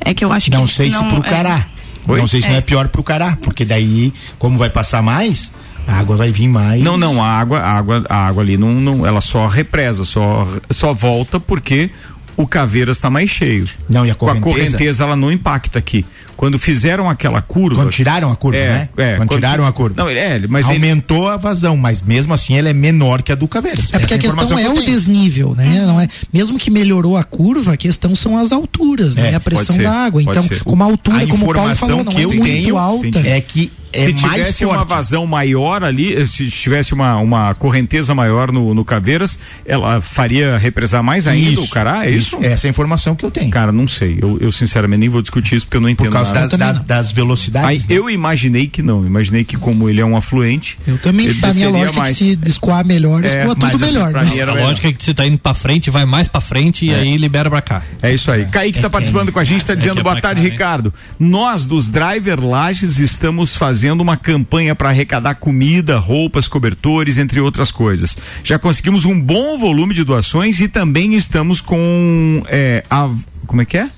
É 0.00 0.12
que 0.12 0.24
eu 0.24 0.32
acho 0.32 0.50
Não 0.50 0.66
que 0.66 0.72
sei 0.72 0.90
se 0.90 0.96
não, 0.96 1.08
pro 1.08 1.24
é, 1.26 1.30
Cará. 1.30 1.66
Oi? 2.06 2.18
Não 2.18 2.26
sei 2.28 2.40
se 2.42 2.48
não 2.48 2.56
é 2.56 2.60
pior 2.60 2.88
pro 2.88 3.02
Cará, 3.02 3.36
porque 3.42 3.64
daí, 3.64 4.12
como 4.38 4.58
vai 4.58 4.68
passar 4.70 5.02
mais, 5.02 5.50
a 5.86 5.98
água 5.98 6.16
vai 6.16 6.30
vir 6.30 6.48
mais. 6.48 6.82
Não, 6.82 6.96
não, 6.96 7.22
a 7.22 7.26
água, 7.26 7.58
a 7.60 7.70
água, 7.72 8.04
a 8.08 8.26
água 8.26 8.42
ali 8.42 8.56
não, 8.56 8.74
não, 8.74 9.06
ela 9.06 9.20
só 9.20 9.46
represa, 9.46 10.04
só, 10.04 10.46
só 10.70 10.92
volta 10.92 11.38
porque 11.40 11.90
o 12.36 12.46
Caveiras 12.46 12.96
está 12.96 13.08
mais 13.08 13.30
cheio. 13.30 13.68
Não, 13.88 14.04
e 14.04 14.10
a 14.10 14.14
Com 14.14 14.26
a 14.26 14.36
correnteza? 14.36 14.72
correnteza 14.72 15.04
ela 15.04 15.16
não 15.16 15.30
impacta 15.30 15.78
aqui. 15.78 16.04
Quando 16.36 16.58
fizeram 16.58 17.08
aquela 17.08 17.40
curva. 17.40 17.76
Quando 17.82 17.90
tiraram 17.90 18.30
a 18.30 18.36
curva, 18.36 18.58
é, 18.58 18.68
né? 18.68 18.88
É, 18.96 19.16
quando, 19.16 19.30
tiraram 19.30 19.66
a 19.66 19.72
curva. 19.72 19.94
Não, 20.02 20.08
é, 20.08 20.40
mas 20.48 20.68
ele, 20.68 20.76
Aumentou 20.76 21.28
a 21.28 21.36
vazão, 21.36 21.76
mas 21.76 22.02
mesmo 22.02 22.34
assim 22.34 22.56
ela 22.56 22.68
é 22.68 22.72
menor 22.72 23.22
que 23.22 23.32
a 23.32 23.34
do 23.34 23.48
Caveiras. 23.48 23.92
É 23.92 23.98
porque 23.98 24.14
a 24.14 24.18
questão 24.18 24.58
é 24.58 24.62
que 24.62 24.68
o 24.68 24.84
desnível, 24.84 25.54
né? 25.54 25.84
Não 25.86 26.00
é, 26.00 26.08
mesmo 26.32 26.58
que 26.58 26.70
melhorou 26.70 27.16
a 27.16 27.24
curva, 27.24 27.74
a 27.74 27.76
questão 27.76 28.14
são 28.14 28.36
as 28.36 28.52
alturas, 28.52 29.16
né? 29.16 29.32
É, 29.32 29.34
A 29.34 29.40
pressão 29.40 29.76
da 29.78 29.92
água. 29.92 30.22
Então, 30.22 30.42
ser. 30.42 30.62
como 30.62 30.82
a 30.82 30.86
altura, 30.86 31.18
a 31.18 31.26
como 31.26 31.50
o 31.50 31.54
Paulo 31.54 31.76
falou, 31.76 32.04
não 32.04 32.12
que 32.12 32.18
é 32.18 32.24
eu 32.24 32.32
muito 32.32 32.44
tenho 32.44 32.78
alta. 32.78 33.20
é 33.24 33.40
que 33.40 33.72
é 33.94 34.06
se 34.06 34.12
mais 34.12 34.34
tivesse 34.34 34.64
forte. 34.64 34.76
uma 34.78 34.84
vazão 34.84 35.26
maior 35.26 35.82
ali, 35.84 36.26
se 36.26 36.48
tivesse 36.50 36.92
uma, 36.94 37.16
uma 37.16 37.54
correnteza 37.54 38.14
maior 38.14 38.50
no, 38.52 38.74
no 38.74 38.84
Caveiras, 38.84 39.38
ela 39.64 40.00
faria 40.00 40.58
represar 40.58 41.02
mais 41.02 41.26
ainda 41.26 41.60
o 41.60 41.68
Cará? 41.68 42.06
É 42.06 42.10
isso? 42.10 42.38
Essa 42.42 42.66
é 42.66 42.68
a 42.68 42.70
informação 42.70 43.14
que 43.14 43.24
eu 43.24 43.30
tenho. 43.30 43.50
Cara, 43.50 43.72
não 43.72 43.86
sei. 43.88 44.18
Eu, 44.20 44.38
eu 44.40 44.52
sinceramente 44.52 45.00
nem 45.00 45.08
vou 45.08 45.22
discutir 45.22 45.56
isso 45.56 45.66
porque 45.66 45.76
eu 45.76 45.80
não 45.80 45.88
entendo 45.88 46.06
Por 46.06 46.12
causa 46.12 46.34
nada. 46.34 46.56
da- 46.56 46.72
da- 46.72 46.78
das 46.80 47.12
velocidades. 47.12 47.68
Aí, 47.68 47.78
né? 47.78 47.84
eu 47.88 48.10
imaginei 48.10 48.66
que 48.66 48.82
não. 48.82 49.04
Imaginei 49.06 49.44
que 49.44 49.56
como 49.56 49.88
ele 49.88 50.00
é 50.00 50.04
um 50.04 50.16
afluente. 50.16 50.78
Eu 50.86 50.98
também, 50.98 51.26
ele 51.26 51.40
da 51.40 51.52
minha 51.54 51.68
lógica, 51.68 51.98
mais. 52.00 52.16
que 52.16 52.24
se 52.24 52.38
escoar 52.46 52.84
melhor, 52.84 53.24
É, 53.24 53.28
escoa 53.28 53.54
tudo 53.54 53.66
assim, 53.66 53.84
melhor, 53.86 54.12
né? 54.12 54.24
mim 54.24 54.38
era 54.38 54.52
A 54.52 54.54
melhor. 54.54 54.68
lógica 54.68 54.88
é 54.88 54.92
que 54.92 55.02
você 55.04 55.14
tá 55.14 55.26
indo 55.26 55.38
pra 55.38 55.54
frente, 55.54 55.90
vai 55.90 56.04
mais 56.04 56.28
pra 56.28 56.40
frente 56.40 56.86
e 56.86 56.94
aí 56.94 57.16
libera 57.16 57.48
pra 57.50 57.60
cá. 57.60 57.82
É 58.02 58.12
isso 58.12 58.30
aí. 58.30 58.44
Kaique 58.46 58.80
tá 58.80 58.86
é 58.86 58.90
participando 58.90 59.30
com 59.32 59.38
a 59.38 59.44
gente, 59.44 59.64
tá 59.64 59.74
dizendo 59.74 60.00
é 60.00 60.02
boa 60.02 60.20
tarde, 60.20 60.40
cá, 60.40 60.44
né? 60.46 60.50
Ricardo. 60.52 60.94
Nós 61.18 61.66
dos 61.66 61.88
Driver 61.88 62.44
Lages 62.44 62.98
estamos 62.98 63.54
fazendo 63.56 63.83
uma 63.92 64.16
campanha 64.16 64.74
para 64.74 64.88
arrecadar 64.88 65.34
comida, 65.34 65.98
roupas, 65.98 66.48
cobertores, 66.48 67.18
entre 67.18 67.40
outras 67.40 67.70
coisas. 67.70 68.16
Já 68.42 68.58
conseguimos 68.58 69.04
um 69.04 69.20
bom 69.20 69.58
volume 69.58 69.94
de 69.94 70.04
doações 70.04 70.60
e 70.60 70.68
também 70.68 71.14
estamos 71.14 71.60
com 71.60 72.42
é, 72.48 72.84
a 72.90 73.10
como 73.46 73.62
é 73.62 73.64
que 73.64 73.78
é? 73.78 73.90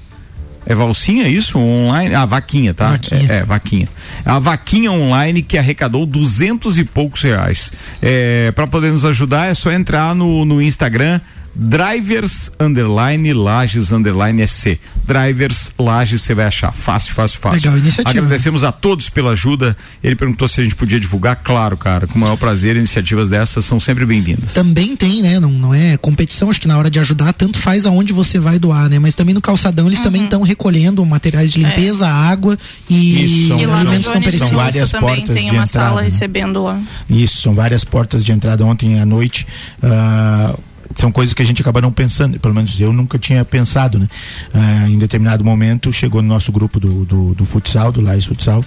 É 0.68 0.74
Valsinha 0.74 1.28
isso? 1.28 1.58
Online? 1.58 2.12
Ah, 2.14 2.26
Vaquinha, 2.26 2.74
tá? 2.74 2.90
Vaquinha. 2.90 3.32
É, 3.32 3.36
é, 3.36 3.44
Vaquinha. 3.44 3.88
A 4.24 4.38
Vaquinha 4.40 4.90
online 4.90 5.40
que 5.40 5.56
arrecadou 5.56 6.04
duzentos 6.04 6.76
e 6.76 6.84
poucos 6.84 7.22
reais. 7.22 7.72
É, 8.02 8.50
para 8.50 8.66
poder 8.66 8.90
nos 8.90 9.04
ajudar 9.04 9.46
é 9.46 9.54
só 9.54 9.70
entrar 9.70 10.14
no, 10.14 10.44
no 10.44 10.60
Instagram 10.60 11.20
Drivers 11.58 12.52
Underline 12.60 13.32
Lages 13.32 13.90
Underline 13.90 14.46
SC. 14.46 14.78
Drivers 15.06 15.72
Lages 15.78 16.20
você 16.22 16.34
vai 16.34 16.46
achar. 16.46 16.72
Fácil, 16.72 17.14
fácil, 17.14 17.40
fácil. 17.40 17.70
Legal, 17.70 17.78
iniciativa. 17.78 18.10
Agradecemos 18.18 18.62
a 18.62 18.70
todos 18.70 19.08
pela 19.08 19.30
ajuda. 19.30 19.76
Ele 20.04 20.14
perguntou 20.14 20.46
se 20.46 20.60
a 20.60 20.64
gente 20.64 20.76
podia 20.76 21.00
divulgar. 21.00 21.36
Claro, 21.36 21.76
cara, 21.76 22.06
com 22.06 22.14
o 22.16 22.18
maior 22.20 22.36
prazer. 22.36 22.76
Iniciativas 22.76 23.28
dessas 23.28 23.64
são 23.64 23.80
sempre 23.80 24.04
bem-vindas. 24.04 24.52
Também 24.52 24.94
tem, 24.94 25.22
né? 25.22 25.40
Não, 25.40 25.50
não 25.50 25.74
é 25.74 25.96
competição, 25.96 26.50
acho 26.50 26.60
que 26.60 26.68
na 26.68 26.76
hora 26.76 26.90
de 26.90 27.00
ajudar, 27.00 27.32
tanto 27.32 27.58
faz 27.58 27.86
aonde 27.86 28.12
você 28.12 28.38
vai 28.38 28.58
doar, 28.58 28.88
né? 28.90 28.98
Mas 28.98 29.14
também 29.14 29.34
no 29.34 29.40
calçadão 29.40 29.86
eles 29.86 30.00
também 30.02 30.24
estão 30.24 30.42
recolhendo 30.42 31.04
materiais 31.06 31.50
de 31.50 31.58
limpeza, 31.62 32.06
água 32.08 32.56
e 32.90 33.24
Isso, 33.24 33.48
são- 33.48 33.58
E 33.60 33.64
alimentos 33.64 34.04
não 34.06 34.38
são 34.48 34.56
várias 34.56 34.90
também 34.90 35.08
portas 35.16 35.34
tem 35.36 35.44
de 35.50 35.56
uma 35.56 35.62
entrada, 35.64 35.66
sala 35.88 35.96
né? 36.00 36.04
recebendo 36.04 36.62
lá. 36.62 36.78
Isso, 37.08 37.40
são 37.40 37.54
várias 37.54 37.82
portas 37.84 38.24
de 38.24 38.32
entrada 38.32 38.64
ontem 38.64 39.00
à 39.00 39.06
noite. 39.06 39.46
ah, 39.82 40.54
são 40.96 41.12
coisas 41.12 41.34
que 41.34 41.42
a 41.42 41.44
gente 41.44 41.60
acaba 41.60 41.80
não 41.80 41.92
pensando, 41.92 42.40
pelo 42.40 42.54
menos 42.54 42.80
eu 42.80 42.92
nunca 42.92 43.18
tinha 43.18 43.44
pensado, 43.44 43.98
né? 43.98 44.08
Ah, 44.52 44.88
em 44.88 44.98
determinado 44.98 45.44
momento 45.44 45.92
chegou 45.92 46.22
no 46.22 46.28
nosso 46.28 46.50
grupo 46.50 46.80
do, 46.80 47.04
do, 47.04 47.34
do 47.34 47.44
futsal, 47.44 47.92
do 47.92 48.00
Lages 48.00 48.24
Futsal, 48.24 48.64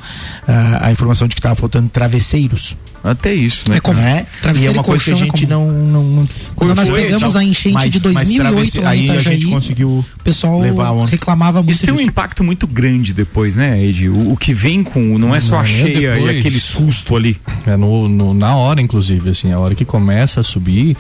ah, 0.47 0.87
a 0.87 0.91
informação 0.91 1.27
de 1.27 1.35
que 1.35 1.39
estava 1.39 1.55
faltando 1.55 1.89
travesseiros. 1.89 2.77
Até 3.03 3.33
isso, 3.33 3.69
né? 3.69 3.77
É 3.77 3.79
comum. 3.79 3.99
né? 3.99 4.25
E 4.59 4.65
é 4.65 4.71
uma 4.71 4.83
coisa 4.83 5.03
que 5.03 5.09
a 5.11 5.13
é 5.13 5.15
gente 5.15 5.45
comum. 5.47 5.47
não, 5.47 5.71
não, 5.71 6.03
não. 6.03 6.29
Quando 6.55 6.75
nós 6.75 6.89
pegamos 6.89 7.35
a 7.35 7.43
enchente 7.43 7.73
mas- 7.73 7.89
de 7.91 7.97
mas 7.97 8.01
2008 8.03 8.51
travesse- 8.51 8.79
lá 8.81 8.95
em 8.95 8.99
aí 8.99 9.09
a 9.09 9.13
gente 9.21 9.33
Itajaí, 9.37 9.51
conseguiu 9.51 9.89
O 9.89 10.23
pessoal 10.23 10.61
reclamava 11.05 11.59
muito 11.63 11.75
Isso 11.75 11.85
tem 11.85 11.93
um 11.93 12.01
impacto 12.01 12.43
muito 12.43 12.67
grande 12.67 13.13
depois, 13.13 13.55
né, 13.55 13.81
Ed? 13.83 14.09
O, 14.09 14.33
o 14.33 14.37
que 14.37 14.53
vem 14.53 14.83
com. 14.83 15.17
Não 15.17 15.33
é 15.33 15.39
só 15.39 15.55
Não, 15.55 15.59
a 15.61 15.63
é 15.63 15.67
cheia 15.67 16.13
depois. 16.15 16.35
e 16.35 16.39
aquele 16.39 16.59
susto 16.59 17.15
ali. 17.15 17.37
É 17.65 17.77
no, 17.77 18.07
no- 18.09 18.33
na 18.33 18.55
hora, 18.55 18.81
inclusive, 18.81 19.29
assim, 19.29 19.51
a 19.51 19.59
hora 19.59 19.73
que 19.75 19.85
começa 19.85 20.41
a 20.41 20.43
subir, 20.43 20.97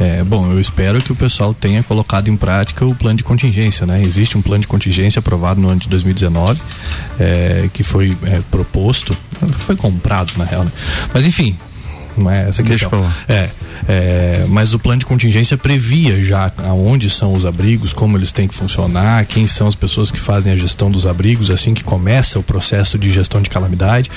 é, 0.00 0.24
bom, 0.24 0.50
eu 0.50 0.60
espero 0.60 1.00
que 1.00 1.12
o 1.12 1.16
pessoal 1.16 1.54
tenha 1.54 1.82
colocado 1.82 2.28
em 2.28 2.36
prática 2.36 2.84
o 2.84 2.94
plano 2.94 3.16
de 3.18 3.24
contingência, 3.24 3.86
né? 3.86 4.02
Existe 4.02 4.36
um 4.36 4.42
plano 4.42 4.62
de 4.62 4.66
contingência 4.66 5.20
aprovado 5.20 5.60
no 5.60 5.68
ano 5.68 5.80
de 5.80 5.88
2019, 5.88 6.60
é, 7.20 7.68
que 7.72 7.82
foi 7.82 8.16
é, 8.24 8.40
proposto, 8.50 9.16
foi 9.58 9.76
comprado 9.76 10.32
na 10.36 10.44
real, 10.44 10.64
né? 10.64 10.72
Mas 11.14 11.24
enfim, 11.24 11.35
não 12.16 12.30
é 12.30 12.48
essa 12.48 12.62
questão. 12.62 13.06
É, 13.28 13.50
é, 13.88 14.46
mas 14.48 14.72
o 14.72 14.78
plano 14.78 15.00
de 15.00 15.06
contingência 15.06 15.56
previa 15.56 16.22
já 16.24 16.50
aonde 16.58 17.10
são 17.10 17.34
os 17.34 17.44
abrigos, 17.44 17.92
como 17.92 18.16
eles 18.16 18.32
têm 18.32 18.48
que 18.48 18.54
funcionar, 18.54 19.24
quem 19.26 19.46
são 19.46 19.66
as 19.66 19.74
pessoas 19.74 20.10
que 20.10 20.18
fazem 20.18 20.52
a 20.52 20.56
gestão 20.56 20.90
dos 20.90 21.06
abrigos, 21.06 21.50
assim 21.50 21.74
que 21.74 21.84
começa 21.84 22.38
o 22.38 22.42
processo 22.42 22.98
de 22.98 23.10
gestão 23.10 23.40
de 23.42 23.50
calamidade, 23.50 24.10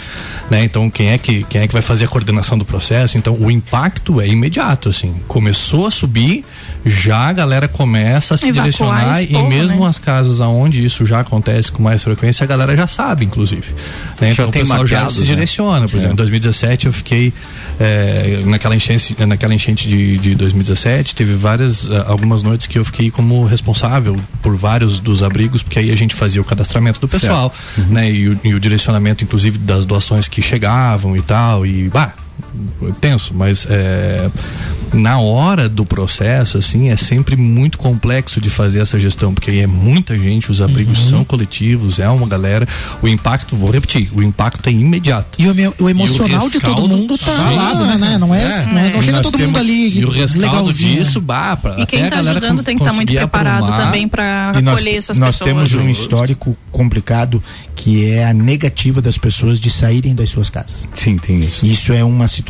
né? 0.49 0.63
Então 0.63 0.89
quem 0.89 1.09
é 1.09 1.17
que 1.17 1.43
quem 1.43 1.61
é 1.61 1.67
que 1.67 1.73
vai 1.73 1.81
fazer 1.81 2.05
a 2.05 2.07
coordenação 2.07 2.57
do 2.57 2.65
processo? 2.65 3.17
Então 3.17 3.35
o 3.35 3.51
impacto 3.51 4.21
é 4.21 4.27
imediato, 4.27 4.89
assim. 4.89 5.13
Começou 5.27 5.85
a 5.85 5.91
subir, 5.91 6.45
já 6.85 7.27
a 7.27 7.33
galera 7.33 7.67
começa 7.67 8.35
a 8.35 8.37
se 8.37 8.47
Evacuar 8.47 8.63
direcionar 8.63 9.21
e 9.23 9.27
povo, 9.27 9.47
mesmo 9.47 9.81
né? 9.81 9.87
as 9.87 9.99
casas 9.99 10.41
aonde 10.41 10.83
isso 10.83 11.05
já 11.05 11.19
acontece 11.19 11.71
com 11.71 11.83
mais 11.83 12.03
frequência, 12.03 12.43
a 12.43 12.47
galera 12.47 12.75
já 12.75 12.87
sabe, 12.87 13.25
inclusive. 13.25 13.67
Né? 14.19 14.31
Já 14.31 14.43
Então 14.43 14.51
tem 14.51 14.61
o 14.63 14.65
pessoal 14.65 14.87
já 14.87 15.09
se 15.09 15.19
né? 15.21 15.25
direciona. 15.25 15.87
Por 15.87 15.97
exemplo, 15.97 16.13
em 16.13 16.17
2017 16.17 16.85
eu 16.87 16.93
fiquei 16.93 17.33
é, 17.79 18.41
naquela 18.45 18.75
enchente, 18.75 19.15
naquela 19.25 19.53
enchente 19.53 19.87
de, 19.87 20.17
de 20.17 20.35
2017, 20.35 21.15
teve 21.15 21.33
várias, 21.33 21.89
ah, 21.89 22.05
algumas 22.07 22.43
noites 22.43 22.67
que 22.67 22.77
eu 22.77 22.85
fiquei 22.85 23.11
como 23.11 23.45
responsável 23.45 24.15
por 24.41 24.55
vários 24.55 24.99
dos 24.99 25.23
abrigos, 25.23 25.61
porque 25.61 25.79
aí 25.79 25.91
a 25.91 25.95
gente 25.95 26.15
fazia 26.15 26.41
o 26.41 26.45
cadastramento 26.45 26.99
do 26.99 27.07
pessoal, 27.07 27.53
né? 27.89 28.11
E 28.11 28.29
o, 28.29 28.39
e 28.43 28.53
o 28.53 28.59
direcionamento, 28.59 29.23
inclusive, 29.23 29.57
das 29.57 29.85
doações 29.85 30.27
que 30.27 30.41
chegavam 30.41 31.15
e 31.15 31.21
tal, 31.21 31.65
e 31.65 31.89
bah, 31.89 32.13
tenso, 33.01 33.33
mas 33.35 33.65
é, 33.69 34.29
na 34.93 35.19
hora 35.19 35.69
do 35.69 35.85
processo, 35.85 36.57
assim, 36.57 36.89
é 36.89 36.97
sempre 36.97 37.35
muito 37.35 37.77
complexo 37.77 38.41
de 38.41 38.49
fazer 38.49 38.79
essa 38.79 38.99
gestão, 38.99 39.33
porque 39.33 39.51
aí 39.51 39.59
é 39.59 39.67
muita 39.67 40.17
gente, 40.17 40.49
os 40.51 40.61
abrigos 40.61 40.99
Uhum. 41.03 41.09
são 41.09 41.23
coletivos, 41.23 41.99
é 41.99 42.09
uma 42.09 42.27
galera. 42.27 42.67
O 43.01 43.07
impacto, 43.07 43.55
vou 43.55 43.69
repetir, 43.71 44.09
o 44.13 44.21
impacto 44.23 44.67
é 44.67 44.71
imediato. 44.71 45.39
E 45.41 45.47
o, 45.47 45.73
o 45.79 45.89
emocional 45.89 46.49
de 46.49 46.59
todo 46.59 46.69
rescaldo- 46.73 46.89
mundo 46.89 47.17
tá 47.17 47.31
Sim. 47.49 47.55
lá, 47.55 47.95
né? 47.97 48.17
Não 48.17 48.33
é, 48.33 48.41
É. 48.43 48.65
não, 48.65 48.77
é, 48.79 48.89
não 48.91 48.99
E 48.99 49.03
chega 49.03 49.11
nós 49.17 49.21
todo 49.23 49.33
mundo 49.37 49.39
temos- 49.53 49.59
ali 49.59 49.99
E 49.99 50.05
o 50.05 50.09
rescaldo 50.09 50.47
legalzinho. 50.47 50.95
né? 50.95 50.99
disso, 51.03 51.21
bah, 51.21 51.55
pra, 51.57 51.79
E 51.79 51.85
quem 51.85 51.99
até 51.99 52.07
a 52.07 52.09
tá 52.09 52.15
galera 52.17 52.39
ajudando 52.39 52.63
tem 52.63 52.75
que 52.75 52.81
estar 52.83 52.93
muito 52.93 53.07
conseguir 53.07 53.17
preparado 53.19 53.63
aprumar. 53.65 53.85
também 53.85 54.07
para 54.07 54.53
E 54.57 54.61
nós, 54.61 54.75
acolher 54.75 54.95
essas 54.95 55.17
nós 55.17 55.37
pessoas. 55.37 55.69
temos 55.69 55.73
um 55.75 55.89
histórico 55.89 56.57
complicado 56.71 57.41
que 57.75 58.09
é 58.09 58.25
a 58.25 58.33
negativa 58.33 59.01
das 59.01 59.17
pessoas 59.17 59.59
de 59.59 59.69
saírem 59.69 60.13
das 60.15 60.29
suas 60.29 60.49
casas. 60.49 60.87
Sim, 60.93 61.17
tem 61.17 61.39
isso. 61.41 61.65
Isso 61.65 61.93
é 61.93 62.03
uma 62.03 62.27
situação 62.27 62.48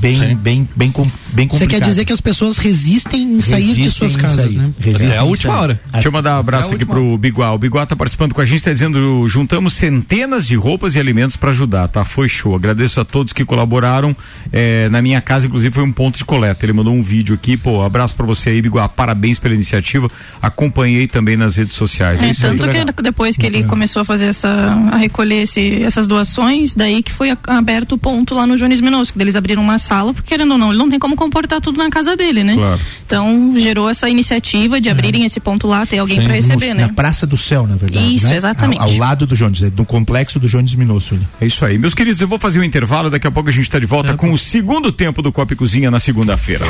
bem, 0.00 0.16
Sim. 0.16 0.20
bem, 0.36 0.36
bem, 0.36 0.68
bem 0.76 0.90
Você 0.92 1.46
complicada. 1.48 1.68
quer 1.68 1.88
dizer 1.88 2.04
que 2.04 2.12
as 2.12 2.20
pessoas 2.20 2.58
resistem 2.58 3.34
em 3.34 3.40
sair 3.40 3.62
de 3.62 3.82
Resistem 3.82 3.90
suas 4.08 4.16
casas, 4.16 4.54
né? 4.54 4.70
Resistem 4.78 5.08
Até 5.08 5.18
a 5.18 5.22
última 5.24 5.52
sair. 5.52 5.62
hora. 5.62 5.80
Deixa 5.92 6.08
eu 6.08 6.12
mandar 6.12 6.36
um 6.36 6.40
abraço 6.40 6.68
É 6.68 6.72
a 6.72 6.74
aqui 6.76 6.84
pro 6.84 7.16
Biguá. 7.18 7.52
O 7.52 7.58
Biguá 7.58 7.86
tá 7.86 7.94
participando 7.96 8.34
com 8.34 8.40
a 8.40 8.44
gente, 8.44 8.62
tá 8.62 8.72
dizendo, 8.72 9.26
juntamos 9.28 9.72
centenas 9.74 10.46
de 10.46 10.56
roupas 10.56 10.94
e 10.94 11.00
alimentos 11.00 11.36
para 11.36 11.50
ajudar, 11.50 11.88
tá? 11.88 12.04
Foi 12.04 12.28
show. 12.28 12.54
Agradeço 12.54 13.00
a 13.00 13.04
todos 13.04 13.32
que 13.32 13.44
colaboraram. 13.44 14.16
É, 14.52 14.88
na 14.88 15.00
minha 15.02 15.20
casa, 15.20 15.46
inclusive, 15.46 15.74
foi 15.74 15.84
um 15.84 15.92
ponto 15.92 16.18
de 16.18 16.24
coleta. 16.24 16.64
Ele 16.64 16.72
mandou 16.72 16.92
um 16.92 17.02
vídeo 17.02 17.34
aqui, 17.34 17.56
pô, 17.56 17.82
abraço 17.82 18.14
para 18.16 18.26
você 18.26 18.50
aí, 18.50 18.62
Biguá. 18.62 18.88
Parabéns 18.88 19.38
pela 19.38 19.54
iniciativa. 19.54 20.10
Acompanhei 20.40 21.06
também 21.06 21.36
nas 21.36 21.56
redes 21.56 21.74
sociais. 21.74 22.22
É, 22.22 22.26
É, 22.26 22.30
isso 22.30 22.46
aí. 22.46 22.56
tanto 22.58 22.94
que 22.94 23.02
depois 23.02 23.36
que 23.36 23.46
ele 23.46 23.64
começou 23.64 24.02
a 24.02 24.04
fazer 24.04 24.26
essa, 24.26 24.48
a 24.92 24.96
recolher 24.96 25.42
esse, 25.42 25.82
essas 25.82 26.06
doações, 26.06 26.74
daí 26.74 27.02
que 27.02 27.12
foi 27.12 27.30
a- 27.30 27.38
aberto 27.46 27.92
o 27.92 27.98
ponto 27.98 28.34
lá 28.34 28.46
no 28.46 28.56
Jones 28.56 28.80
Que 29.10 29.20
eles 29.20 29.36
abriram 29.36 29.62
uma 29.62 29.78
sala, 29.78 30.12
porque 30.14 30.28
querendo 30.28 30.52
ou 30.52 30.58
não, 30.58 30.68
ele 30.70 30.78
não 30.78 30.88
tem 30.88 30.98
como 30.98 31.16
comportar 31.16 31.60
tudo 31.60 31.78
na 31.78 31.90
casa 31.90 32.16
dele, 32.16 32.42
né? 32.44 32.54
Claro. 32.54 32.80
Então 33.06 33.52
gerou 33.56 33.88
essa 33.88 34.08
iniciativa 34.08 34.80
de 34.80 34.88
abrirem 34.88 35.24
esse 35.24 35.40
ponto 35.40 35.66
lá, 35.66 35.84
ter 35.86 35.98
alguém 35.98 36.20
para 36.22 36.32
receber, 36.34 36.68
No- 36.70 36.74
né? 36.76 36.86
Na 36.86 36.92
Praça 36.92 37.26
do 37.26 37.36
Céu, 37.36 37.66
na 37.66 37.76
verdade. 37.76 38.16
Isso, 38.16 38.26
né? 38.26 38.36
exatamente. 38.36 38.80
Ao, 38.80 38.88
ao 38.88 38.96
lado 38.96 39.26
do 39.26 39.34
Jones, 39.36 39.62
é 39.62 39.70
do 39.70 39.84
complexo 39.84 40.38
do 40.38 40.48
Jones 40.48 40.74
Minosso. 40.74 41.18
É 41.40 41.46
isso 41.46 41.64
aí. 41.64 41.78
Meus 41.78 41.94
queridos, 41.94 42.20
eu 42.20 42.28
vou 42.28 42.38
fazer 42.38 42.60
um 42.60 42.64
intervalo. 42.64 43.10
Daqui 43.10 43.26
a 43.26 43.30
pouco 43.30 43.48
a 43.48 43.52
gente 43.52 43.64
está 43.64 43.78
de 43.78 43.86
volta 43.86 44.14
com 44.14 44.30
o 44.32 44.38
segundo 44.38 44.90
tempo 44.92 45.20
do 45.22 45.30
Copa 45.32 45.52
e 45.52 45.56
Cozinha 45.56 45.90
na 45.90 45.98
segunda-feira. 46.00 46.64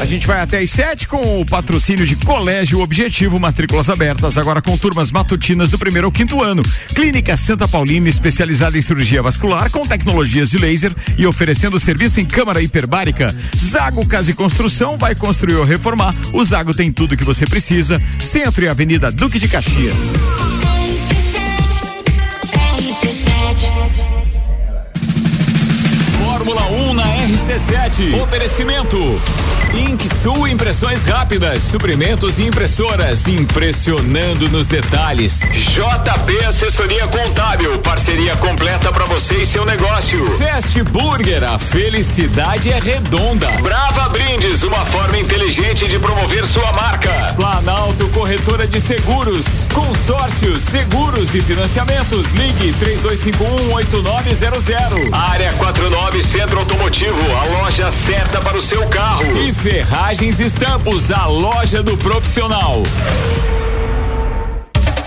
A 0.00 0.04
gente 0.06 0.26
vai 0.26 0.40
até 0.40 0.58
às 0.58 0.70
sete 0.70 1.08
com 1.08 1.38
o 1.40 1.46
patrocínio 1.46 2.06
de 2.06 2.16
Colégio 2.16 2.80
Objetivo, 2.80 3.38
matrículas 3.40 3.88
abertas, 3.88 4.36
agora 4.36 4.60
com 4.60 4.76
turmas 4.76 5.10
matutinas 5.10 5.70
do 5.70 5.78
primeiro 5.78 6.06
ao 6.06 6.12
quinto 6.12 6.42
ano. 6.42 6.62
Clínica 6.94 7.36
Santa 7.36 7.66
Paulina, 7.66 8.08
especializada 8.08 8.76
em 8.76 8.82
cirurgia 8.82 9.22
vascular, 9.22 9.70
com 9.70 9.86
tecnologias 9.86 10.52
de 10.54 10.58
laser 10.58 10.92
e 11.18 11.26
oferecendo 11.26 11.80
serviço 11.80 12.20
em 12.20 12.24
câmara 12.24 12.62
hiperbárica. 12.62 13.34
Zago 13.56 14.06
Casa 14.06 14.30
e 14.30 14.34
Construção 14.34 14.96
vai 14.96 15.14
construir 15.14 15.56
ou 15.56 15.64
reformar. 15.64 16.14
O 16.32 16.44
Zago 16.44 16.72
tem 16.72 16.92
tudo 16.92 17.16
que 17.16 17.24
você 17.24 17.44
precisa. 17.44 18.00
Centro 18.20 18.64
e 18.64 18.68
Avenida 18.68 19.10
Duque 19.10 19.38
de 19.38 19.48
Caxias. 19.48 20.14
Fórmula 26.18 26.62
1 26.70 26.94
na 26.94 27.04
RC7. 27.04 28.22
Oferecimento. 28.22 29.20
Inksul 29.76 30.46
Impressões 30.46 31.04
Rápidas, 31.04 31.64
suprimentos 31.64 32.38
e 32.38 32.44
impressoras, 32.44 33.26
impressionando 33.26 34.48
nos 34.48 34.68
detalhes. 34.68 35.40
JP 35.52 36.44
Assessoria 36.44 37.08
Contábil, 37.08 37.76
parceria 37.78 38.36
completa 38.36 38.92
para 38.92 39.04
você 39.04 39.38
e 39.38 39.46
seu 39.46 39.64
negócio. 39.64 40.24
Fast 40.38 40.80
Burger, 40.84 41.42
a 41.42 41.58
felicidade 41.58 42.70
é 42.70 42.78
redonda. 42.78 43.48
Brava 43.62 44.08
Brindes, 44.10 44.62
uma 44.62 44.84
forma 44.86 45.18
inteligente 45.18 45.88
de 45.88 45.98
promover 45.98 46.46
sua 46.46 46.72
marca. 46.72 47.34
Planalto 47.34 48.08
Corretora 48.10 48.66
de 48.66 48.80
Seguros, 48.80 49.68
consórcios, 49.72 50.62
seguros 50.62 51.34
e 51.34 51.40
financiamentos. 51.40 52.30
Ligue 52.32 52.72
32518900. 52.74 55.12
Área 55.12 55.52
49 55.54 56.22
Centro 56.22 56.60
Automotivo, 56.60 57.18
a 57.36 57.42
loja 57.60 57.90
certa 57.90 58.40
para 58.40 58.56
o 58.56 58.62
seu 58.62 58.86
carro. 58.88 59.24
E 59.36 59.52
Ferragens 59.64 60.40
Estampos, 60.40 61.10
a 61.10 61.24
loja 61.24 61.82
do 61.82 61.96
profissional. 61.96 62.82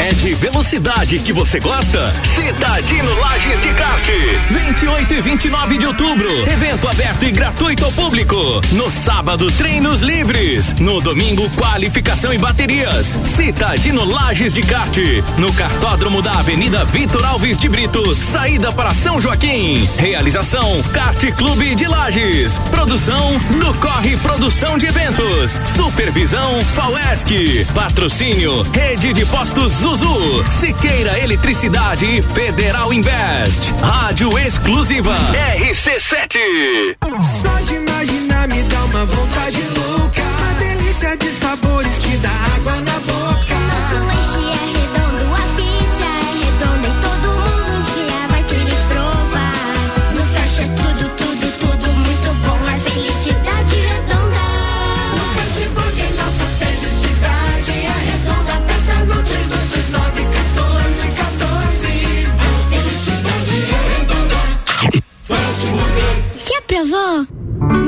É 0.08 0.12
de 0.12 0.34
velocidade 0.36 1.20
que 1.20 1.34
você 1.34 1.60
gosta? 1.60 2.14
Cidadino 2.34 3.14
Lages 3.20 3.60
de 3.60 3.74
Kart. 3.74 4.06
28 4.52 5.14
e 5.14 5.22
29 5.22 5.78
de 5.78 5.86
outubro. 5.86 6.50
Evento 6.50 6.88
aberto 6.88 7.24
e 7.24 7.32
gratuito 7.34 7.84
ao 7.84 7.92
público. 7.92 8.62
No 8.72 8.90
sábado, 8.90 9.52
treinos 9.52 10.00
livres. 10.00 10.74
No 10.80 11.02
domingo, 11.02 11.50
qualificação 11.50 12.34
e 12.34 12.38
baterias. 12.38 13.18
Citadino 13.26 14.06
Lages 14.06 14.54
de 14.54 14.62
Kart. 14.62 14.96
No 15.38 15.52
cartódromo 15.52 16.22
da 16.22 16.40
Avenida 16.40 16.86
Vitor 16.86 17.26
Alves 17.26 17.58
de 17.58 17.68
Brito. 17.68 18.16
Saída 18.16 18.72
para 18.72 18.94
São 18.94 19.20
Joaquim. 19.20 19.86
Realização: 19.98 20.82
Kart 20.94 21.22
Clube 21.34 21.76
de 21.76 21.86
Lages. 21.86 22.58
Produção 22.72 23.38
do 23.60 23.74
Corre 23.74 24.16
Produção 24.16 24.78
de 24.78 24.86
Eventos. 24.86 25.60
Supervisão 25.76 26.58
Pauesc. 26.78 27.66
Patrocínio 27.76 28.62
Rede 28.72 29.12
de 29.12 29.26
Postos 29.26 29.74
Zuzu, 29.98 30.44
Siqueira 30.52 31.20
Eletricidade 31.20 32.06
e 32.06 32.22
Federal 32.22 32.94
Invest. 32.94 33.74
Rádio 33.82 34.38
exclusiva 34.38 35.16
RC7. 35.60 36.38
Só 37.42 37.50
de 37.66 37.76
imaginar 37.76 38.48
me 38.48 38.62
dá 38.64 38.86
uma 38.86 39.06
vontade 39.06 39.62
louca. 39.76 40.22
Uma 40.22 40.54
delícia 40.60 41.18
de 41.18 41.30
sabores 41.32 41.98
que 41.98 42.16
dá 42.18 42.32
água 42.56 42.76
na 42.82 42.97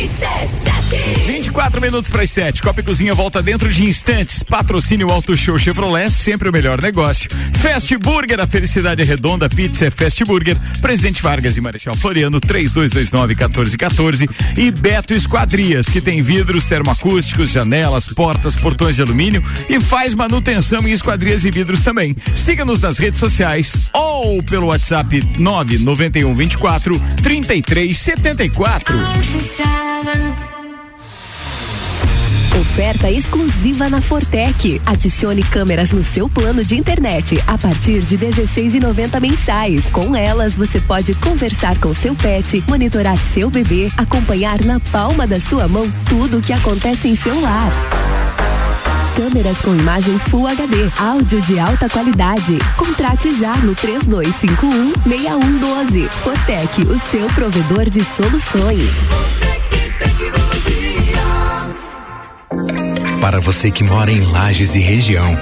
dices. 0.00 0.79
24 0.90 1.80
minutos 1.80 2.10
para 2.10 2.22
as 2.22 2.30
7. 2.30 2.62
Copa 2.62 2.80
e 2.80 2.84
Cozinha 2.84 3.14
volta 3.14 3.42
dentro 3.42 3.68
de 3.70 3.84
instantes. 3.84 4.42
Patrocínio 4.42 5.10
Auto 5.10 5.36
Show 5.36 5.58
Chevrolet, 5.58 6.10
sempre 6.10 6.48
o 6.48 6.52
melhor 6.52 6.80
negócio. 6.80 7.30
Fast 7.60 7.96
Burger, 7.98 8.40
a 8.40 8.46
felicidade 8.46 9.02
é 9.02 9.04
redonda. 9.04 9.48
Pizza 9.48 9.86
é 9.86 9.90
Fast 9.90 10.24
Burger. 10.24 10.58
Presidente 10.80 11.22
Vargas 11.22 11.56
e 11.56 11.60
Marechal 11.60 11.94
Floriano, 11.94 12.40
3229-1414. 12.40 14.28
E 14.56 14.70
Beto 14.70 15.14
Esquadrias, 15.14 15.88
que 15.88 16.00
tem 16.00 16.22
vidros 16.22 16.66
termoacústicos, 16.66 17.50
janelas, 17.50 18.08
portas, 18.08 18.56
portões 18.56 18.96
de 18.96 19.02
alumínio 19.02 19.42
e 19.68 19.80
faz 19.80 20.14
manutenção 20.14 20.86
em 20.86 20.92
esquadrias 20.92 21.44
e 21.44 21.50
vidros 21.50 21.82
também. 21.82 22.16
Siga-nos 22.34 22.80
nas 22.80 22.98
redes 22.98 23.20
sociais 23.20 23.80
ou 23.92 24.42
pelo 24.42 24.66
WhatsApp 24.66 25.22
991 25.38 26.34
24 26.34 27.00
3374. 27.22 28.94
Oferta 32.70 33.10
exclusiva 33.10 33.90
na 33.90 34.00
Fortec. 34.00 34.80
Adicione 34.86 35.42
câmeras 35.42 35.90
no 35.90 36.04
seu 36.04 36.28
plano 36.28 36.64
de 36.64 36.78
internet 36.78 37.42
a 37.44 37.58
partir 37.58 38.00
de 38.00 38.16
16,90 38.16 39.20
mensais. 39.20 39.84
Com 39.90 40.14
elas, 40.14 40.54
você 40.54 40.80
pode 40.80 41.12
conversar 41.14 41.76
com 41.80 41.92
seu 41.92 42.14
pet, 42.14 42.62
monitorar 42.68 43.18
seu 43.18 43.50
bebê, 43.50 43.88
acompanhar 43.96 44.64
na 44.64 44.78
palma 44.78 45.26
da 45.26 45.40
sua 45.40 45.66
mão 45.66 45.82
tudo 46.08 46.38
o 46.38 46.40
que 46.40 46.52
acontece 46.52 47.08
em 47.08 47.16
seu 47.16 47.40
lar. 47.40 47.72
Câmeras 49.16 49.58
com 49.58 49.74
imagem 49.74 50.16
Full 50.30 50.46
HD, 50.46 50.76
áudio 50.96 51.42
de 51.42 51.58
alta 51.58 51.88
qualidade. 51.88 52.56
Contrate 52.76 53.34
já 53.34 53.56
no 53.56 53.74
3251 53.74 54.92
6112. 55.08 56.08
Fortec, 56.22 56.82
o 56.82 56.98
seu 57.10 57.26
provedor 57.30 57.90
de 57.90 58.02
soluções. 58.04 59.49
Para 63.20 63.38
você 63.38 63.70
que 63.70 63.84
mora 63.84 64.10
em 64.10 64.20
Lages 64.22 64.74
e 64.74 64.78
região, 64.78 65.36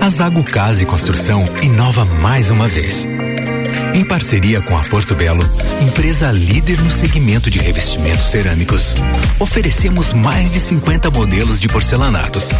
a 0.00 0.08
Zago 0.08 0.44
Casa 0.44 0.84
e 0.84 0.86
Construção 0.86 1.44
inova 1.62 2.04
mais 2.04 2.48
uma 2.48 2.68
vez. 2.68 3.08
Em 3.92 4.04
parceria 4.04 4.60
com 4.60 4.76
a 4.76 4.80
Porto 4.82 5.16
Belo, 5.16 5.44
empresa 5.82 6.30
líder 6.30 6.80
no 6.80 6.90
segmento 6.90 7.50
de 7.50 7.58
revestimentos 7.58 8.26
cerâmicos, 8.26 8.94
oferecemos 9.40 10.12
mais 10.12 10.52
de 10.52 10.60
50 10.60 11.10
modelos 11.10 11.58
de 11.58 11.66
porcelanatos. 11.66 12.50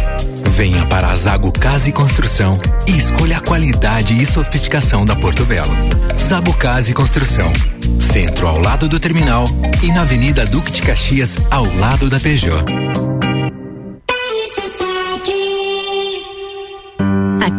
Venha 0.55 0.85
para 0.85 1.07
a 1.07 1.15
Zago 1.15 1.51
Casa 1.53 1.89
e 1.89 1.93
Construção 1.93 2.59
e 2.85 2.97
escolha 2.97 3.37
a 3.37 3.41
qualidade 3.41 4.21
e 4.21 4.25
sofisticação 4.25 5.05
da 5.05 5.15
Porto 5.15 5.45
Belo. 5.45 5.73
Zago 6.19 6.53
Casa 6.53 6.91
e 6.91 6.93
Construção, 6.93 7.51
centro 7.99 8.45
ao 8.47 8.59
lado 8.59 8.89
do 8.89 8.99
terminal 8.99 9.45
e 9.81 9.87
na 9.87 10.01
Avenida 10.01 10.45
Duque 10.45 10.71
de 10.71 10.81
Caxias, 10.81 11.37
ao 11.49 11.65
lado 11.77 12.09
da 12.09 12.19
Peugeot. 12.19 13.14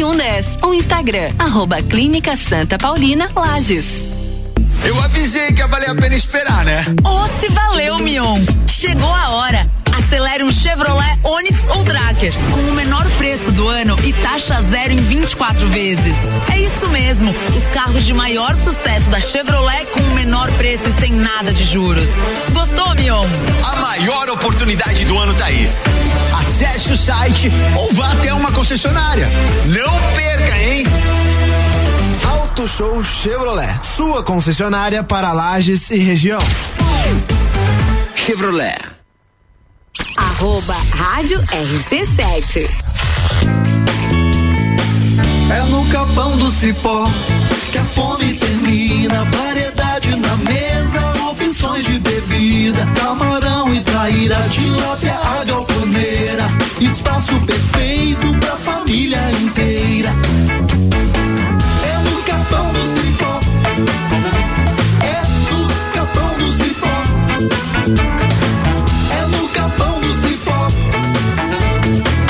7110 0.00 0.58
ou 0.62 0.74
Instagram 0.74 1.30
arroba 1.38 1.82
Clínica 1.82 2.34
Santa 2.34 2.78
Paulina 2.78 3.30
Lages. 3.36 3.84
Eu 4.82 4.98
avisei 4.98 5.52
que 5.52 5.60
ia 5.60 5.66
valer 5.68 5.90
a 5.90 5.94
pena 5.94 6.16
esperar, 6.16 6.64
né? 6.64 6.82
Ou 7.04 7.26
se 7.38 7.48
valeu, 7.50 7.98
Mion. 7.98 8.40
Chegou 8.66 9.12
a 9.12 9.28
hora. 9.28 9.70
Acelere 9.92 10.42
um 10.42 10.50
Chevrolet 10.50 11.18
Onix 11.22 11.68
ou 11.68 11.84
Tracker 11.84 12.32
com 12.52 12.60
o 12.60 12.72
menor 12.72 13.04
preço 13.18 13.52
do 13.52 13.68
ano 13.68 13.96
e 14.02 14.12
taxa 14.14 14.62
zero 14.62 14.92
em 14.92 15.00
24 15.00 15.68
vezes. 15.68 16.16
É 16.50 16.58
isso 16.58 16.88
mesmo, 16.88 17.34
os 17.54 17.64
carros 17.64 18.04
de 18.06 18.14
maior 18.14 18.56
sucesso 18.56 19.10
da 19.10 19.20
Chevrolet 19.20 19.84
com 19.92 20.00
o 20.00 20.14
menor 20.14 20.50
preço 20.52 20.88
e 20.88 20.92
sem 20.92 21.12
nada 21.12 21.52
de 21.52 21.64
juros. 21.64 22.08
Gostou, 22.52 22.94
Mion? 22.94 23.26
A 23.62 23.76
maior 23.76 24.30
oportunidade 24.30 25.04
do 25.04 25.18
ano 25.18 25.34
tá 25.34 25.44
aí. 25.44 25.70
Acesse 26.60 26.92
o 26.92 26.96
site 26.96 27.50
ou 27.74 27.94
vá 27.94 28.12
até 28.12 28.34
uma 28.34 28.52
concessionária. 28.52 29.30
Não 29.64 30.14
perca, 30.14 30.58
hein? 30.58 30.84
Auto 32.30 32.68
Show 32.68 33.02
Chevrolet, 33.02 33.80
sua 33.96 34.22
concessionária 34.22 35.02
para 35.02 35.32
Lages 35.32 35.90
e 35.90 35.96
região. 35.96 36.38
Chevrolet. 38.14 38.76
Arroba 40.18 40.76
Rádio 40.92 41.40
RC7. 41.40 42.68
É 45.50 45.62
no 45.70 45.88
capão 45.88 46.36
do 46.36 46.50
cipó 46.50 47.08
que 47.72 47.78
a 47.78 47.84
fome 47.84 48.34
termina. 48.34 49.24
Variedade 49.24 50.14
na 50.16 50.36
mesa, 50.36 51.09
de 51.82 51.98
bebida. 51.98 52.86
Camarão 52.94 53.72
e 53.72 53.80
traíra, 53.80 54.36
tilápia, 54.50 55.14
a 55.14 55.44
galponeira. 55.44 56.48
Espaço 56.80 57.34
perfeito 57.46 58.34
pra 58.40 58.56
família 58.56 59.18
inteira. 59.42 60.10
É 61.82 61.98
no 62.08 62.22
capão 62.22 62.72
do 62.72 62.82
cipó. 62.94 63.40
É 65.02 65.22
no 65.50 65.68
capão 65.94 66.34
do 66.38 66.52
cipó. 66.58 66.96
É 69.10 69.26
no 69.26 69.48
capão 69.48 70.00
do 70.00 70.12
cipó. 70.20 70.68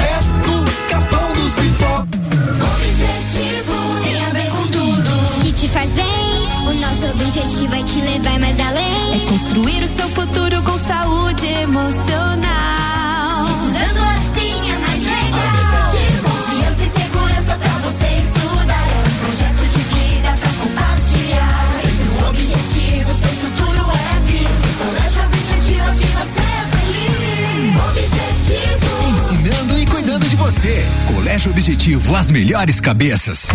É 0.05 0.17
no 0.47 0.65
capão 0.89 1.33
do 1.33 1.45
cipó. 1.57 2.07
Objetivo 2.77 3.77
tem 4.03 4.17
a 4.25 4.31
ver 4.31 4.51
com 4.51 4.67
tudo 4.69 5.43
que 5.43 5.53
te 5.53 5.69
faz 5.69 5.91
bem. 5.93 6.49
O 6.69 6.73
nosso 6.75 7.07
objetivo 7.07 7.75
é 7.75 7.83
te 7.83 8.01
levar 8.01 8.39
mais 8.39 8.61
além. 8.61 8.90
Construir 9.51 9.83
o 9.83 9.89
seu 9.89 10.09
futuro 10.11 10.63
com 10.63 10.79
saúde 10.79 11.45
emocional. 11.45 12.60
Objetivo, 31.49 32.17
as 32.17 32.31
melhores 32.31 32.81
cabeças. 32.81 33.49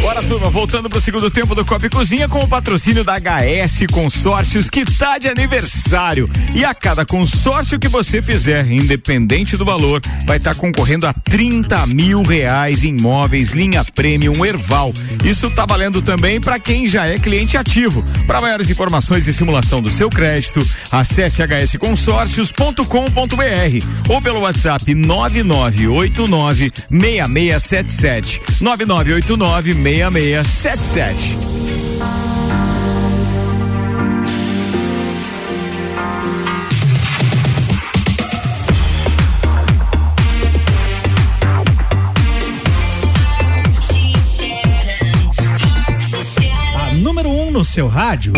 Bora, 0.00 0.22
turma, 0.22 0.50
voltando 0.50 0.90
pro 0.90 1.00
segundo 1.00 1.30
tempo 1.30 1.54
do 1.54 1.64
Copa 1.64 1.88
Cozinha 1.88 2.28
com 2.28 2.40
o 2.40 2.48
patrocínio 2.48 3.04
da 3.04 3.14
HS 3.14 3.86
Consórcios, 3.92 4.68
que 4.68 4.84
tá 4.84 5.18
de 5.18 5.28
aniversário. 5.28 6.26
E 6.54 6.64
a 6.64 6.74
cada 6.74 7.06
consórcio 7.06 7.78
que 7.78 7.88
você 7.88 8.20
fizer, 8.20 8.70
independente 8.70 9.56
do 9.56 9.64
valor, 9.64 10.02
vai 10.26 10.38
estar 10.38 10.54
concorrendo 10.54 11.06
a 11.06 11.12
30 11.12 11.86
mil 11.86 12.22
reais 12.22 12.84
em 12.84 12.96
imóveis, 12.96 13.50
linha 13.50 13.84
Premium 13.84 14.44
Erval. 14.44 14.92
Isso 15.24 15.50
tá 15.50 15.66
valendo 15.66 16.02
também 16.02 16.40
para 16.40 16.58
quem 16.58 16.86
já 16.86 17.06
é 17.06 17.18
cliente 17.18 17.56
ativo. 17.56 18.04
Para 18.26 18.40
maiores 18.40 18.70
informações 18.70 19.26
e 19.26 19.32
simulação 19.32 19.82
do 19.82 19.90
seu 19.90 20.08
crédito, 20.08 20.66
acesse 20.90 21.42
hsconsórcios.com.br 21.42 24.08
ou 24.08 24.20
pelo 24.20 24.40
WhatsApp 24.40 24.94
9989 25.84 26.72
6677. 26.90 28.40
9989 28.60 30.44
6677. 30.44 31.63
Seu 47.74 47.88
rádio. 47.88 48.32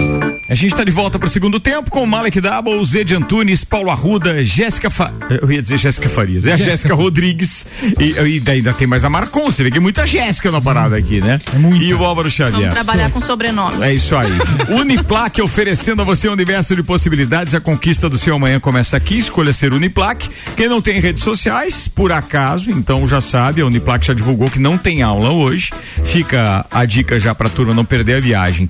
A 0.48 0.54
gente 0.54 0.72
está 0.72 0.82
de 0.82 0.90
volta 0.90 1.18
para 1.18 1.26
o 1.26 1.30
segundo 1.30 1.60
tempo 1.60 1.90
com 1.90 2.02
o 2.02 2.06
Malek 2.06 2.40
Double, 2.40 2.82
Zé 2.86 3.04
de 3.04 3.14
Antunes, 3.14 3.64
Paulo 3.64 3.90
Arruda, 3.90 4.42
Jéssica 4.42 4.88
Fa... 4.88 5.12
Eu 5.42 5.52
ia 5.52 5.60
dizer 5.60 5.76
Jéssica 5.76 6.08
Farias, 6.08 6.46
é 6.46 6.52
a 6.52 6.56
Jéssica. 6.56 6.94
Rodrigues 6.94 7.66
e, 8.00 8.12
e 8.12 8.50
ainda 8.50 8.72
tem 8.72 8.86
mais 8.86 9.04
a 9.04 9.10
Marcon, 9.10 9.46
você 9.46 9.62
vê 9.62 9.70
que 9.70 9.76
é 9.76 9.80
muita 9.80 10.06
Jéssica 10.06 10.50
na 10.50 10.60
parada 10.60 10.96
aqui, 10.96 11.20
né? 11.20 11.38
E 11.78 11.92
o 11.92 12.02
Álvaro 12.02 12.30
Xavier. 12.30 12.60
Vamos 12.60 12.74
trabalhar 12.74 13.10
com 13.10 13.20
sobrenome. 13.20 13.82
É 13.82 13.92
isso 13.92 14.16
aí. 14.16 14.30
Uniplaque 14.70 15.42
oferecendo 15.42 16.00
a 16.00 16.04
você 16.04 16.28
um 16.28 16.32
universo 16.32 16.74
de 16.74 16.82
possibilidades. 16.82 17.54
A 17.54 17.60
conquista 17.60 18.08
do 18.08 18.16
seu 18.16 18.36
amanhã 18.36 18.58
começa 18.58 18.96
aqui. 18.96 19.18
Escolha 19.18 19.52
ser 19.52 19.74
Uniplaque. 19.74 20.30
Quem 20.56 20.68
não 20.68 20.80
tem 20.80 20.98
redes 21.00 21.22
sociais, 21.22 21.88
por 21.88 22.10
acaso, 22.10 22.70
então 22.70 23.06
já 23.06 23.20
sabe, 23.20 23.60
a 23.60 23.66
Uniplaque 23.66 24.06
já 24.06 24.14
divulgou 24.14 24.48
que 24.48 24.58
não 24.58 24.78
tem 24.78 25.02
aula 25.02 25.30
hoje. 25.30 25.70
Fica 26.04 26.64
a 26.70 26.84
dica 26.86 27.20
já 27.20 27.34
pra 27.34 27.50
turma 27.50 27.74
não 27.74 27.84
perder 27.84 28.16
a 28.16 28.20
viagem. 28.20 28.68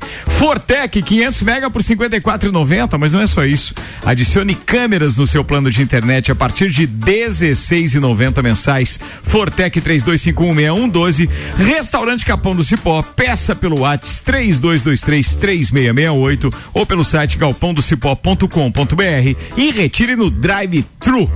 Fortec 0.57 1.02
500 1.02 1.42
mega 1.42 1.70
por 1.70 1.82
54,90, 1.82 2.96
mas 2.98 3.12
não 3.12 3.20
é 3.20 3.26
só 3.26 3.44
isso. 3.44 3.74
Adicione 4.02 4.54
câmeras 4.54 5.18
no 5.18 5.26
seu 5.26 5.44
plano 5.44 5.70
de 5.70 5.82
internet 5.82 6.32
a 6.32 6.34
partir 6.34 6.70
de 6.70 6.88
16,90 6.88 8.42
mensais. 8.42 8.98
Fortec 9.22 9.78
32516112. 9.82 11.28
Restaurante 11.59 12.24
Capão 12.24 12.57
do 12.57 12.64
Cipó. 12.64 13.02
Peça 13.02 13.54
pelo 13.54 13.80
WhatsApp 13.80 14.32
32233668 14.32 16.54
ou 16.72 16.86
pelo 16.86 17.04
site 17.04 17.36
galpãodocipó.com.br 17.36 19.36
e 19.59 19.70
retire 19.72 20.16
no 20.16 20.30
drive-thru. 20.30 21.28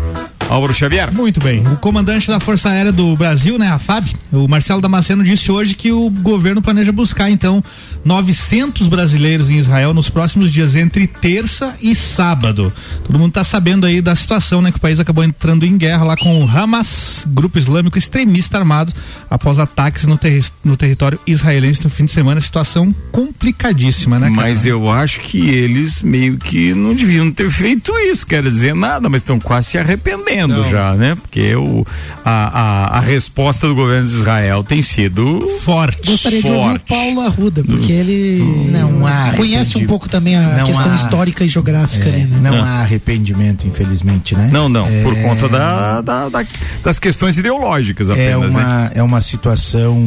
Álvaro 0.51 0.75
Xavier. 0.75 1.15
Muito 1.15 1.39
bem. 1.39 1.61
O 1.69 1.77
comandante 1.77 2.27
da 2.27 2.41
Força 2.41 2.71
Aérea 2.71 2.91
do 2.91 3.15
Brasil, 3.15 3.57
né, 3.57 3.71
a 3.71 3.79
FAB, 3.79 4.09
o 4.33 4.49
Marcelo 4.49 4.81
Damasceno 4.81 5.23
disse 5.23 5.51
hoje 5.53 5.75
que 5.75 5.93
o 5.93 6.11
governo 6.11 6.61
planeja 6.61 6.91
buscar 6.91 7.31
então 7.31 7.63
900 8.05 8.89
brasileiros 8.89 9.49
em 9.49 9.59
Israel 9.59 9.95
nos 9.95 10.11
próximos 10.11 10.53
dias 10.53 10.75
entre 10.75 11.07
terça 11.07 11.77
e 11.81 11.95
sábado. 11.95 12.73
Todo 13.05 13.17
mundo 13.17 13.29
está 13.29 13.45
sabendo 13.45 13.87
aí 13.87 14.03
da 14.03 14.17
situação, 14.17 14.61
né, 14.61 14.73
que 14.73 14.79
o 14.79 14.81
país 14.81 14.99
acabou 14.99 15.23
entrando 15.23 15.65
em 15.65 15.79
guerra 15.79 16.03
lá 16.03 16.17
com 16.17 16.43
o 16.43 16.49
Hamas, 16.49 17.25
grupo 17.29 17.57
islâmico 17.57 17.97
extremista 17.97 18.59
armado, 18.59 18.93
após 19.31 19.57
ataques 19.61 20.05
no, 20.05 20.19
terri 20.19 20.45
no 20.65 20.77
território 20.77 21.21
israelense 21.29 21.85
no 21.85 21.91
fim 21.91 22.07
de 22.07 22.11
semana. 22.11 22.41
Situação 22.41 22.93
complicadíssima, 23.13 24.19
né? 24.19 24.31
cara? 24.31 24.49
Mas 24.49 24.67
eu 24.67 24.91
acho 24.91 25.21
que 25.21 25.49
eles 25.49 26.03
meio 26.03 26.39
que 26.39 26.75
não 26.75 26.93
deviam 26.93 27.31
ter 27.31 27.49
feito 27.51 27.97
isso, 27.99 28.27
quer 28.27 28.43
dizer 28.43 28.75
nada, 28.75 29.09
mas 29.09 29.23
estão 29.23 29.39
quase 29.39 29.69
se 29.69 29.79
arrependendo 29.79 30.40
já, 30.69 30.95
né? 30.95 31.15
Porque 31.15 31.55
o, 31.55 31.85
a, 32.25 32.61
a, 32.95 32.99
a 32.99 33.01
resposta 33.01 33.67
do 33.69 33.75
governo 33.75 34.07
de 34.09 34.15
Israel 34.15 34.63
tem 34.63 34.81
sido 34.83 35.41
forte. 35.63 36.11
Gostaria 36.11 36.41
de 36.41 36.47
ouvir 36.49 36.59
o 36.59 36.63
forte. 36.69 36.85
Paulo 36.89 37.21
Arruda, 37.23 37.63
porque 37.65 37.93
ele 37.93 38.69
Não 38.71 39.07
há 39.07 39.33
conhece 39.37 39.79
um 39.79 39.87
pouco 39.87 40.09
também 40.09 40.37
a 40.37 40.59
não 40.59 40.65
questão 40.67 40.93
há- 40.93 40.95
histórica 40.95 41.45
e 41.45 41.49
geográfica 41.49 42.09
É, 42.09 42.15
ali, 42.15 42.25
né? 42.25 42.51
Não 42.51 42.65
há 42.65 42.81
arrependimento, 42.81 43.67
infelizmente, 43.67 44.35
né? 44.35 44.49
Não, 44.53 44.69
não, 44.69 44.87
por 45.03 45.17
É, 45.17 45.23
conta 45.23 45.49
da, 45.49 46.01
da- 46.01 46.29
da- 46.29 46.47
das 46.83 46.99
questões 46.99 47.37
ideológicas 47.39 48.09
é 48.09 48.13
apenas, 48.13 48.53
né? 48.55 48.61
uma, 48.63 48.91
é 48.95 49.03
uma 49.03 49.21
situação 49.21 50.07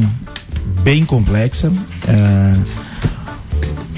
bem 0.84 1.06
complexa. 1.06 1.72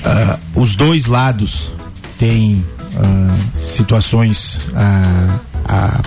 Ah, 0.04 0.38
os 0.54 0.76
dois 0.76 1.06
lados 1.06 1.72
têm 2.18 2.64
ah, 2.98 3.36
situações 3.54 4.60
a 5.68 6.02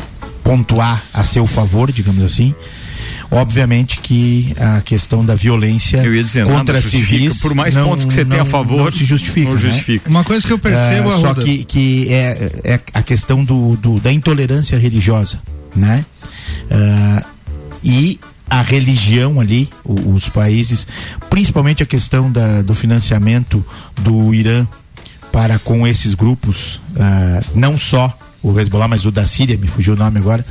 pontuar 0.48 1.02
a 1.12 1.22
seu 1.24 1.46
favor, 1.46 1.92
digamos 1.92 2.24
assim. 2.24 2.54
Obviamente 3.30 4.00
que 4.00 4.54
a 4.58 4.80
questão 4.80 5.22
da 5.22 5.34
violência 5.34 5.98
Eu 5.98 6.14
ia 6.14 6.24
dizer, 6.24 6.46
contra 6.46 6.80
civis, 6.80 7.38
Por 7.42 7.54
mais 7.54 7.74
não- 7.74 7.84
pontos 7.86 8.06
que 8.06 8.14
você 8.14 8.24
tenha 8.24 8.40
a 8.40 8.44
não- 8.46 8.50
favor, 8.50 8.84
não 8.84 8.90
se 8.90 9.04
justifica. 9.04 9.48
não 9.50 9.56
né? 9.56 9.60
justifica. 9.60 10.08
Uma 10.08 10.24
coisa 10.24 10.46
que 10.46 10.50
eu 10.52 10.58
percebo, 10.58 11.10
Ah, 11.12 11.18
só 11.20 11.34
que, 11.34 11.64
que 11.64 12.10
é, 12.10 12.50
é 12.64 12.80
a 12.94 13.02
questão 13.02 13.44
do, 13.44 13.76
do- 13.76 14.00
da 14.00 14.10
intolerância 14.10 14.78
religiosa, 14.78 15.38
né? 15.76 16.06
Ah, 16.70 17.22
e 17.84 18.18
a 18.48 18.62
religião 18.62 19.38
ali, 19.40 19.68
os 19.84 20.30
países, 20.30 20.86
principalmente 21.28 21.82
a 21.82 21.86
questão 21.86 22.32
da- 22.32 22.62
do 22.62 22.74
financiamento 22.74 23.62
do 24.00 24.32
Irã 24.34 24.66
para 25.30 25.58
com 25.58 25.86
esses 25.86 26.14
grupos, 26.14 26.80
ah, 26.98 27.42
não 27.54 27.76
só 27.78 28.16
o 28.42 28.58
Hezbollah, 28.58 28.88
mas 28.88 29.04
o 29.04 29.10
da 29.10 29.26
Síria, 29.26 29.56
me 29.56 29.66
fugiu 29.66 29.94
o 29.94 29.96
nome 29.96 30.18
agora, 30.18 30.44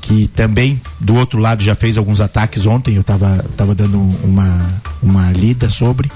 que 0.00 0.28
também 0.28 0.80
do 1.00 1.14
outro 1.16 1.38
lado 1.40 1.62
já 1.62 1.74
fez 1.74 1.96
alguns 1.98 2.20
ataques 2.20 2.64
ontem, 2.66 2.94
eu 2.94 3.00
estava 3.00 3.44
tava 3.56 3.74
dando 3.74 3.98
uma, 4.22 4.82
uma 5.02 5.30
lida 5.32 5.68
sobre. 5.68 6.10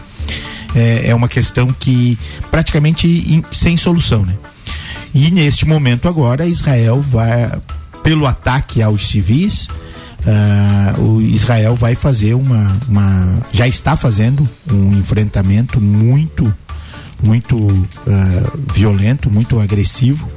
É, 0.75 1.09
é 1.09 1.15
uma 1.15 1.27
questão 1.29 1.67
que 1.73 2.17
praticamente 2.51 3.09
in- 3.09 3.45
sem 3.51 3.77
solução, 3.77 4.25
né? 4.25 4.35
E 5.13 5.29
neste 5.31 5.67
momento 5.67 6.07
agora 6.07 6.47
Israel 6.47 7.01
vai 7.01 7.51
pelo 8.05 8.25
ataque 8.27 8.81
aos 8.81 9.09
civis, 9.09 9.69
ah, 10.25 10.95
o 10.99 11.21
Israel 11.21 11.75
vai 11.75 11.97
fazer 11.97 12.35
uma, 12.35 12.73
uma 12.89 13.39
já 13.53 13.67
está 13.67 13.97
fazendo 13.97 14.49
um 14.71 14.93
enfrentamento 14.93 15.81
muito 15.81 16.55
muito 17.21 17.89
ah, 18.07 18.53
violento, 18.73 19.29
muito 19.29 19.59
agressivo 19.59 20.29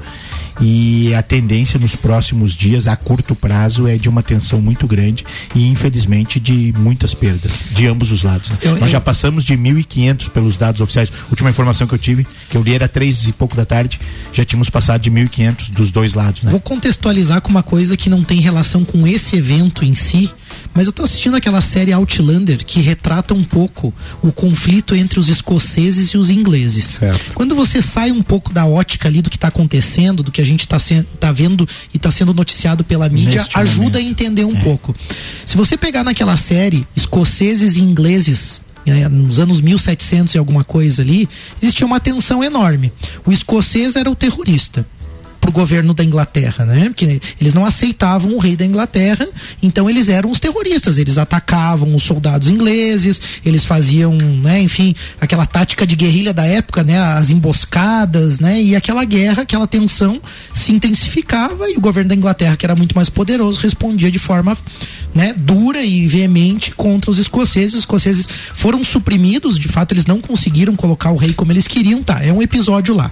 e 0.61 1.13
a 1.15 1.21
tendência 1.23 1.79
nos 1.79 1.95
próximos 1.95 2.53
dias, 2.55 2.87
a 2.87 2.95
curto 2.95 3.35
prazo, 3.35 3.87
é 3.87 3.97
de 3.97 4.07
uma 4.09 4.21
tensão 4.23 4.61
muito 4.61 4.87
grande 4.87 5.25
e 5.55 5.67
infelizmente 5.67 6.39
de 6.39 6.73
muitas 6.77 7.13
perdas 7.13 7.51
de 7.71 7.87
ambos 7.87 8.11
os 8.11 8.23
lados. 8.23 8.49
né? 8.49 8.57
Eu- 8.61 8.71
Nós 8.73 8.81
eu- 8.83 8.87
já 8.89 9.01
passamos 9.01 9.43
de 9.43 9.55
1.500 9.57 10.27
pelos 10.29 10.55
dados 10.55 10.79
oficiais. 10.81 11.11
Última 11.29 11.49
informação 11.49 11.87
que 11.87 11.93
eu 11.93 11.99
tive, 11.99 12.25
que 12.49 12.55
eu 12.57 12.61
li 12.63 12.73
era 12.73 12.87
três 12.87 13.27
e 13.27 13.31
pouco 13.31 13.55
da 13.55 13.65
tarde, 13.65 13.99
já 14.31 14.45
tínhamos 14.45 14.69
passado 14.69 15.01
de 15.01 15.09
1.500 15.09 15.69
dos 15.69 15.91
dois 15.91 16.13
lados. 16.13 16.43
Né? 16.43 16.51
Vou 16.51 16.59
contextualizar 16.59 17.41
com 17.41 17.49
uma 17.49 17.63
coisa 17.63 17.97
que 17.97 18.09
não 18.09 18.23
tem 18.23 18.39
relação 18.39 18.83
com 18.85 19.07
esse 19.07 19.35
evento 19.35 19.83
em 19.85 19.95
si, 19.95 20.29
mas 20.73 20.87
eu 20.87 20.93
tô 20.93 21.03
assistindo 21.03 21.35
aquela 21.35 21.61
série 21.61 21.91
Outlander 21.93 22.63
que 22.65 22.81
retrata 22.81 23.33
um 23.33 23.43
pouco 23.43 23.93
o 24.21 24.31
conflito 24.31 24.95
entre 24.95 25.19
os 25.19 25.29
escoceses 25.29 26.09
e 26.09 26.17
os 26.17 26.29
ingleses. 26.29 26.99
Quando 27.33 27.53
você 27.55 27.81
sai 27.81 28.11
um 28.11 28.23
pouco 28.23 28.51
da 28.53 28.65
ótica 28.65 29.07
ali 29.07 29.21
do 29.21 29.29
que 29.29 29.37
tá 29.37 29.49
acontecendo, 29.49 30.23
do 30.23 30.31
que 30.31 30.41
a 30.41 30.45
gente 30.45 30.67
tá, 30.67 30.79
se- 30.79 31.03
tá 31.19 31.31
vendo 31.31 31.67
e 31.93 31.99
tá 31.99 32.09
sendo 32.11 32.33
noticiado 32.33 32.83
pela 32.83 33.07
mídia, 33.09 33.41
Neste 33.41 33.57
ajuda 33.59 33.97
a 33.99 34.01
momento. 34.01 34.11
entender 34.11 34.45
um 34.45 34.55
pouco. 34.55 34.95
Se 35.45 35.55
você 35.55 35.77
pegar 35.77 36.03
naquela 36.03 36.37
série 36.37 36.85
escoceses 36.95 37.77
e 37.77 37.81
ingleses 37.81 38.61
né, 38.85 39.07
nos 39.07 39.39
anos 39.39 39.61
1700 39.61 40.33
e 40.35 40.37
alguma 40.37 40.63
coisa 40.63 41.01
ali, 41.01 41.29
existia 41.61 41.85
uma 41.85 41.99
tensão 41.99 42.43
enorme. 42.43 42.91
O 43.25 43.31
escocês 43.31 43.95
era 43.95 44.09
o 44.09 44.15
terrorista 44.15 44.85
pro 45.43 45.51
governo 45.51 45.93
da 45.93 46.05
Inglaterra, 46.05 46.65
né? 46.65 46.85
Porque 46.85 47.19
eles 47.39 47.53
não 47.53 47.65
aceitavam 47.65 48.33
o 48.33 48.37
rei 48.39 48.55
da 48.55 48.65
Inglaterra, 48.65 49.27
então 49.61 49.89
eles 49.89 50.07
eram 50.07 50.31
os 50.31 50.39
terroristas, 50.39 50.97
eles 50.97 51.17
atacavam 51.17 51.93
os 51.93 52.03
soldados 52.03 52.47
ingleses, 52.47 53.21
eles 53.45 53.65
faziam, 53.65 54.13
né, 54.15 54.61
enfim, 54.61 54.95
aquela 55.19 55.45
tática 55.45 55.85
de 55.85 55.97
guerrilha 55.97 56.33
da 56.33 56.45
época, 56.45 56.81
né, 56.81 56.97
as 56.97 57.29
emboscadas, 57.29 58.39
né, 58.39 58.61
e 58.61 58.73
aquela 58.73 59.03
guerra, 59.03 59.41
aquela 59.41 59.67
tensão 59.67 60.21
se 60.53 60.71
intensificava 60.71 61.69
e 61.69 61.75
o 61.75 61.81
governo 61.81 62.07
da 62.09 62.15
Inglaterra, 62.15 62.55
que 62.55 62.65
era 62.65 62.73
muito 62.75 62.95
mais 62.95 63.09
poderoso, 63.09 63.59
respondia 63.59 64.09
de 64.09 64.19
forma, 64.19 64.57
né, 65.13 65.33
dura 65.35 65.83
e 65.83 66.07
veemente 66.07 66.71
contra 66.71 67.11
os 67.11 67.17
escoceses. 67.17 67.73
Os 67.73 67.79
escoceses 67.81 68.29
foram 68.53 68.81
suprimidos, 68.81 69.59
de 69.59 69.67
fato 69.67 69.93
eles 69.93 70.05
não 70.05 70.21
conseguiram 70.21 70.73
colocar 70.73 71.11
o 71.11 71.17
rei 71.17 71.33
como 71.33 71.51
eles 71.51 71.67
queriam, 71.67 72.01
tá? 72.01 72.23
É 72.23 72.31
um 72.31 72.41
episódio 72.41 72.95
lá. 72.95 73.11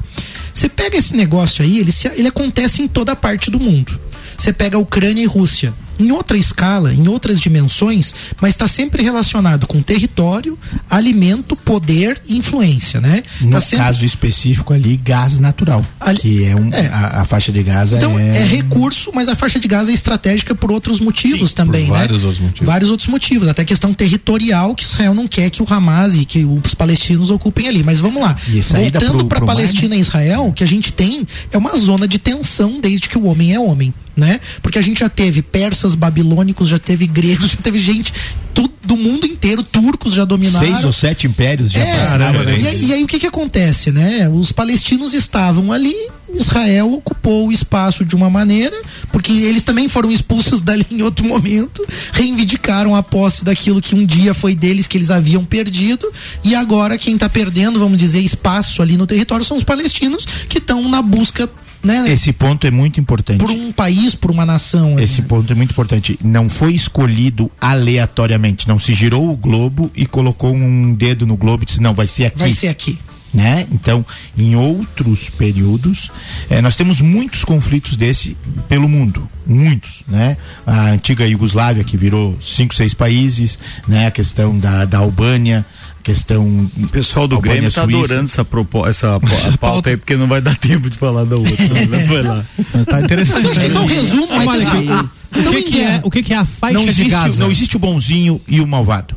Você 0.54 0.68
pega 0.68 0.98
esse 0.98 1.16
negócio 1.16 1.64
aí, 1.64 1.80
ele, 1.80 1.92
se- 1.94 2.12
acontece 2.28 2.82
em 2.82 2.88
toda 2.88 3.16
parte 3.16 3.50
do 3.50 3.60
mundo. 3.60 4.00
Você 4.42 4.52
pega 4.52 4.76
Ucrânia 4.80 5.22
e 5.22 5.28
Rússia. 5.28 5.72
Em 6.00 6.12
outra 6.12 6.36
escala, 6.36 6.92
em 6.92 7.08
outras 7.08 7.40
dimensões, 7.40 8.16
mas 8.42 8.56
está 8.56 8.68
sempre 8.68 9.04
relacionado 9.04 9.68
com 9.68 9.84
território, 9.84 10.58
alimento, 10.90 11.56
poder 11.56 12.20
e 12.28 12.38
influência, 12.38 13.00
né? 13.00 13.22
No 13.40 13.52
Tá 13.52 13.62
sempre- 13.62 13.86
caso 13.86 14.04
específico 14.04 14.74
ali, 14.74 14.98
gás 14.98 15.38
natural, 15.38 15.86
que 16.20 16.44
é 16.44 16.56
um 16.56 16.72
a, 16.92 17.22
a 17.22 17.26
faixa 17.26 17.52
de 17.52 17.62
Gaza 17.62 17.98
Então, 17.98 18.18
é, 18.18 18.30
é... 18.30 18.44
recurso, 18.44 19.12
mas 19.14 19.30
a 19.30 19.36
faixa 19.36 19.60
de 19.60 19.68
Gaza 19.68 19.92
é 19.92 19.94
estratégica 19.94 20.56
por 20.56 20.72
outros 20.72 21.00
motivos 21.00 21.54
também, 21.54 21.86
por 21.86 21.94
né? 21.94 22.00
vários 22.00 22.24
outros 22.24 22.42
motivos. 22.42 22.66
Vários 22.66 22.90
outros 22.90 23.08
motivos, 23.08 23.48
até 23.48 23.64
questão 23.64 23.94
territorial 23.94 24.74
que 24.74 24.86
Israel 24.86 25.14
não 25.14 25.28
quer 25.28 25.52
que 25.52 25.62
o 25.62 25.68
Hamas 25.70 26.16
e 26.16 26.26
que 26.26 26.44
os 26.44 26.74
palestinos 26.74 27.30
ocupem 27.30 27.68
ali. 27.68 27.84
Mas 27.84 28.00
vamos 28.00 28.24
lá. 28.24 28.36
Voltando 28.72 29.26
para 29.26 29.40
mar, 29.40 29.46
Palestina 29.46 29.96
e 29.96 30.00
Israel, 30.00 30.48
o 30.48 30.54
que 30.54 30.64
a 30.64 30.68
gente 30.68 30.92
tem 30.92 31.28
é 31.52 31.58
uma 31.60 31.78
zona 31.78 32.08
de 32.08 32.18
tensão 32.18 32.82
desde 32.82 33.08
que 33.08 33.20
o 33.20 33.26
homem 33.26 33.54
é 33.54 33.60
homem. 33.60 33.94
Né? 34.22 34.40
Porque 34.62 34.78
a 34.78 34.84
gente 34.84 35.00
já 35.00 35.10
teve 35.10 35.42
persas 35.42 35.96
babilônicos, 35.96 36.70
já 36.70 36.78
teve 36.78 37.08
gregos, 37.08 37.50
já 37.58 37.58
teve 37.58 37.80
gente 37.80 38.14
tudo 38.54 38.72
do 38.84 38.96
mundo 38.98 39.26
inteiro, 39.26 39.64
turcos 39.64 40.14
já 40.14 40.26
dominaram. 40.26 40.68
Seis 40.68 40.84
ou 40.84 40.92
sete 40.94 41.26
impérios 41.26 41.72
já 41.72 41.80
É, 41.80 41.98
passaram. 41.98 42.44
e, 42.52 42.68
aí- 42.68 42.86
e 42.86 42.94
aí 42.94 43.04
o 43.04 43.08
que 43.08 43.18
que 43.20 43.26
acontece, 43.28 43.92
né? 43.92 44.28
Os 44.30 44.52
palestinos 44.52 45.14
estavam 45.14 45.72
ali, 45.72 45.94
Israel 46.36 46.92
ocupou 46.94 47.48
o 47.48 47.52
espaço 47.52 48.04
de 48.06 48.16
uma 48.16 48.30
maneira, 48.30 48.76
porque 49.12 49.32
eles 49.32 49.64
também 49.64 49.88
foram 49.88 50.12
expulsos 50.12 50.62
dali 50.64 50.86
em 50.92 51.02
outro 51.02 51.26
momento, 51.26 51.84
reivindicaram 52.12 52.96
a 52.96 53.02
posse 53.02 53.44
daquilo 53.46 53.82
que 53.82 53.96
um 53.96 54.06
dia 54.06 54.34
foi 54.34 54.54
deles 54.56 54.86
que 54.88 54.98
eles 54.98 55.10
haviam 55.12 55.44
perdido, 55.46 56.12
e 56.44 56.54
agora 56.54 56.98
quem 56.98 57.16
está 57.16 57.28
perdendo, 57.30 57.80
vamos 57.80 57.98
dizer, 57.98 58.20
espaço 58.20 58.82
ali 58.82 58.98
no 58.98 59.08
território 59.08 59.44
são 59.46 59.58
os 59.58 59.64
palestinos 59.64 60.26
que 60.50 60.58
estão 60.60 60.88
na 60.90 61.02
busca, 61.02 61.50
né? 61.84 62.06
Esse 62.12 62.32
ponto 62.32 62.66
é 62.68 62.72
muito 62.72 63.00
importante. 63.00 63.40
Por 63.40 63.50
um 63.50 63.72
país, 63.72 64.16
por 64.16 64.32
uma 64.32 64.46
nação. 64.46 64.94
ali, 64.94 65.04
Esse 65.04 65.22
né? 65.22 65.28
ponto 65.28 65.52
é 65.52 65.56
muito 65.56 65.72
importante. 65.72 66.20
Não 66.24 66.48
foi 66.48 66.74
escolhido 66.74 67.52
aleatoriamente. 67.60 68.68
Não 68.68 68.80
se 68.80 68.94
girou 68.94 69.32
o 69.32 69.36
globo 69.36 69.92
e 69.96 70.06
colocou 70.06 70.54
um 70.54 70.94
dedo 70.94 71.26
no 71.26 71.36
globo 71.36 71.64
e 71.64 71.66
disse: 71.66 71.82
não, 71.82 71.94
vai 71.94 72.08
ser 72.08 72.26
aqui. 72.26 72.40
Vai 72.40 72.54
ser 72.54 72.68
aqui. 72.68 72.98
Né? 73.34 73.66
Então, 73.72 74.06
em 74.38 74.58
outros 74.58 75.30
períodos, 75.30 76.12
eh, 76.50 76.62
nós 76.62 76.76
temos 76.76 77.00
muitos 77.00 77.46
conflitos 77.46 77.96
desse 77.96 78.36
pelo 78.68 78.90
mundo, 78.90 79.26
muitos, 79.48 80.04
né? 80.06 80.36
A 80.68 80.90
antiga 80.90 81.26
Iugoslávia 81.26 81.82
que 81.86 81.96
virou 81.96 82.38
cinco, 82.42 82.76
seis 82.76 82.94
países, 82.94 83.58
né? 83.88 84.08
A 84.08 84.12
questão 84.12 84.60
da, 84.60 84.84
da 84.84 84.98
Albânia, 84.98 85.66
questão 86.04 86.70
O 86.78 86.88
pessoal 86.88 87.28
do 87.28 87.36
Albânia, 87.36 87.56
Grêmio 87.56 87.72
tá 87.72 87.84
Suíça. 87.84 87.98
adorando 88.00 88.24
essa, 88.26 88.46
propo, 88.46 88.88
essa 88.88 89.16
a 89.54 89.58
pauta 89.58 89.90
aí, 89.90 89.98
porque 89.98 90.16
não 90.18 90.28
vai 90.28 90.42
dar 90.42 90.56
tempo 90.58 90.90
de 90.90 90.98
falar 90.98 91.26
da 91.26 91.36
outra. 91.36 91.54
né? 91.88 92.06
Vai 92.08 92.22
lá. 92.24 92.46
Tá 92.86 93.02
interessante. 93.02 93.44
Mas 93.48 93.58
que 93.58 93.70
só 93.70 93.82
um 93.82 93.86
resumo, 93.86 94.28
Mas, 94.30 94.46
mas 94.46 94.68
assim, 94.68 94.90
o, 94.92 95.10
então 95.40 95.54
que, 95.54 95.64
que 95.64 95.72
ninguém- 95.72 95.86
é, 95.86 96.02
o 96.04 96.10
que, 96.12 96.24
que 96.24 96.34
é 96.34 96.38
a 96.38 96.46
faixa 96.46 96.74
não 96.74 96.84
existe, 96.84 97.04
de 97.04 97.10
Gaza? 97.10 97.44
não 97.44 97.52
existe 97.52 97.76
o 97.76 97.80
bonzinho 97.80 98.42
e 98.48 98.60
o 98.62 98.68
malvado. 98.68 99.16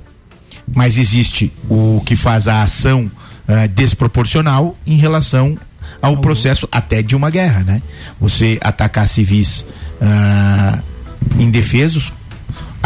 Mas 0.75 0.97
existe 0.97 1.53
o 1.69 2.03
que 2.07 2.17
faz 2.17 2.49
a 2.49 2.63
ação 2.63 3.11
ah, 3.47 3.67
desproporcional 3.67 4.77
em 4.87 4.97
relação 4.97 5.59
ao 6.01 6.17
processo 6.19 6.67
até 6.73 7.03
de 7.03 7.15
uma 7.15 7.29
guerra, 7.31 7.61
né? 7.63 7.83
Você 8.21 8.59
atacar 8.63 9.07
civis 9.09 9.67
ah, 10.01 10.79
indefesos. 11.39 12.13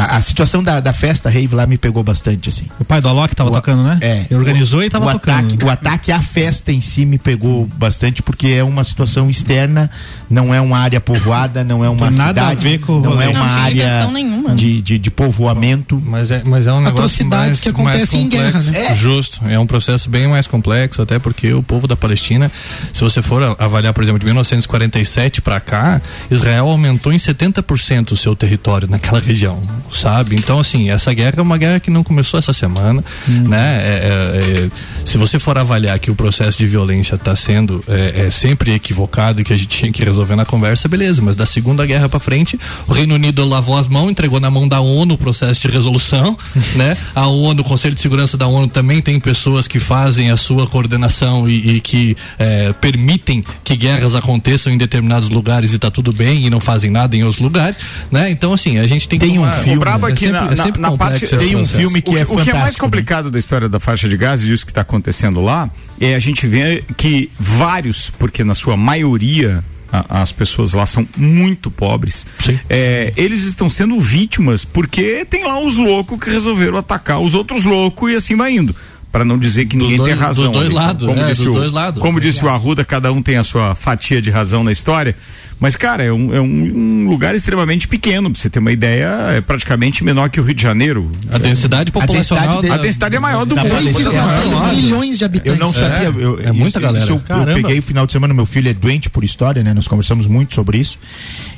A, 0.01 0.17
a 0.19 0.21
situação 0.23 0.63
da, 0.63 0.79
da 0.79 0.93
festa 0.93 1.29
rave 1.29 1.57
lá 1.57 1.67
me 1.67 1.77
pegou 1.77 2.05
bastante, 2.05 2.49
assim. 2.49 2.67
O 2.79 2.85
pai 2.85 3.01
do 3.01 3.09
Alok 3.09 3.35
tava 3.35 3.51
O- 3.51 3.53
tocando, 3.53 3.83
né? 3.83 3.99
É. 4.01 4.27
Ele 4.31 4.39
organizou 4.39 4.79
o, 4.79 4.83
e 4.85 4.89
tava 4.89 5.07
o 5.09 5.13
tocando. 5.15 5.47
Ataque, 5.49 5.65
o 5.65 5.69
ataque 5.69 6.13
à 6.13 6.23
festa 6.23 6.71
em 6.71 6.81
si 6.81 7.05
me 7.05 7.19
pegou 7.19 7.67
bastante, 7.67 8.23
porque 8.23 8.47
é 8.49 8.63
uma 8.63 8.85
situação 8.85 9.29
externa, 9.29 9.91
não 10.31 10.55
é 10.55 10.61
uma 10.61 10.79
área 10.79 11.01
povoada, 11.01 11.65
não 11.65 11.85
é 11.85 11.89
uma 11.89 12.09
Tem 12.11 12.17
nada 12.17 12.43
a 12.43 12.49
cidade, 12.51 12.61
ver 12.69 12.79
com 12.79 13.01
não 13.01 13.21
é 13.21 13.33
Não, 13.33 13.41
uma 13.41 13.49
sem 13.51 13.59
área 13.63 14.07
nenhuma. 14.13 14.55
de, 14.55 14.81
de, 14.81 14.99
de 15.01 15.11
povoamento. 15.11 16.01
Mas 16.07 16.31
é, 16.31 16.43
mas 16.45 16.67
é 16.69 16.73
um 16.73 16.77
negócio 16.81 16.99
Atrocidades 17.05 17.47
mais, 17.47 17.61
que 17.61 17.69
acontecem 17.69 18.23
em 18.23 18.29
guerra, 18.29 18.53
complexo. 18.53 18.71
né? 18.71 18.87
É. 18.93 18.95
Justo. 18.95 19.41
É 19.49 19.59
um 19.59 19.67
processo 19.67 20.09
bem 20.09 20.29
mais 20.29 20.47
complexo, 20.47 21.03
até 21.03 21.19
porque 21.19 21.53
o 21.53 21.63
povo 21.63 21.89
da 21.89 21.97
Palestina, 21.97 22.53
se 22.93 23.01
você 23.01 23.21
for 23.21 23.43
a- 23.43 23.57
avaliar, 23.65 23.93
por 23.93 24.03
exemplo, 24.05 24.21
de 24.21 24.27
1947 24.27 25.43
para 25.43 25.59
cá, 25.59 26.01
Israel 26.31 26.69
aumentou 26.69 27.13
em 27.13 27.19
70% 27.19 28.13
o 28.13 28.17
seu 28.17 28.37
território 28.37 28.89
naquela 28.89 29.19
região, 29.21 29.61
sabe? 29.93 30.37
Então, 30.37 30.59
assim, 30.59 30.91
essa 30.91 31.13
guerra 31.13 31.35
é 31.39 31.43
uma 31.43 31.59
guerra 31.59 31.81
que 31.81 31.91
não 31.91 32.03
começou 32.05 32.39
essa 32.39 32.53
semana, 32.53 33.05
né? 33.27 33.79
É, 33.83 33.89
é, 33.89 34.65
é, 34.65 34.71
se 35.05 35.17
você 35.19 35.39
for 35.39 35.57
avaliar 35.59 35.99
que 35.99 36.11
o 36.11 36.15
processo 36.15 36.59
de 36.59 36.67
violência 36.67 37.15
está 37.15 37.35
sendo 37.35 37.83
é, 37.89 38.27
é 38.27 38.31
sempre 38.31 38.73
equivocado 38.73 39.41
e 39.41 39.45
que 39.45 39.53
a 39.53 39.57
gente 39.57 39.69
tinha 39.69 39.93
que 39.93 40.05
resolver 40.05 40.37
na 40.37 40.45
conversa, 40.45 40.89
beleza, 40.89 41.23
mas 41.23 41.37
da 41.37 41.47
Segunda 41.47 41.85
Guerra 41.87 42.09
para 42.09 42.19
frente, 42.21 42.59
o 42.87 42.93
Reino 42.93 43.15
Unido 43.15 43.45
lavou 43.45 43.77
as 43.77 43.87
mãos, 43.87 44.11
entregou 44.11 44.41
na 44.41 44.51
mão 44.51 44.69
da 44.69 44.81
ONU 44.81 45.15
o 45.15 45.19
processo 45.19 45.61
de 45.63 45.69
resolução, 45.69 46.37
né? 46.77 46.97
A 47.15 47.27
ONU, 47.27 47.63
o 47.63 47.65
Conselho 47.65 47.95
de 47.95 48.01
Segurança 48.01 48.37
da 48.37 48.47
ONU 48.47 48.69
também 48.69 49.01
tem 49.01 49.19
pessoas 49.19 49.67
que 49.67 49.79
fazem 49.79 50.31
a 50.31 50.37
sua 50.37 50.67
coordenação 50.67 51.49
e, 51.49 51.77
e 51.77 51.81
que 51.81 52.17
é, 52.39 52.73
permitem 52.75 53.45
que 53.65 53.77
guerras 53.77 54.15
aconteçam 54.15 54.73
em 54.73 54.79
determinados 54.79 55.29
lugares 55.31 55.73
e 55.73 55.79
tá 55.79 55.91
tudo 55.91 56.13
bem 56.13 56.47
e 56.47 56.51
não 56.51 56.61
fazem 56.61 56.91
nada 56.91 57.17
em 57.17 57.23
outros 57.23 57.41
lugares, 57.43 57.79
né? 58.11 58.31
Então 58.31 58.53
assim, 58.53 58.79
a 58.79 58.87
gente 58.87 59.09
tem, 59.09 59.19
Tem 59.19 59.33
que 59.33 59.39
um 59.39 59.43
tomar- 59.43 59.63
filme, 59.79 59.85
brabo 59.85 60.09
é 60.09 60.13
aqui 60.13 60.21
sempre, 60.27 60.41
na, 60.41 60.53
é 60.53 60.57
na- 60.57 60.91
na 60.91 60.97
parte. 60.97 61.27
Tem 61.27 61.57
um 61.57 61.67
filme 61.67 62.03
que 62.03 62.11
o, 62.11 62.19
é 62.19 62.23
o 62.23 62.27
que 62.27 62.33
é 62.33 62.37
mais 62.37 62.47
fantástico, 62.49 62.85
complicado 62.85 63.31
da 63.31 63.39
história 63.39 63.69
da 63.69 63.79
faixa 63.81 64.09
de 64.09 64.17
Gaza 64.17 64.45
e 64.45 64.49
disso 64.49 64.65
que 64.65 64.71
está 64.71 64.81
acontecendo 64.83 65.41
lá 65.43 65.71
é 66.01 66.15
a 66.15 66.19
gente 66.19 66.47
vê 66.47 66.85
que 66.97 67.31
vários, 67.39 68.11
porque 68.11 68.43
na 68.45 68.55
sua 68.55 68.77
maioria 68.77 69.63
as 69.91 70.31
pessoas 70.33 70.75
lá 70.75 70.85
são 70.85 71.09
muito 71.17 71.71
pobres. 71.71 72.27
É, 72.69 73.11
eles 73.17 73.45
estão 73.45 73.71
sendo 73.71 73.99
vítimas 73.99 74.63
porque 74.63 75.25
tem 75.25 75.45
lá 75.45 75.59
os 75.59 75.77
loucos 75.77 76.19
que 76.21 76.29
resolveram 76.29 76.77
atacar 76.77 77.21
os 77.21 77.33
outros 77.35 77.65
loucos 77.65 78.11
e 78.13 78.15
assim 78.15 78.37
vai 78.37 78.53
indo. 78.55 78.77
Para 79.11 79.25
não 79.25 79.39
dizer 79.39 79.65
que 79.65 79.75
ninguém 79.75 79.97
dois- 79.97 80.11
tem 80.13 80.21
razão. 80.21 80.53
dos 80.53 80.61
dois 80.61 80.71
lados, 80.73 81.07
como 81.09 81.19
é, 81.19 81.25
disse 81.29 81.45
dos 81.45 81.51
o, 81.51 81.55
dois 81.59 81.73
lados. 81.73 82.03
Como 82.03 82.21
disse 82.21 82.45
o 82.45 82.49
Arruda, 82.51 82.85
cada 82.85 83.11
um 83.11 83.23
tem 83.23 83.37
a 83.37 83.43
sua 83.43 83.75
fatia 83.75 84.21
de 84.21 84.31
razão 84.31 84.63
na 84.63 84.71
história. 84.71 85.17
Mas, 85.59 85.77
cara, 85.77 86.05
é 86.05 86.13
um, 86.13 86.35
é 86.35 86.41
um- 86.41 87.05
um 87.05 87.09
lugar 87.09 87.35
extremamente 87.35 87.89
pequeno. 87.89 88.31
Pra 88.31 88.39
você 88.39 88.51
ter 88.51 88.59
uma 88.59 88.71
ideia, 88.71 89.09
é 89.35 89.41
praticamente 89.41 90.05
menor 90.05 90.29
que 90.29 90.39
o 90.39 90.45
Rio 90.45 90.55
de 90.55 90.63
Janeiro. 90.63 91.11
A 91.33 91.39
densidade 91.39 91.91
populacional 91.91 92.59
A 92.59 92.63
da- 92.63 92.77
densidade 92.77 93.17
é 93.17 93.19
maior 93.19 93.47
do 93.47 93.57
mundo. 93.57 93.67
2,3 93.69 94.77
milhões 94.77 95.17
de 95.17 95.25
Eu 95.25 95.27
habitantes. 95.27 95.59
não 95.59 95.73
sabia. 95.73 96.09
Eu, 96.09 96.39
é 96.41 96.53
muita 96.53 96.79
isso- 96.79 96.81
galera. 96.81 97.05
isso 97.05 97.13
eu, 97.29 97.37
eu 97.39 97.55
peguei 97.55 97.79
o 97.79 97.83
final 97.83 98.07
de 98.07 98.13
semana, 98.13 98.35
meu 98.35 98.45
filho 98.47 98.69
é 98.69 98.75
doente 98.75 99.09
por 99.09 99.25
história, 99.25 99.63
né? 99.63 99.73
Nós 99.73 99.89
conversamos 99.89 100.27
muito 100.27 100.53
sobre 100.55 100.77
isso. 100.79 100.99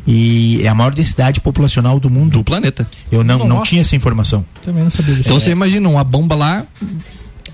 E 0.06 0.60
é 0.62 0.68
a 0.68 0.74
maior 0.74 0.94
densidade 0.94 1.40
populacional 1.40 1.98
do 1.98 2.08
mundo. 2.08 2.30
do 2.38 2.44
planeta. 2.44 2.88
Eu 3.10 3.24
não, 3.24 3.44
não 3.46 3.62
tinha 3.64 3.82
essa 3.82 3.96
informação. 3.96 4.44
Também 4.64 4.84
não 4.84 4.90
sabia 4.90 5.14
disso. 5.16 5.28
Então 5.28 5.38
você 5.40 5.50
imagina 5.50 5.88
uma 5.88 6.04
bomba 6.04 6.36
lá. 6.36 6.64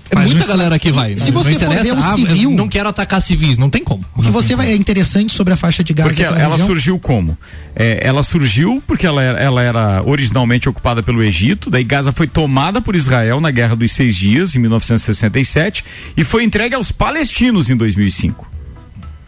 É 0.09 0.15
Faz 0.15 0.27
muita 0.27 0.45
um 0.45 0.47
galera 0.47 0.79
que 0.79 0.91
vai. 0.91 1.17
se 1.17 1.31
não 1.31 1.43
você 1.43 1.49
for 1.57 1.63
interessa, 1.63 1.83
ver 1.83 1.91
o 1.93 1.97
ah, 1.97 2.15
civil- 2.15 2.51
não 2.51 2.67
quero 2.67 2.89
atacar 2.89 3.21
civis, 3.21 3.57
não 3.57 3.69
tem 3.69 3.83
como. 3.83 4.03
O 4.15 4.21
que 4.21 4.31
você 4.31 4.55
vai 4.55 4.71
é 4.71 4.75
interessante 4.75 5.33
sobre 5.33 5.53
a 5.53 5.57
faixa 5.57 5.83
de 5.83 5.93
Gaza 5.93 6.09
Porque 6.09 6.23
ela, 6.23 6.31
aquela 6.31 6.43
ela 6.45 6.51
região, 6.55 6.67
surgiu 6.67 6.99
como? 6.99 7.37
É, 7.75 7.99
ela 8.01 8.23
surgiu 8.23 8.81
porque 8.87 9.05
ela 9.05 9.21
era, 9.21 9.39
ela 9.39 9.61
era 9.61 10.01
originalmente 10.05 10.69
ocupada 10.69 11.03
pelo 11.03 11.21
Egito, 11.23 11.69
daí 11.69 11.83
Gaza 11.83 12.11
foi 12.11 12.27
tomada 12.27 12.81
por 12.81 12.95
Israel 12.95 13.41
na 13.41 13.51
Guerra 13.51 13.75
dos 13.75 13.91
Seis 13.91 14.15
Dias, 14.15 14.55
em 14.55 14.59
1967, 14.59 15.83
e 16.15 16.23
foi 16.23 16.43
entregue 16.43 16.75
aos 16.75 16.91
palestinos 16.91 17.69
em 17.69 17.75
2005. 17.75 18.56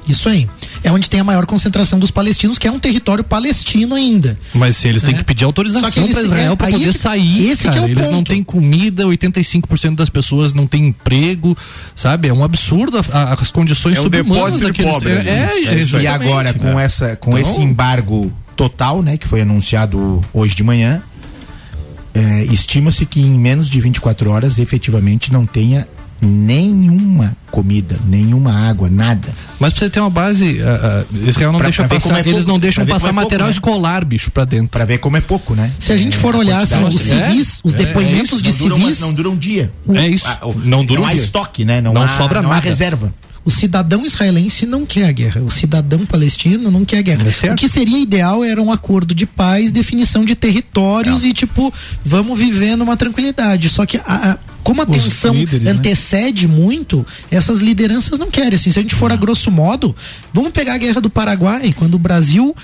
Isso 0.09 0.27
aí. 0.27 0.49
É 0.83 0.91
onde 0.91 1.09
tem 1.09 1.19
a 1.19 1.23
maior 1.23 1.45
concentração 1.45 1.99
dos 1.99 2.09
palestinos, 2.09 2.57
que 2.57 2.67
é 2.67 2.71
um 2.71 2.79
território 2.79 3.23
palestino 3.23 3.93
ainda. 3.95 4.37
Mas 4.53 4.75
se 4.77 4.87
eles 4.87 5.03
têm 5.03 5.13
É. 5.13 5.17
que 5.19 5.23
pedir 5.23 5.39
que 5.39 5.45
autorização 5.45 6.03
eles- 6.03 6.15
para 6.15 6.23
Israel 6.25 6.53
é, 6.53 6.55
para 6.55 6.71
poder 6.71 6.89
é 6.89 6.91
que- 6.91 6.97
sair. 6.97 7.49
esse 7.49 7.61
que 7.63 7.67
cara. 7.69 7.79
é 7.79 7.83
o 7.83 7.87
eles 7.87 8.07
não 8.09 8.17
ponto. 8.19 8.31
têm 8.31 8.43
comida, 8.43 9.05
85% 9.05 9.95
das 9.97 10.09
pessoas 10.09 10.51
não 10.51 10.65
têm 10.65 10.87
emprego, 10.87 11.55
sabe? 11.95 12.27
É 12.27 12.33
um 12.33 12.43
absurdo 12.43 12.97
a- 12.97 13.03
a- 13.17 13.33
as 13.33 13.51
condições 13.51 13.97
É 13.97 13.99
um 13.99 14.03
subhumanas 14.03 14.53
depósito 14.55 14.59
de 14.59 14.65
daqueles- 14.67 14.91
pobre 14.93 15.11
É, 15.11 15.19
ali. 15.19 15.29
é, 15.29 15.73
É 15.75 15.79
é. 15.97 16.01
E 16.01 16.07
agora, 16.07 16.53
com, 16.53 16.73
né? 16.75 16.83
essa, 16.83 17.15
com 17.15 17.37
Então- 17.37 17.51
esse 17.51 17.61
embargo 17.61 18.33
total, 18.55 19.01
né, 19.03 19.15
que 19.17 19.27
foi 19.27 19.41
anunciado 19.41 20.21
hoje 20.33 20.55
de 20.55 20.63
manhã, 20.63 21.01
é, 22.13 22.43
estima-se 22.45 23.05
que 23.05 23.21
em 23.21 23.37
menos 23.39 23.69
de 23.69 23.79
24 23.79 24.29
horas 24.31 24.59
efetivamente 24.59 25.31
não 25.31 25.45
tenha 25.45 25.87
nenhuma 26.21 27.35
comida, 27.51 27.97
nenhuma 28.05 28.53
água, 28.69 28.89
nada. 28.89 29.29
Mas 29.59 29.73
pra 29.73 29.79
você 29.79 29.89
ter 29.89 29.99
uma 29.99 30.09
base, 30.09 30.61
ah, 30.61 31.03
ah, 31.11 31.15
Israel 31.27 31.51
não 31.51 31.59
Pra- 31.59 31.67
deixa 31.67 31.83
pra 31.87 31.99
passar, 31.99 32.17
é 32.17 32.19
eles 32.21 32.33
pouco, 32.33 32.47
não 32.49 32.59
deixam 32.59 32.85
ver 32.85 32.91
passar 32.91 33.09
é 33.09 33.11
material 33.11 33.47
pouco, 33.49 33.67
né? 33.69 33.71
escolar, 33.71 34.05
bicho, 34.05 34.31
pra 34.31 34.45
dentro. 34.45 34.67
Pra 34.69 34.85
ver 34.85 34.97
como 34.99 35.17
é 35.17 35.21
pouco, 35.21 35.55
né? 35.55 35.71
Se 35.79 35.91
a 35.91 35.97
gente 35.97 36.15
for 36.17 36.35
olhar 36.35 36.61
assim, 36.61 36.83
os 36.83 36.95
quantidade- 36.95 37.31
civis, 37.31 37.59
os 37.63 37.73
É, 37.75 37.81
é 37.81 37.85
depoimentos 37.85 38.41
de 38.41 38.49
não 38.67 38.77
civis, 38.77 38.99
não 38.99 39.13
dura 39.13 39.29
um 39.29 39.37
dia. 39.37 39.71
É 39.93 40.07
isso. 40.07 40.25
Ah, 40.27 40.47
o- 40.47 40.53
Não 40.53 40.85
dura 40.85 41.01
um 41.01 41.05
há 41.05 41.13
dia. 41.13 41.23
estoque, 41.23 41.65
né? 41.65 41.81
Não, 41.81 41.93
Não 41.93 42.03
há, 42.03 42.07
sobra 42.07 42.41
não 42.41 42.51
há 42.51 42.55
nada. 42.55 42.67
reserva. 42.69 43.13
O 43.49 43.51
cidadão 43.51 44.05
israelense 44.05 44.65
não 44.67 44.85
quer 44.85 45.05
a 45.07 45.11
guerra. 45.11 45.41
O 45.41 45.49
cidadão 45.49 46.05
palestino 46.05 46.69
não 46.69 46.85
quer 46.85 46.99
a 46.99 47.01
guerra. 47.01 47.25
É 47.43 47.51
o 47.51 47.55
que 47.55 47.67
seria 47.67 47.97
ideal 47.97 48.43
era 48.43 48.61
um 48.61 48.71
acordo 48.71 49.15
de 49.15 49.25
paz, 49.25 49.71
definição 49.71 50.23
de 50.23 50.35
territórios 50.35 51.23
e, 51.25 51.33
tipo, 51.33 51.73
vamos 52.05 52.37
viver 52.37 52.75
numa 52.75 52.95
tranquilidade. 52.95 53.67
Só 53.69 53.85
que 53.87 53.97
a- 53.97 54.03
a- 54.05 54.37
como 54.63 54.81
a 54.81 54.85
Os 54.85 55.03
tensão 55.03 55.33
líderes, 55.33 55.63
né? 55.65 55.71
antecede 55.71 56.47
muito, 56.47 57.03
essas 57.31 57.59
lideranças 57.59 58.19
não 58.19 58.29
querem. 58.29 58.53
Assim, 58.55 58.71
se 58.71 58.77
a 58.77 58.81
gente 58.83 58.93
for 58.93 59.11
a 59.11 59.15
grosso 59.15 59.49
modo, 59.49 59.95
vamos 60.33 60.51
pegar 60.51 60.73
a 60.75 60.77
guerra 60.77 61.01
do 61.01 61.09
Paraguai, 61.09 61.73
quando 61.75 61.95
o 61.95 61.99
Brasil 61.99 62.55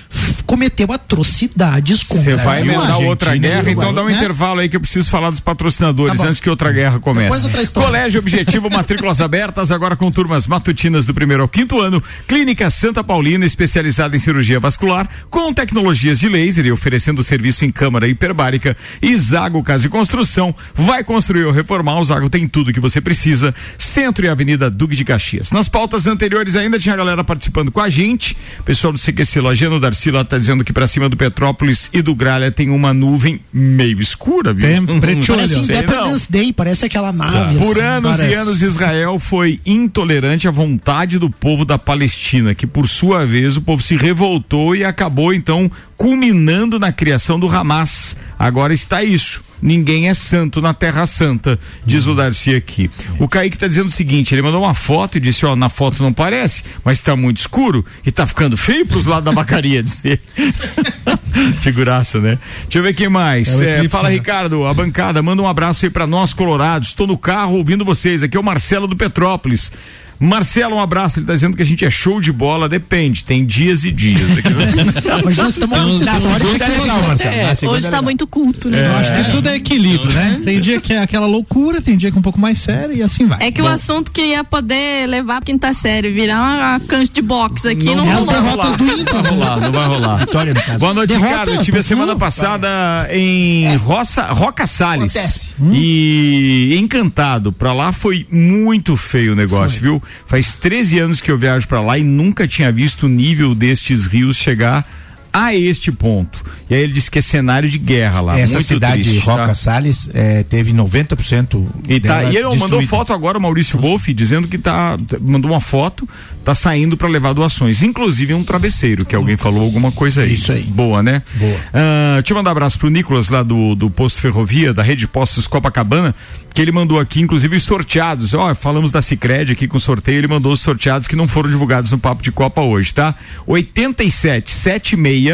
cometeu 0.46 0.92
atrocidades 0.92 2.04
contra 2.04 2.24
Você 2.24 2.36
vai 2.36 2.62
emendar 2.62 3.00
outra 3.00 3.36
guerra, 3.36 3.56
Uruguai, 3.64 3.74
então 3.74 3.94
dá 3.94 4.04
um 4.04 4.08
né? 4.08 4.14
intervalo 4.14 4.60
aí 4.60 4.70
que 4.70 4.76
eu 4.76 4.82
preciso 4.82 5.10
falar 5.10 5.32
dos 5.32 5.40
patrocinadores 5.40 6.20
Tá 6.20 6.28
antes 6.28 6.40
que 6.40 6.50
outra 6.50 6.72
guerra 6.72 7.00
comece. 7.00 7.44
Outra. 7.44 7.66
Colégio 7.82 8.20
Objetivo, 8.20 8.70
matrículas 8.70 9.20
abertas, 9.22 9.72
agora 9.72 9.96
com 9.96 10.12
turmas 10.12 10.46
matutinas 10.46 10.75
do 11.06 11.14
primeiro 11.14 11.44
ao 11.44 11.50
quinto 11.50 11.80
ano. 11.80 12.04
Clínica 12.28 12.70
Santa 12.70 13.04
Paulina, 13.04 13.46
especializada 13.46 14.16
em 14.16 14.20
cirurgia 14.20 14.60
vascular, 14.60 15.08
com 15.30 15.54
tecnologias 15.54 16.20
de 16.20 16.28
laser 16.28 16.66
e 16.66 16.72
oferecendo 16.72 17.24
serviço 17.24 17.64
em 17.64 17.72
câmara 17.72 18.08
hiperbárica. 18.08 18.76
E 19.02 19.16
Zago 19.16 19.64
Casa 19.64 19.88
e 19.88 19.90
Construção, 19.90 20.54
vai 20.76 21.04
construir 21.04 21.46
ou 21.46 21.52
reformar 21.52 21.86
normal, 21.86 22.04
Zago 22.04 22.30
tem 22.30 22.48
tudo 22.48 22.74
que 22.74 22.80
você 22.80 23.00
precisa. 23.00 23.54
Centro 23.78 24.26
e 24.26 24.30
Avenida 24.30 24.70
Duque 24.70 24.96
de 24.96 25.06
Caxias. 25.06 25.52
Nas 25.52 25.70
pautas 25.70 26.08
anteriores 26.08 26.56
ainda 26.56 26.80
tinha 26.80 26.96
a 26.96 26.98
galera 26.98 27.24
participando 27.24 27.72
com 27.72 27.80
a 27.80 27.90
gente. 27.90 28.36
Pessoal 28.66 28.92
do 28.92 29.00
CQC 29.00 29.40
Lojano, 29.40 29.80
Darcy 29.80 30.10
lá 30.10 30.26
tá 30.26 30.38
dizendo 30.38 30.64
que 30.64 30.74
pra 30.74 30.88
cima 30.88 31.08
do 31.08 31.16
Petrópolis 31.16 31.90
e 31.94 32.02
do 32.02 32.16
Gralha 32.16 32.52
tem 32.52 32.70
uma 32.70 32.94
nuvem 32.94 33.40
meio 33.54 34.00
escura, 34.00 34.52
viu? 34.52 34.66
Parece 35.00 35.66
Sei 35.66 35.76
não. 35.76 35.84
Independence 35.84 36.32
Day, 36.32 36.54
parece 36.54 36.86
aquela 36.86 37.12
nave. 37.12 37.60
Por 37.60 37.72
assim, 37.72 37.82
anos 37.82 38.18
parece. 38.18 38.34
e 38.34 38.36
anos, 38.36 38.62
Israel 38.62 39.20
foi 39.20 39.60
intolerante 39.66 40.48
à 40.48 40.52
vontade 40.56 41.20
do 41.20 41.30
povo 41.30 41.66
da 41.66 41.78
Palestina, 41.78 42.56
que 42.56 42.66
por 42.66 42.88
sua 42.88 43.26
vez 43.26 43.58
o 43.58 43.62
povo 43.62 43.84
se 43.84 43.98
revoltou 43.98 44.74
e 44.76 44.86
acabou 44.86 45.34
então 45.34 45.70
culminando 45.98 46.80
na 46.80 46.92
criação 46.92 47.38
do 47.38 47.48
Hamas. 47.48 48.16
Agora 48.40 48.74
está 48.74 49.04
isso. 49.04 49.44
Ninguém 49.62 50.10
é 50.10 50.14
santo 50.14 50.62
na 50.62 50.74
Terra 50.74 51.06
Santa, 51.06 51.58
diz 51.86 52.08
o 52.08 52.14
Darcy 52.14 52.54
aqui. 52.54 52.90
O 53.18 53.28
Kaique 53.28 53.56
está 53.56 53.68
dizendo 53.68 53.88
o 53.88 53.92
seguinte: 53.92 54.36
ele 54.36 54.42
mandou 54.42 54.62
uma 54.62 54.74
foto 54.74 55.18
e 55.18 55.20
disse: 55.20 55.46
Ó, 55.46 55.56
na 55.56 55.70
foto 55.70 56.04
não 56.04 56.14
parece, 56.14 56.64
mas 56.84 57.00
está 57.00 57.16
muito 57.16 57.38
escuro 57.38 57.84
e 58.06 58.10
está 58.10 58.28
ficando 58.28 58.58
feio 58.58 58.86
pros 58.86 59.06
lados 59.06 59.26
da 59.26 59.32
vacaria. 59.32 59.82
dizer. 59.84 60.20
Figuraça, 61.62 62.20
né? 62.20 62.38
Deixa 62.64 62.80
eu 62.80 62.84
ver 62.84 62.94
quem 62.94 63.10
mais. 63.10 63.60
É 63.60 63.84
É, 63.86 63.90
fala, 63.90 64.10
né? 64.10 64.16
Ricardo, 64.16 64.66
a 64.66 64.74
bancada, 64.74 65.22
manda 65.22 65.42
um 65.42 65.48
abraço 65.48 65.86
aí 65.86 65.90
pra 65.90 66.06
nós, 66.06 66.34
colorados. 66.34 66.90
Estou 66.90 67.08
no 67.08 67.18
carro 67.18 67.56
ouvindo 67.56 67.84
vocês. 67.84 68.24
Aqui 68.24 68.38
é 68.38 68.40
o 68.40 68.44
Marcelo 68.44 68.88
do 68.88 68.96
Petrópolis. 68.96 69.72
Marcelo, 70.20 70.76
um 70.76 70.80
abraço. 70.80 71.20
Ele 71.20 71.26
tá 71.26 71.34
dizendo 71.34 71.56
que 71.56 71.62
a 71.62 71.66
gente 71.66 71.84
é 71.86 71.92
show 71.92 72.20
de 72.22 72.32
bola, 72.32 72.68
depende, 72.70 73.24
tem 73.24 73.46
dias 73.46 73.86
e 73.86 73.92
dias. 73.92 74.22
Mas 75.24 75.38
nós 75.38 75.50
estamos 75.50 75.76
Tá 76.06 76.18
legal, 76.18 77.02
Marcelo. 77.04 77.56
Segunda 77.56 77.78
Hoje 77.78 77.88
é 77.88 77.90
tá 77.90 77.98
legal. 77.98 78.04
muito 78.04 78.28
culto, 78.28 78.70
né? 78.70 78.88
Eu 78.88 78.96
acho 78.96 79.16
que 79.16 79.32
tudo 79.32 79.50
é 79.50 79.56
equilíbrio, 79.56 80.12
né? 80.12 80.42
Tem 80.44 80.60
dia 80.60 80.80
que 80.80 80.94
é 80.94 81.00
aquela 81.00 81.26
loucura, 81.26 81.82
tem 81.82 81.98
dia 81.98 82.12
que 82.12 82.18
é 82.18 82.20
um 82.20 82.24
pouco 82.24 82.40
mais 82.40 82.60
sério 82.60 82.96
e 82.96 83.02
assim 83.04 83.26
vai. 83.28 83.40
É 83.48 83.52
que 83.52 83.62
o 83.62 83.68
assunto 83.68 84.12
que 84.12 84.22
ia 84.22 84.44
poder 84.44 85.08
levar 85.08 85.36
pra 85.38 85.46
quinta 85.46 85.74
série, 85.74 86.12
virar 86.12 86.40
uma 86.40 86.80
cancha 86.80 87.12
de 87.12 87.22
boxe 87.22 87.68
aqui, 87.68 87.86
não, 87.86 88.06
vai 88.06 88.16
rolou. 88.16 88.42
rolar. 88.42 88.78
Não 88.78 89.22
vai 89.22 89.32
rolar, 89.32 89.60
não 89.60 89.72
vai 89.72 89.88
rolar. 89.88 90.16
Vitória, 90.18 90.54
no 90.54 90.62
caso. 90.62 90.80
Boa 90.80 90.94
noite, 90.94 91.10
Derrota, 91.10 91.30
Ricardo. 91.30 91.54
Eu 91.54 91.64
tive 91.64 91.80
a 91.80 91.84
semana 91.84 92.16
passada 92.16 92.68
em 93.12 93.76
Roça, 93.78 94.24
Roca 94.32 94.66
Salles. 94.66 95.16
Acontece. 95.16 95.50
E 95.74 96.76
encantado. 96.80 97.52
Pra 97.52 97.74
lá 97.74 97.92
foi 97.92 98.26
muito 98.32 98.96
feio 98.96 99.34
o 99.34 99.36
negócio, 99.36 99.82
viu? 99.82 100.02
Faz 100.28 100.56
13 100.56 101.00
anos 101.00 101.22
que 101.22 101.32
eu 101.32 101.38
viajo 101.38 101.68
pra 101.68 101.82
lá 101.82 101.98
e 101.98 102.04
nunca 102.04 102.48
tinha 102.48 102.72
visto 102.72 103.04
o 103.04 103.10
nível 103.10 103.54
destes 103.54 104.08
rios 104.08 104.38
chegar 104.38 104.88
a 105.36 105.54
este 105.54 105.92
ponto. 105.92 106.42
E 106.70 106.74
aí 106.74 106.82
ele 106.82 106.94
disse 106.94 107.12
que 107.12 107.20
é 107.20 107.22
cenário 107.22 107.70
de 107.70 107.78
guerra 107.78 108.22
lá. 108.22 108.40
Essa 108.40 108.54
muito 108.54 108.68
cidade 108.68 109.04
triste, 109.04 109.26
tá? 109.26 109.36
Roca 109.36 109.54
Salles 109.54 110.10
é, 110.14 110.44
teve 110.44 110.74
90% 110.74 111.66
E, 111.90 112.00
tá, 112.00 112.24
e 112.24 112.38
ele 112.38 112.44
mandou 112.44 112.60
destruída. 112.60 112.88
foto 112.88 113.12
agora, 113.12 113.38
o 113.38 113.42
Maurício 113.42 113.78
Wolff, 113.78 114.14
dizendo 114.14 114.48
que 114.48 114.58
tá. 114.58 114.98
Mandou 115.20 115.52
uma 115.52 115.60
foto, 115.60 116.08
tá 116.46 116.56
saindo 116.56 116.96
para 116.96 117.10
levar 117.10 117.34
doações. 117.34 117.84
Inclusive 117.84 118.34
um 118.34 118.46
travesseiro, 118.46 119.06
que 119.06 119.14
alguém 119.14 119.36
falou 119.36 119.62
alguma 119.62 119.92
coisa 119.92 120.22
aí. 120.22 120.36
Isso 120.36 120.54
aí. 120.54 120.64
Boa, 120.64 121.04
né? 121.04 121.22
Boa. 121.36 121.60
Ah, 121.74 122.20
deixa 122.22 122.32
eu 122.32 122.38
mandar 122.38 122.52
um 122.52 122.54
abraço 122.54 122.80
pro 122.80 122.90
Nicolas 122.90 123.28
lá 123.28 123.44
do, 123.44 123.76
do 123.76 123.90
posto 123.90 124.22
ferrovia, 124.22 124.74
da 124.74 124.84
rede 124.84 125.06
postos 125.06 125.48
Copacabana, 125.48 126.16
que 126.54 126.62
ele 126.62 126.72
mandou 126.72 126.98
aqui, 126.98 127.20
inclusive, 127.22 127.58
os 127.58 127.64
sorteados. 127.64 128.34
Ó, 128.34 128.56
falamos 128.56 128.90
da 128.90 129.02
Cicred 129.02 129.52
aqui 129.52 129.68
com 129.68 129.78
sorteio, 129.80 130.20
ele 130.20 130.30
mandou 130.30 130.54
os 130.54 130.62
sorteados 130.62 131.10
que 131.10 131.16
não 131.18 131.28
foram 131.28 131.50
divulgados 131.50 131.92
no 131.92 132.00
Papo 132.00 132.24
de 132.24 132.32
Copa 132.32 132.62
hoje, 132.62 132.94
tá? 132.94 133.14
87 133.46 134.50
76 134.50 135.25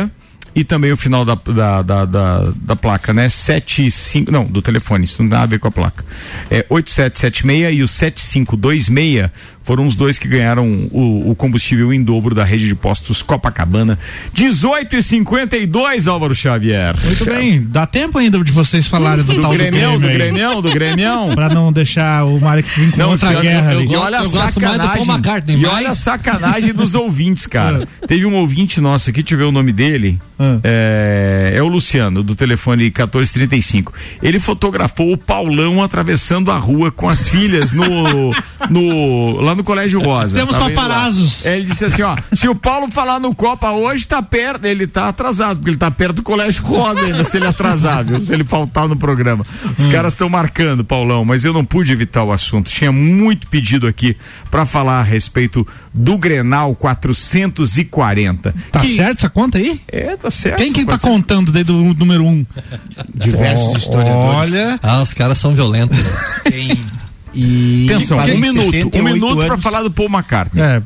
e 0.54 0.64
também 0.64 0.92
o 0.92 0.98
final 0.98 1.24
da, 1.24 1.36
da, 1.36 1.82
da, 1.82 2.06
da, 2.06 2.54
da 2.56 2.76
placa, 2.76 3.14
né? 3.14 3.30
75, 3.30 4.32
não, 4.32 4.46
do 4.46 4.62
telefone, 4.62 5.06
isso 5.06 5.22
não 5.22 5.30
tem 5.30 5.38
nada 5.38 5.44
a 5.44 5.48
ver 5.48 5.60
com 5.60 5.68
a 5.68 5.72
placa. 5.72 6.04
É 6.50 6.66
8776 6.70 7.80
e 7.80 7.84
o 7.84 7.88
7526 7.88 9.30
foram 9.64 9.86
os 9.86 9.96
dois 9.96 10.18
que 10.18 10.28
ganharam 10.28 10.68
o, 10.92 11.32
o 11.32 11.36
combustível 11.36 11.94
em 11.94 12.02
dobro 12.04 12.34
da 12.34 12.44
rede 12.44 12.68
de 12.68 12.76
postos 12.76 13.22
Copacabana. 13.22 13.98
18 14.34 14.96
e 14.96 15.04
52 15.04 16.08
Álvaro 16.08 16.34
Xavier. 16.34 16.96
Muito 17.04 17.26
bem, 17.26 17.62
dá 17.68 17.86
tempo 17.86 18.18
ainda 18.18 18.44
de 18.44 18.52
vocês 18.52 18.88
falarem 18.88 19.24
do, 19.24 19.34
Do 19.34 19.42
tal 19.42 19.52
Grêmio, 19.54 19.92
do 19.92 19.94
do 19.94 20.00
Grêmio, 20.00 20.26
aí. 20.26 20.32
Grêmio, 20.34 20.62
do 20.62 20.72
Grêmio. 20.72 21.36
Pra 21.36 21.50
não 21.50 21.72
deixar 21.72 22.26
o 22.26 22.40
Mário 22.40 22.64
vir 22.76 22.92
com 22.92 23.04
outra 23.04 23.34
eu- 23.34 23.42
guerra 23.42 23.74
eu- 23.74 23.80
ali. 23.80 23.92
E 23.92 23.96
olha 23.96 24.20
a 24.20 24.24
Eu 24.24 24.30
gosto 24.32 24.60
mais 24.62 24.74
do 24.78 24.80
Paul 24.80 25.06
sacanagem. 25.06 25.10
McCartney, 25.10 25.56
E 25.56 25.62
mas- 25.62 25.74
olha 25.74 25.90
a 25.90 25.96
sacanagem 25.96 26.74
dos 26.74 26.96
ouvintes, 26.96 27.46
cara. 27.46 27.88
Teve 28.08 28.26
um 28.26 28.34
ouvinte 28.36 28.82
nosso 28.82 29.10
aqui, 29.10 29.22
deixa 29.22 29.36
eu 29.36 29.40
ver 29.40 29.44
o 29.46 29.52
nome 29.52 29.72
dele. 29.72 30.20
Ah. 30.40 30.60
É, 30.64 31.54
é 31.56 31.62
o 31.62 31.68
Luciano, 31.68 32.24
do 32.24 32.36
telefone 32.36 32.84
1435. 32.86 33.94
Ele 34.24 34.40
fotografou 34.40 35.14
o 35.14 35.18
Paulão 35.18 35.84
atravessando 35.84 36.50
a 36.52 36.58
rua 36.58 36.92
com 36.92 37.08
as 37.08 37.28
filhas 37.28 37.72
no, 37.72 37.86
no 38.70 39.40
lá 39.52 39.56
no 39.56 39.64
Colégio 39.64 40.02
Rosa. 40.02 40.38
Temos 40.38 40.54
lá. 40.56 40.70
paparazos. 40.70 41.46
É, 41.46 41.58
Ele 41.58 41.66
disse 41.66 41.86
assim, 41.86 42.02
ó, 42.02 42.16
se 42.34 42.48
o 42.48 42.56
Paulo 42.56 42.90
falar 42.90 43.20
no 43.20 43.34
Copa 43.36 43.72
hoje, 43.72 44.08
tá 44.08 44.22
perto, 44.22 44.66
ele 44.66 44.88
tá 44.88 45.10
atrasado, 45.10 45.58
porque 45.58 45.70
ele 45.72 45.78
tá 45.78 45.92
perto 45.92 46.18
do 46.18 46.24
Colégio 46.24 46.64
Rosa 46.64 47.02
ainda, 47.02 47.24
se 47.24 47.38
ele 47.38 47.48
atrasar, 47.48 48.04
viu? 48.04 48.24
Se 48.24 48.34
ele 48.34 48.44
faltar 48.44 48.88
no 48.88 48.96
programa. 48.96 49.46
Os 49.78 49.86
caras 49.88 50.14
estão 50.14 50.30
marcando, 50.30 50.84
Paulão, 50.84 51.24
mas 51.26 51.44
eu 51.46 51.54
não 51.54 51.64
pude 51.66 51.92
evitar 51.92 52.24
o 52.24 52.32
assunto. 52.32 52.70
Tinha 52.72 52.92
muito 52.92 53.48
pedido 53.48 53.88
aqui 53.88 54.16
pra 54.50 54.66
falar 54.66 55.00
a 55.00 55.04
respeito 55.04 55.66
do 55.94 56.18
Grenal 56.18 56.74
440. 56.76 58.54
Tá 58.72 58.80
que- 58.80 58.96
certo 58.96 59.18
essa 59.20 59.30
conta 59.30 59.58
aí? 59.58 59.80
É, 59.88 60.16
tá 60.16 60.32
certo. 60.32 60.58
Quem 60.58 60.72
que 60.72 60.82
tá 60.86 60.98
400. 60.98 61.10
contando 61.18 61.52
desde 61.52 61.72
o 61.72 61.94
número 61.94 62.24
um? 62.26 62.46
Diversos 63.14 63.78
historiadores. 63.84 64.54
Olha, 64.54 64.80
Ah, 64.82 65.02
os 65.02 65.14
caras 65.14 65.38
são 65.38 65.54
violentos. 65.54 65.98
né? 65.98 66.04
Tem. 66.50 66.86
E 67.34 67.88
Atenção, 67.90 68.18
um 68.18 68.38
minuto, 68.38 68.68
um 68.68 68.72
78 68.72 69.04
minuto 69.14 69.36
pra 69.38 69.54
anos. 69.54 69.64
falar 69.64 69.84
do 69.84 69.92
Paul 69.92 70.10
McCartney. 70.10 70.62
é, 70.62 70.82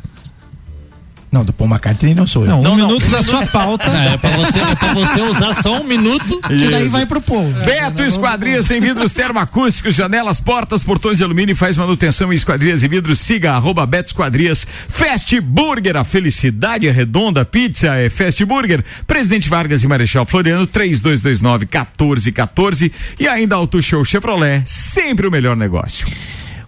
Não, 1.36 1.44
do 1.44 1.52
Paul 1.52 1.70
McCartney 1.70 2.16
não 2.16 2.26
sou 2.26 2.44
eu. 2.44 2.48
não, 2.50 2.60
um 2.60 2.64
Não, 2.64 2.78
não. 2.78 2.88
minuto 2.88 3.10
da 3.10 3.22
sua 3.22 3.46
pauta. 3.52 3.90
É, 3.92 4.16
pra 4.16 4.30
você, 4.38 4.58
é 4.58 4.76
pra 4.76 4.94
você 4.94 5.22
usar 5.22 5.62
só 5.62 5.82
um 5.82 5.84
minuto. 5.84 6.40
Que 6.48 6.70
daí 6.70 6.88
vai 6.88 7.06
pro 7.06 7.20
povo. 7.20 7.52
Beto 7.66 8.02
Esquadrias 8.04 8.66
tem 8.68 8.80
vidros 8.80 9.12
termoacústicos, 9.14 9.94
janelas, 9.94 10.40
portas, 10.40 10.82
portões 10.82 11.18
de 11.18 11.26
alumínio 11.26 11.52
e 11.52 11.56
faz 11.56 11.76
manutenção 11.76 12.32
em 12.32 12.36
esquadrias 12.38 12.84
e 12.84 12.88
vidros. 12.88 13.20
Siga 13.20 13.52
arroba 13.52 13.86
Beto 13.86 14.08
Esquadrias. 14.08 14.66
Fast 14.88 15.38
Burger, 15.42 15.98
a 15.98 16.06
felicidade 16.06 16.88
é 16.88 16.92
redonda. 16.92 17.44
Pizza 17.44 17.94
é 17.96 18.10
Fast 18.10 18.46
Burger. 18.46 18.82
Presidente 19.06 19.50
Vargas 19.50 19.84
e 19.84 19.88
Marechal 19.90 20.26
Floriano, 20.26 20.66
3229 20.66 21.66
1414. 21.66 22.92
E 23.20 23.28
ainda 23.28 23.56
Auto 23.56 23.82
Show 23.82 24.06
Chevrolet, 24.06 24.64
sempre 24.66 25.28
o 25.28 25.32
melhor 25.32 25.58
negócio. 25.58 26.08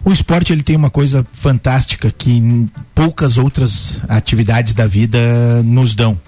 O 0.04 0.12
esporte 0.12 0.52
ele 0.52 0.62
tem 0.62 0.76
uma 0.76 0.90
coisa 0.90 1.26
fantástica 1.32 2.10
que 2.10 2.66
poucas 2.94 3.36
outras 3.36 4.00
atividades 4.08 4.74
da 4.74 4.86
vida 4.86 5.62
nos 5.64 5.94
dão, 5.94 6.18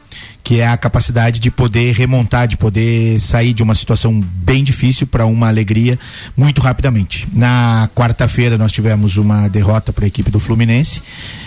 que 0.42 0.60
é 0.60 0.68
a 0.68 0.76
capacidade 0.76 1.38
de 1.38 1.50
poder 1.50 1.94
remontar, 1.94 2.48
de 2.48 2.56
poder 2.56 3.20
sair 3.20 3.52
de 3.52 3.62
uma 3.62 3.74
situação 3.74 4.20
bem 4.20 4.64
difícil 4.64 5.06
para 5.06 5.24
uma 5.24 5.48
alegria 5.48 5.98
muito 6.36 6.60
rapidamente. 6.60 7.28
Na 7.32 7.88
quarta-feira 7.94 8.58
nós 8.58 8.72
tivemos 8.72 9.16
uma 9.16 9.48
derrota 9.48 9.92
para 9.92 10.04
a 10.04 10.08
equipe 10.08 10.30
do 10.30 10.40
Fluminense, 10.40 11.02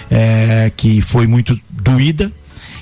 eh, 0.10 0.72
que 0.76 1.02
foi 1.02 1.28
muito 1.28 1.60
doída 1.70 2.32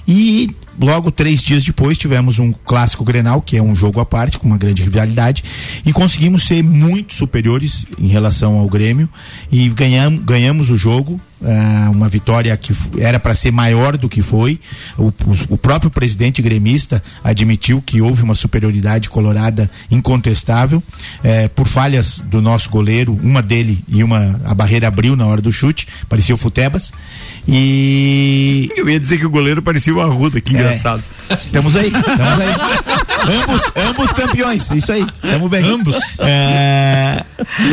e 0.08 0.56
logo 0.82 1.12
três 1.12 1.42
dias 1.42 1.64
depois 1.64 1.98
tivemos 1.98 2.40
um 2.40 2.52
clássico 2.52 3.04
Grenal, 3.04 3.42
que 3.42 3.56
é 3.58 3.62
um 3.64 3.76
jogo 3.76 4.00
à 4.00 4.06
parte, 4.06 4.38
com 4.38 4.48
uma 4.48 4.58
grande 4.58 4.82
rivalidade, 4.84 5.44
e 5.86 5.94
conseguimos 5.94 6.46
ser 6.48 6.64
muito 6.64 7.14
superiores 7.14 7.86
em 8.00 8.08
relação 8.08 8.58
ao 8.58 8.68
Grêmio 8.68 9.08
e 9.52 9.70
ganhamos, 9.70 10.24
ganhamos 10.24 10.70
o 10.70 10.78
jogo. 10.78 11.20
ah, 11.44 11.90
uma 11.92 12.08
vitória 12.08 12.56
que 12.56 12.72
era 13.00 13.20
para 13.20 13.34
ser 13.34 13.52
maior 13.52 13.98
do 13.98 14.08
que 14.08 14.22
foi. 14.22 14.60
O, 14.98 15.12
o- 15.50 15.58
próprio 15.58 15.90
presidente 15.90 16.40
gremista 16.42 17.02
admitiu 17.24 17.82
que 17.82 18.00
houve 18.02 18.22
uma 18.22 18.36
superioridade 18.36 19.10
colorada 19.10 19.68
incontestável 19.90 20.84
eh, 21.24 21.48
por 21.48 21.68
falhas 21.68 22.20
do 22.20 22.42
nosso 22.42 22.70
goleiro, 22.70 23.18
uma 23.24 23.42
dele 23.42 23.84
e 23.88 24.04
uma 24.04 24.40
a 24.46 24.54
barreira 24.54 24.88
abriu 24.88 25.16
na 25.16 25.26
hora 25.26 25.42
do 25.42 25.52
chute, 25.52 25.88
parecia 26.08 26.36
o 26.36 26.38
Futebas. 26.38 26.92
E 27.48 28.70
Eu 28.76 28.88
ia 28.90 29.00
dizer 29.00 29.18
que 29.18 29.26
o 29.26 29.30
goleiro 29.30 29.62
parecia 29.62 29.94
o 29.94 30.02
Arruda, 30.02 30.40
que 30.42 30.56
É. 30.56 30.62
engraçado. 30.72 31.04
Estamos 31.46 31.76
aí, 31.76 31.88
estamos 31.88 32.40
aí. 32.40 33.42
ambos, 33.42 33.62
ambos 33.76 34.12
campeões, 34.12 34.72
isso 34.72 34.92
aí. 34.92 35.06
Estamos 35.24 35.50
bem. 35.50 35.64
Ambos. 35.66 35.98
É, 36.20 37.24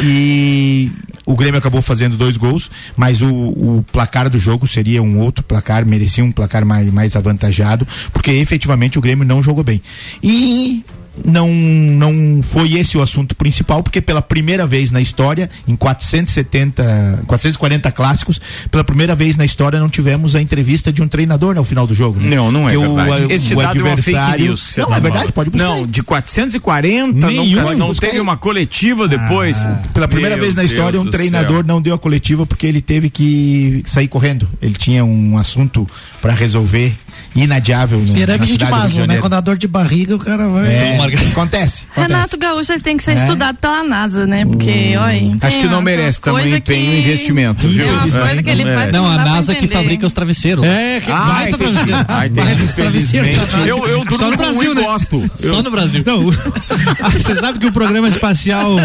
e 0.02 0.90
o 1.28 1.36
Grêmio 1.36 1.58
acabou 1.58 1.82
fazendo 1.82 2.16
dois 2.16 2.36
gols, 2.36 2.70
mas 2.96 3.20
o, 3.20 3.28
o 3.28 3.84
placar 3.92 4.30
do 4.30 4.38
jogo 4.38 4.66
seria 4.66 5.02
um 5.02 5.18
outro 5.20 5.44
placar, 5.44 5.84
merecia 5.84 6.24
um 6.24 6.32
placar 6.32 6.64
mais, 6.64 6.90
mais 6.90 7.16
avantajado, 7.16 7.86
porque 8.12 8.30
efetivamente 8.30 8.98
o 8.98 9.02
Grêmio 9.02 9.26
não 9.26 9.42
jogou 9.42 9.62
bem. 9.62 9.82
E 10.22 10.84
não, 11.24 11.48
não 11.52 12.42
foi 12.42 12.74
esse 12.74 12.96
o 12.96 13.02
assunto 13.02 13.34
principal, 13.36 13.82
porque 13.82 14.00
pela 14.00 14.22
primeira 14.22 14.66
vez 14.66 14.90
na 14.90 15.00
história, 15.00 15.50
em 15.66 15.76
470, 15.76 17.24
440 17.26 17.90
clássicos, 17.92 18.40
pela 18.70 18.84
primeira 18.84 19.14
vez 19.14 19.36
na 19.36 19.44
história 19.44 19.78
não 19.78 19.88
tivemos 19.88 20.34
a 20.34 20.40
entrevista 20.40 20.92
de 20.92 21.02
um 21.02 21.08
treinador 21.08 21.54
no 21.54 21.64
final 21.64 21.86
do 21.86 21.94
jogo. 21.94 22.20
né? 22.20 22.36
Não, 22.36 22.50
não 22.52 22.68
é 22.68 22.76
verdade. 22.76 23.24
O, 23.24 23.32
Esse 23.32 23.54
o 23.54 23.58
dado 23.58 23.78
é 23.78 23.82
uma 23.82 23.96
fake 23.96 24.16
adversário. 24.16 24.44
news 24.46 24.62
que 24.66 24.70
você 24.72 24.80
não, 24.80 24.88
tá 24.88 24.96
é 24.96 25.00
verdade, 25.00 25.18
falando. 25.18 25.32
pode 25.34 25.50
buscar. 25.50 25.68
Não, 25.68 25.86
de 25.86 26.02
440 26.02 27.26
Nenhum, 27.26 27.62
não, 27.62 27.76
não 27.76 27.94
teve 27.94 28.20
uma 28.20 28.36
coletiva 28.36 29.08
depois. 29.08 29.68
Pela 29.92 30.08
primeira 30.08 30.36
Meu 30.36 30.44
vez 30.44 30.54
na 30.54 30.64
história, 30.64 30.92
Deus 30.92 31.02
um 31.02 31.06
do 31.06 31.10
treinador 31.12 31.58
céu. 31.58 31.64
não 31.66 31.82
deu 31.82 31.94
a 31.94 31.98
coletiva 31.98 32.46
porque 32.46 32.66
ele 32.66 32.80
teve 32.80 33.10
que 33.10 33.82
sair 33.86 34.08
correndo. 34.08 34.48
Ele 34.60 34.74
tinha 34.74 35.04
um 35.04 35.36
assunto 35.36 35.86
para 36.20 36.32
resolver 36.32 36.94
inadiável. 37.34 38.04
cidade 38.06 38.38
do 38.38 38.44
Rio 38.44 38.58
de 38.58 38.64
Maslow, 38.64 39.06
né? 39.06 39.18
Quando 39.18 39.32
dá 39.32 39.40
dor 39.40 39.56
de 39.56 39.68
barriga, 39.68 40.16
o 40.16 40.18
cara 40.18 40.48
vai. 40.48 40.74
É, 40.74 40.96
acontece. 41.16 41.32
acontece. 41.32 41.86
Renato 41.96 42.36
Gaúcho 42.38 42.72
ele 42.72 42.80
tem 42.82 42.96
que 42.96 43.02
ser 43.02 43.12
É. 43.12 43.14
estudado 43.14 43.56
pela 43.56 43.82
NASA, 43.82 44.26
né? 44.26 44.44
Porque, 44.44 44.94
olha. 44.96 45.36
Acho 45.40 45.58
que 45.58 45.66
não 45.66 45.80
merece 45.82 46.20
tamanho 46.20 46.44
coisas 46.44 46.58
empenho 46.60 46.92
e 46.94 46.98
investimento, 47.00 47.66
viu? 47.68 47.84
Tem 47.84 47.92
umas 47.94 48.14
É, 48.14 48.20
coisas 48.20 48.40
que 48.42 48.50
ele 48.50 48.64
faz 48.64 48.86
que 48.86 48.92
Não, 48.96 49.10
a 49.10 49.16
NASA 49.24 49.54
que 49.54 49.66
fabrica 49.68 50.06
os 50.06 50.12
travesseiros. 50.12 50.64
É, 50.64 51.00
que 51.00 51.10
Ah, 51.10 51.20
baita 51.24 51.58
travesseiro. 51.58 52.88
Infelizmente. 52.88 53.38
Eu, 53.66 53.86
eu 53.86 54.04
durmo 54.04 54.18
Só 54.18 54.30
no 54.30 54.36
com 54.36 54.42
um 54.44 54.52
Brasil, 54.54 54.72
e 54.72 54.74
né? 54.74 54.82
gosto. 54.82 55.30
Só 55.34 55.62
no 55.62 55.70
Brasil. 55.70 56.02
Não, 56.06 56.24
você 57.12 57.34
sabe 57.36 57.58
que 57.58 57.66
o 57.66 57.72
programa 57.72 58.08
espacial 58.08 58.76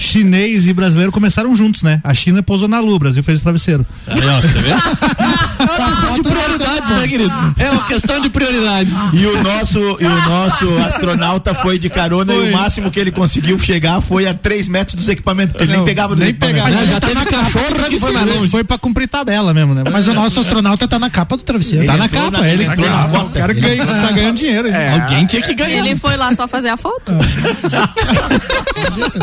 chinês 0.00 0.66
e 0.66 0.72
brasileiro 0.72 1.12
começaram 1.12 1.54
juntos, 1.56 1.82
né? 1.82 2.00
A 2.04 2.14
China 2.14 2.42
pousou 2.42 2.68
na 2.68 2.80
Lua, 2.80 2.96
o 2.96 2.98
Brasil 2.98 3.22
fez 3.22 3.40
o 3.40 3.42
travesseiro. 3.42 3.84
Você 4.06 4.58
vê? 4.58 4.68
É 5.58 5.64
uma 5.64 5.90
questão 5.90 6.14
de 6.14 6.22
prioridades, 6.22 6.88
né, 6.90 7.08
querido? 7.08 7.54
É 7.58 7.70
uma 7.70 7.84
questão 7.84 8.20
de 8.20 8.30
prioridades. 8.30 8.94
E 9.12 9.26
o 9.26 9.42
nosso, 9.42 9.78
e 10.00 10.04
o 10.06 10.28
nosso 10.28 10.78
astronauta 10.86 11.52
foi 11.62 11.78
de 11.78 11.88
carona 11.88 12.32
e 12.34 12.50
o 12.50 12.52
máximo 12.52 12.90
que 12.90 12.98
ele 13.00 13.10
conseguiu 13.10 13.58
chegar 13.58 14.00
foi 14.00 14.26
a 14.26 14.34
3 14.34 14.68
metros 14.68 14.96
dos 14.96 15.08
equipamentos. 15.08 15.52
porque 15.52 15.64
Ele 15.64 15.76
nem 15.76 15.84
pegava 15.84 16.14
nem 16.16 16.28
equipamentos. 16.28 16.62
pegava. 16.64 16.80
Mas 16.80 16.90
Já 16.90 17.00
tá 17.00 17.06
teve 17.08 17.18
na 17.20 17.26
cachorro 17.26 17.88
que 17.88 17.98
foi 17.98 18.12
mais 18.12 18.26
longe. 18.26 18.50
Foi 18.50 18.64
pra 18.64 18.78
cumprir 18.78 19.08
tabela 19.08 19.52
mesmo, 19.54 19.74
né? 19.74 19.84
Mas 19.90 20.06
o 20.08 20.14
nosso 20.14 20.40
astronauta 20.40 20.86
tá 20.88 20.98
na 20.98 21.10
capa 21.10 21.36
do 21.36 21.42
travesseiro. 21.42 21.86
Tá 21.86 21.96
na 21.96 22.08
capa, 22.08 22.30
na- 22.30 22.48
ele 22.48 22.62
ele 22.64 22.72
entrou 22.72 22.88
na 22.90 23.04
conta. 23.08 23.26
O 23.38 23.40
cara 23.40 23.52
ganha, 23.52 23.86
tá 23.86 24.10
ganhando 24.12 24.36
dinheiro. 24.36 24.68
É. 24.68 24.90
Alguém 25.00 25.26
tinha 25.26 25.42
que 25.42 25.54
ganhar. 25.54 25.78
Ele 25.86 25.96
foi 25.96 26.16
lá 26.16 26.32
só 26.34 26.46
fazer 26.48 26.68
a 26.68 26.76
foto? 26.76 27.12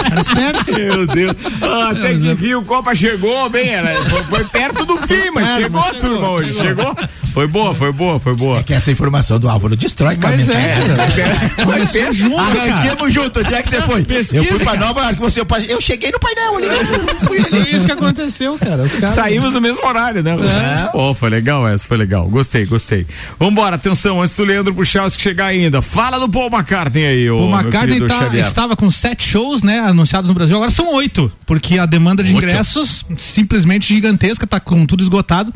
Cara 0.10 0.22
esperto. 0.22 0.72
Meu 0.74 1.08
Deus. 1.08 1.36
Ah, 1.62 1.90
até 1.92 2.14
que 2.14 2.30
enfim 2.32 2.54
o 2.56 2.62
Copa 2.64 2.96
chegou 2.96 3.50
bem, 3.50 3.70
ela 3.70 3.96
foi, 4.06 4.24
foi 4.24 4.44
perto 4.46 4.86
do 4.86 4.98
fim, 4.98 5.30
mas 5.34 5.50
É, 5.50 5.56
chegou 5.62 5.82
mas 5.82 5.98
turma 5.98 6.30
hoje. 6.30 6.54
Chegou? 6.56 6.96
Foi 7.34 7.48
boa, 7.48 7.76
foi 7.76 7.92
boa, 7.92 8.20
foi 8.20 8.36
boa. 8.36 8.60
É 8.60 8.64
que 8.64 8.74
essa 8.74 8.92
informação 8.92 9.38
do 9.40 9.50
Álvaro 9.50 9.76
destrói 9.76 10.18
Mas 10.22 10.46
caminho. 10.46 10.52
é, 10.52 10.76
cara. 10.96 11.66
Começou 11.66 12.14
junto, 12.30 12.58
cara. 12.58 12.74
Arranquemos 12.74 13.14
junto, 13.14 13.40
onde 13.40 13.54
é 13.54 13.62
que 13.62 13.70
você 13.70 13.82
foi? 13.82 14.06
eu 14.34 14.44
fui 14.44 14.60
pra 14.60 14.76
Nova 14.76 15.02
York, 15.02 15.16
você, 15.20 15.42
eu, 15.42 15.46
eu 15.70 15.82
cheguei 15.82 16.12
no 16.12 16.20
painel 16.20 16.58
ali. 16.58 16.68
Fui 17.26 17.38
ali. 17.40 17.70
É 17.72 17.76
isso 17.76 17.86
que 17.86 17.92
aconteceu, 17.92 18.58
cara. 18.58 18.84
Os 18.84 18.92
caras- 18.94 19.16
Saímos 19.16 19.54
no 19.54 19.62
mesmo 19.62 19.86
horário, 19.86 20.22
né? 20.24 20.36
É. 20.86 20.88
Pô, 20.92 21.14
foi 21.14 21.30
legal 21.30 21.68
essa, 21.68 21.88
foi 21.88 21.98
legal. 21.98 22.28
Gostei, 22.28 22.66
gostei. 22.66 23.06
Vambora, 23.40 23.76
atenção, 23.76 24.22
antes 24.22 24.36
do 24.36 24.44
Leandro 24.44 24.74
Puchalski 24.74 25.22
chegar 25.22 25.48
ainda. 25.48 25.82
Fala 25.82 26.20
do 26.20 26.28
Paul 26.30 26.50
McCartney 26.52 27.06
aí, 27.06 27.30
ô. 27.30 27.46
O 27.46 27.50
meu 27.50 27.60
McCartney 27.60 28.06
tá- 28.06 28.28
estava 28.36 28.76
com 28.76 28.90
sete 28.92 29.28
shows, 29.28 29.64
né, 29.64 29.80
anunciados 29.80 30.28
no 30.28 30.34
Brasil. 30.34 30.56
Agora 30.56 30.72
são 30.72 30.94
oito, 30.94 31.32
porque 31.46 31.78
a 31.80 31.86
demanda 31.86 32.24
de 32.24 32.34
Oito. 32.34 32.44
ingressos 32.44 33.06
simplesmente 33.18 33.94
gigantesca, 33.94 34.46
tá 34.48 34.60
com 34.60 34.86
tudo 34.86 35.04
esgotado. 35.04 35.54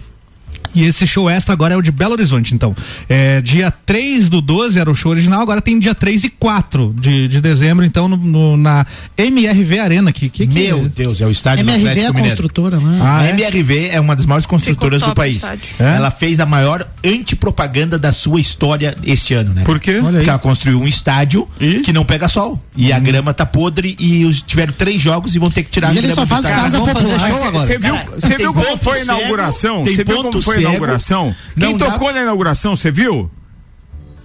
E 0.76 0.86
esse 0.86 1.06
show 1.08 1.30
extra 1.30 1.54
agora 1.54 1.74
é 1.74 1.78
o 1.78 1.82
de 1.82 1.92
Belo 1.92 2.14
Horizonte, 2.14 2.54
então. 2.54 2.76
É, 3.08 3.42
dia 3.42 3.72
3 3.72 4.30
do 4.30 4.42
12 4.42 4.78
era 4.80 4.90
o 4.90 4.96
show 4.96 5.12
original, 5.12 5.42
agora 5.42 5.62
tem 5.62 5.80
dia 5.80 5.96
3 5.96 6.26
e 6.26 6.30
4 6.30 6.94
de, 7.00 7.28
de 7.28 7.42
dezembro, 7.42 7.86
então, 7.86 8.08
no, 8.08 8.18
no- 8.18 8.58
na 8.58 8.86
MRV 9.18 9.80
Arena. 9.80 10.12
Que, 10.12 10.30
que, 10.30 10.46
que 10.48 10.54
Meu 10.54 10.88
Deus, 10.90 11.22
é 11.22 11.26
o 11.26 11.32
estádio 11.32 11.66
do 11.66 11.72
MRV 11.72 11.86
é 11.86 11.90
a 11.90 11.92
Atlético 11.94 12.14
Mineiro. 12.16 12.36
construtora, 12.38 12.78
né? 12.80 13.00
Ah, 13.02 13.20
a 13.20 13.26
é? 13.26 13.30
MRV 13.32 13.90
é 13.92 14.00
uma 14.00 14.16
das 14.16 14.26
maiores 14.26 14.46
construtoras 14.46 15.02
do 15.02 15.14
país. 15.14 15.44
É? 15.80 15.96
Ela 15.96 16.12
fez 16.12 16.40
a 16.40 16.46
maior 16.46 16.86
antipropaganda 17.24 17.98
da 18.00 18.12
sua 18.12 18.40
história 18.40 18.96
este 19.04 19.34
ano, 19.34 19.54
né? 19.54 19.64
Por 19.64 19.80
quê? 19.80 19.98
Olha 19.98 20.08
aí. 20.10 20.14
Porque 20.16 20.30
ela 20.30 20.40
construiu 20.40 20.82
um 20.82 20.88
estádio 20.88 21.48
E? 21.60 21.80
que 21.82 21.92
não 21.94 22.06
pega 22.06 22.28
sol. 22.28 22.62
E 22.76 22.92
a 22.94 23.00
grama 23.00 23.34
tá 23.34 23.46
podre 23.46 23.96
e 24.00 24.26
os, 24.26 24.42
tiveram 24.42 24.74
três 24.74 25.02
jogos 25.02 25.36
e 25.36 25.40
vão 25.40 25.50
ter 25.52 25.64
que 25.64 25.70
tirar 25.70 25.88
Mas 25.90 25.98
a 25.98 26.00
ele 26.00 26.08
grama 26.08 26.16
só 26.16 26.26
do 26.26 26.30
faz 26.30 26.44
estádio. 26.44 26.64
casa 26.64 26.94
popular. 26.94 27.32
show 27.32 27.44
agora. 27.46 27.66
Você 27.66 27.78
viu, 27.78 27.96
Cara, 27.96 28.38
viu 28.38 28.54
como 28.54 28.78
foi 28.78 29.00
a 29.00 29.04
inauguração? 29.04 29.84
tem 29.84 29.96
Você 29.96 30.04
viu 30.04 30.16
ponto 30.16 30.30
como 30.32 30.42
foi 30.42 30.59
a 30.60 30.70
cego. 30.70 30.70
inauguração? 30.76 31.36
Quem 31.58 31.70
Não 31.72 31.78
dá- 31.78 31.92
tocou 31.92 32.14
na 32.14 32.22
inauguração, 32.22 32.76
você 32.76 32.92
viu? 32.92 33.30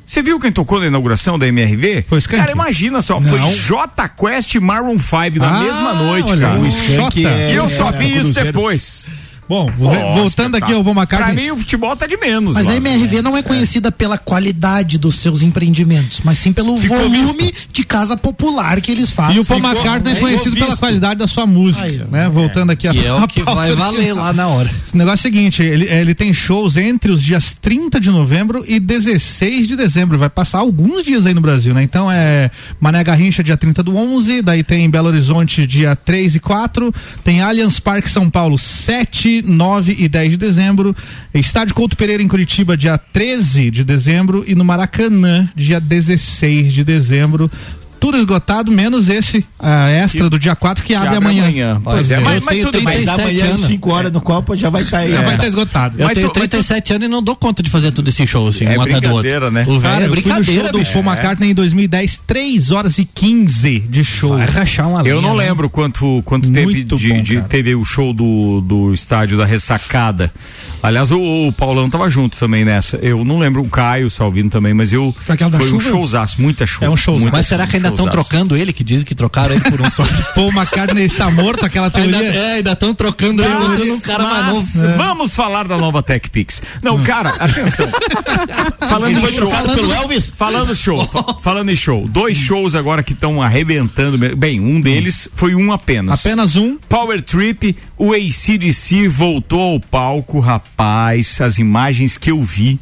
Você 0.06 0.22
viu 0.22 0.38
quem 0.38 0.52
tocou 0.52 0.78
na 0.80 0.86
inauguração 0.86 1.38
da 1.38 1.46
MRV? 1.48 2.04
Foi 2.06 2.18
Skank. 2.18 2.38
Cara, 2.40 2.52
imagina 2.52 3.00
só, 3.00 3.18
Não. 3.18 3.28
foi 3.28 3.38
J 3.56 4.08
Quest 4.10 4.54
Maroon 4.56 4.98
5 4.98 5.38
na 5.38 5.56
Ah, 5.56 5.60
mesma 5.60 5.94
noite, 5.94 6.30
olha, 6.30 6.46
cara. 6.48 6.60
o 6.60 6.66
Skank 6.66 7.26
é- 7.26 7.52
E 7.52 7.54
eu 7.54 7.68
só 7.70 7.88
é, 7.88 7.92
vi 7.92 8.12
é, 8.12 8.18
isso 8.18 8.32
depois. 8.34 9.10
Bom, 9.48 9.70
voltando 10.14 10.56
aqui 10.56 10.72
ao 10.72 10.82
Paul 10.82 10.94
Pra 10.94 11.02
McCartney. 11.02 11.44
mim, 11.44 11.50
o 11.50 11.56
futebol 11.58 11.94
tá 11.96 12.06
de 12.06 12.16
menos. 12.16 12.54
Mas 12.54 12.66
lá. 12.66 12.72
a 12.72 12.76
MRV 12.76 13.20
não 13.22 13.36
é 13.36 13.42
conhecida 13.42 13.92
pela 13.92 14.16
qualidade 14.16 14.96
dos 14.98 15.16
seus 15.16 15.42
empreendimentos, 15.42 16.20
mas 16.24 16.38
sim 16.38 16.52
pelo 16.52 16.76
Ficou 16.78 16.98
volume 16.98 17.52
de 17.72 17.84
casa 17.84 18.16
popular 18.16 18.80
que 18.80 18.90
eles 18.90 19.10
fazem. 19.10 19.36
E 19.36 19.40
o 19.40 19.44
Paul 19.44 19.60
Ficou- 19.60 19.72
McCartney 19.74 20.14
é 20.14 20.20
conhecido 20.20 20.54
pela 20.54 20.66
visto. 20.68 20.80
qualidade 20.80 21.18
da 21.18 21.28
sua 21.28 21.46
música, 21.46 21.84
Aí, 21.84 22.00
né? 22.10 22.28
Voltando 22.28 22.70
aqui 22.70 22.88
Que 22.88 22.98
a 23.00 23.04
é 23.04 23.12
o 23.12 23.26
que 23.28 23.42
vai 23.42 23.74
valer 23.74 24.12
lá 24.14 24.32
na 24.32 24.48
hora. 24.48 24.70
Esse 24.86 24.96
negócio 24.96 25.26
é 25.26 25.30
o 25.30 25.32
seguinte, 25.32 25.62
ele, 25.62 25.84
ele 25.86 26.14
tem 26.14 26.32
shows 26.32 26.76
entre 26.76 27.10
os 27.12 27.22
dias 27.22 27.56
30 27.60 28.00
de 28.00 28.10
novembro 28.10 28.64
e 28.66 28.80
16 28.80 29.68
de 29.68 29.76
dezembro. 29.76 30.18
Vai 30.18 30.30
passar 30.30 30.58
alguns 30.58 31.04
dias 31.04 31.26
aí 31.26 31.34
no 31.34 31.40
Brasil, 31.40 31.74
né? 31.74 31.82
Então 31.82 32.10
é 32.10 32.50
Mané 32.80 33.02
Garrincha 33.04 33.42
dia 33.42 33.56
30 33.56 33.82
do 33.82 33.96
11, 33.96 34.42
daí 34.42 34.62
tem 34.62 34.88
Belo 34.88 35.08
Horizonte 35.08 35.66
dia 35.66 35.94
3 35.96 36.36
e 36.36 36.40
4, 36.40 36.92
tem 37.22 37.40
Allianz 37.42 37.78
Parque 37.78 38.08
São 38.08 38.30
Paulo 38.30 38.58
7, 38.58 39.33
9 39.42 39.96
e 39.98 40.08
10 40.08 40.30
de 40.30 40.36
dezembro, 40.36 40.94
Estádio 41.32 41.74
Couto 41.74 41.96
Pereira 41.96 42.22
em 42.22 42.28
Curitiba 42.28 42.76
dia 42.76 42.98
13 42.98 43.70
de 43.70 43.84
dezembro 43.84 44.44
e 44.46 44.54
no 44.54 44.64
Maracanã 44.64 45.48
dia 45.54 45.80
16 45.80 46.72
de 46.72 46.84
dezembro. 46.84 47.50
Tudo 48.04 48.18
esgotado, 48.18 48.70
menos 48.70 49.08
esse 49.08 49.44
ah, 49.58 49.88
extra 49.90 50.28
do 50.28 50.38
dia 50.38 50.54
4 50.54 50.84
que, 50.84 50.94
abre, 50.94 51.08
abre 51.08 51.18
amanhã. 51.18 51.42
amanhã. 51.44 51.80
Pois 51.82 52.10
é, 52.10 52.14
é. 52.16 52.20
mas- 52.20 52.34
eu 52.36 52.42
mas 52.44 52.54
tenho 52.54 52.70
tudo 52.70 52.84
bem. 52.84 52.84
Mas 52.84 52.94
37 53.04 53.20
amanhã, 53.40 53.54
anos. 53.54 53.66
5 53.66 53.90
horas 53.92 54.12
no 54.12 54.20
Copa, 54.20 54.56
já 54.56 54.68
vai 54.68 54.82
estar 54.82 54.98
aí. 54.98 55.10
Já 55.12 55.20
é. 55.20 55.24
vai 55.24 55.34
estar 55.36 55.46
esgotado. 55.46 55.96
Eu 55.98 56.06
Mas 56.06 56.14
tenho 56.14 56.28
tu- 56.28 56.38
mas 56.38 56.48
tu- 56.48 56.50
37 56.50 56.92
anos 56.92 57.06
e 57.06 57.10
não 57.10 57.22
dou 57.22 57.34
conta 57.34 57.62
de 57.62 57.70
fazer 57.70 57.92
tudo 57.92 58.08
esse 58.08 58.26
show 58.26 58.46
assim, 58.46 58.66
É 58.66 58.78
um 58.78 58.82
atrás 58.82 59.00
do 59.00 59.08
outro. 59.10 59.22
brincadeira, 59.22 59.50
né? 59.50 59.62
O 59.62 59.78
velho 59.80 59.92
Cara, 59.94 60.04
é 60.04 60.06
eu 60.06 60.10
brincadeira, 60.10 60.72
bicho. 60.72 60.92
Paul 60.92 61.04
McCartney 61.06 61.50
em 61.50 61.54
2010, 61.54 62.20
3 62.26 62.70
horas 62.70 62.98
e 62.98 63.04
15 63.06 63.80
de 63.80 64.04
show. 64.04 64.36
Vai 64.36 64.46
rachar 64.46 64.88
uma 64.88 65.00
Eu 65.00 65.18
linha, 65.20 65.22
não 65.22 65.36
né? 65.36 65.44
lembro 65.46 65.70
quanto, 65.70 66.20
quanto 66.26 66.50
teve 66.50 66.84
de, 66.84 67.22
de- 67.22 67.42
teve 67.42 67.74
o 67.74 67.84
show 67.84 68.12
do, 68.12 68.60
do 68.60 68.92
estádio 68.92 69.38
da 69.38 69.46
ressacada. 69.46 70.32
Aliás, 70.82 71.10
o, 71.10 71.48
o 71.48 71.52
Paulão 71.52 71.88
tava 71.88 72.10
junto 72.10 72.38
também 72.38 72.64
nessa. 72.64 72.98
Eu 72.98 73.24
não 73.24 73.38
lembro 73.38 73.62
o 73.62 73.68
Caio 73.70 74.10
Salvino 74.10 74.50
também, 74.50 74.74
mas 74.74 74.92
eu 74.92 75.14
Foi 75.24 75.34
aquela 75.34 75.50
da 75.50 75.58
foi 75.58 75.72
um 75.72 75.80
showzaço, 75.80 76.42
muita 76.42 76.66
chuva. 76.66 76.84
É 76.84 76.90
um 76.90 76.96
showzaço. 76.96 77.32
Mas 77.32 77.46
será 77.46 77.66
que 77.66 77.76
ainda 77.76 77.93
estão 77.94 78.10
trocando 78.10 78.56
ele, 78.56 78.72
que 78.72 78.84
dizem 78.84 79.04
que 79.04 79.14
trocaram 79.14 79.54
ele 79.54 79.70
por 79.70 79.80
um 79.80 79.90
só? 79.90 80.04
Paul 80.34 80.50
McCartney 80.52 81.04
está 81.04 81.30
morto, 81.30 81.64
aquela 81.64 81.86
ainda, 81.86 82.18
teoria. 82.18 82.34
é, 82.34 82.52
ainda 82.54 82.72
estão 82.72 82.94
trocando 82.94 83.42
ele, 83.42 83.54
Mas, 83.54 83.68
botando 83.68 83.90
um 83.90 84.00
cara 84.00 84.24
mas 84.24 84.74
Vamos 84.96 85.34
falar 85.34 85.66
da 85.66 85.76
nova 85.76 86.02
Tech 86.02 86.28
Pix. 86.30 86.62
Não, 86.82 87.02
cara, 87.02 87.30
atenção. 87.30 87.88
falando 88.88 89.10
Ele 89.16 89.26
em 89.26 89.28
show, 89.28 89.48
trocado 89.48 89.74
pelo 89.74 89.92
Elvis? 89.92 90.30
Falando 90.30 90.74
show, 90.74 91.04
fa- 91.06 91.34
falando 91.40 91.70
em 91.70 91.76
show, 91.76 92.06
dois 92.08 92.36
shows 92.36 92.74
agora 92.74 93.02
que 93.02 93.12
estão 93.12 93.40
arrebentando. 93.42 94.18
Bem, 94.36 94.60
um 94.60 94.80
deles 94.80 95.28
foi 95.34 95.54
um 95.54 95.72
apenas. 95.72 96.20
Apenas 96.20 96.56
um. 96.56 96.76
Power 96.88 97.22
Trip, 97.22 97.76
o 97.96 98.12
ACDC 98.12 99.08
voltou 99.08 99.60
ao 99.60 99.80
palco, 99.80 100.40
rapaz. 100.40 101.40
As 101.40 101.58
imagens 101.58 102.18
que 102.18 102.30
eu 102.30 102.42
vi 102.42 102.78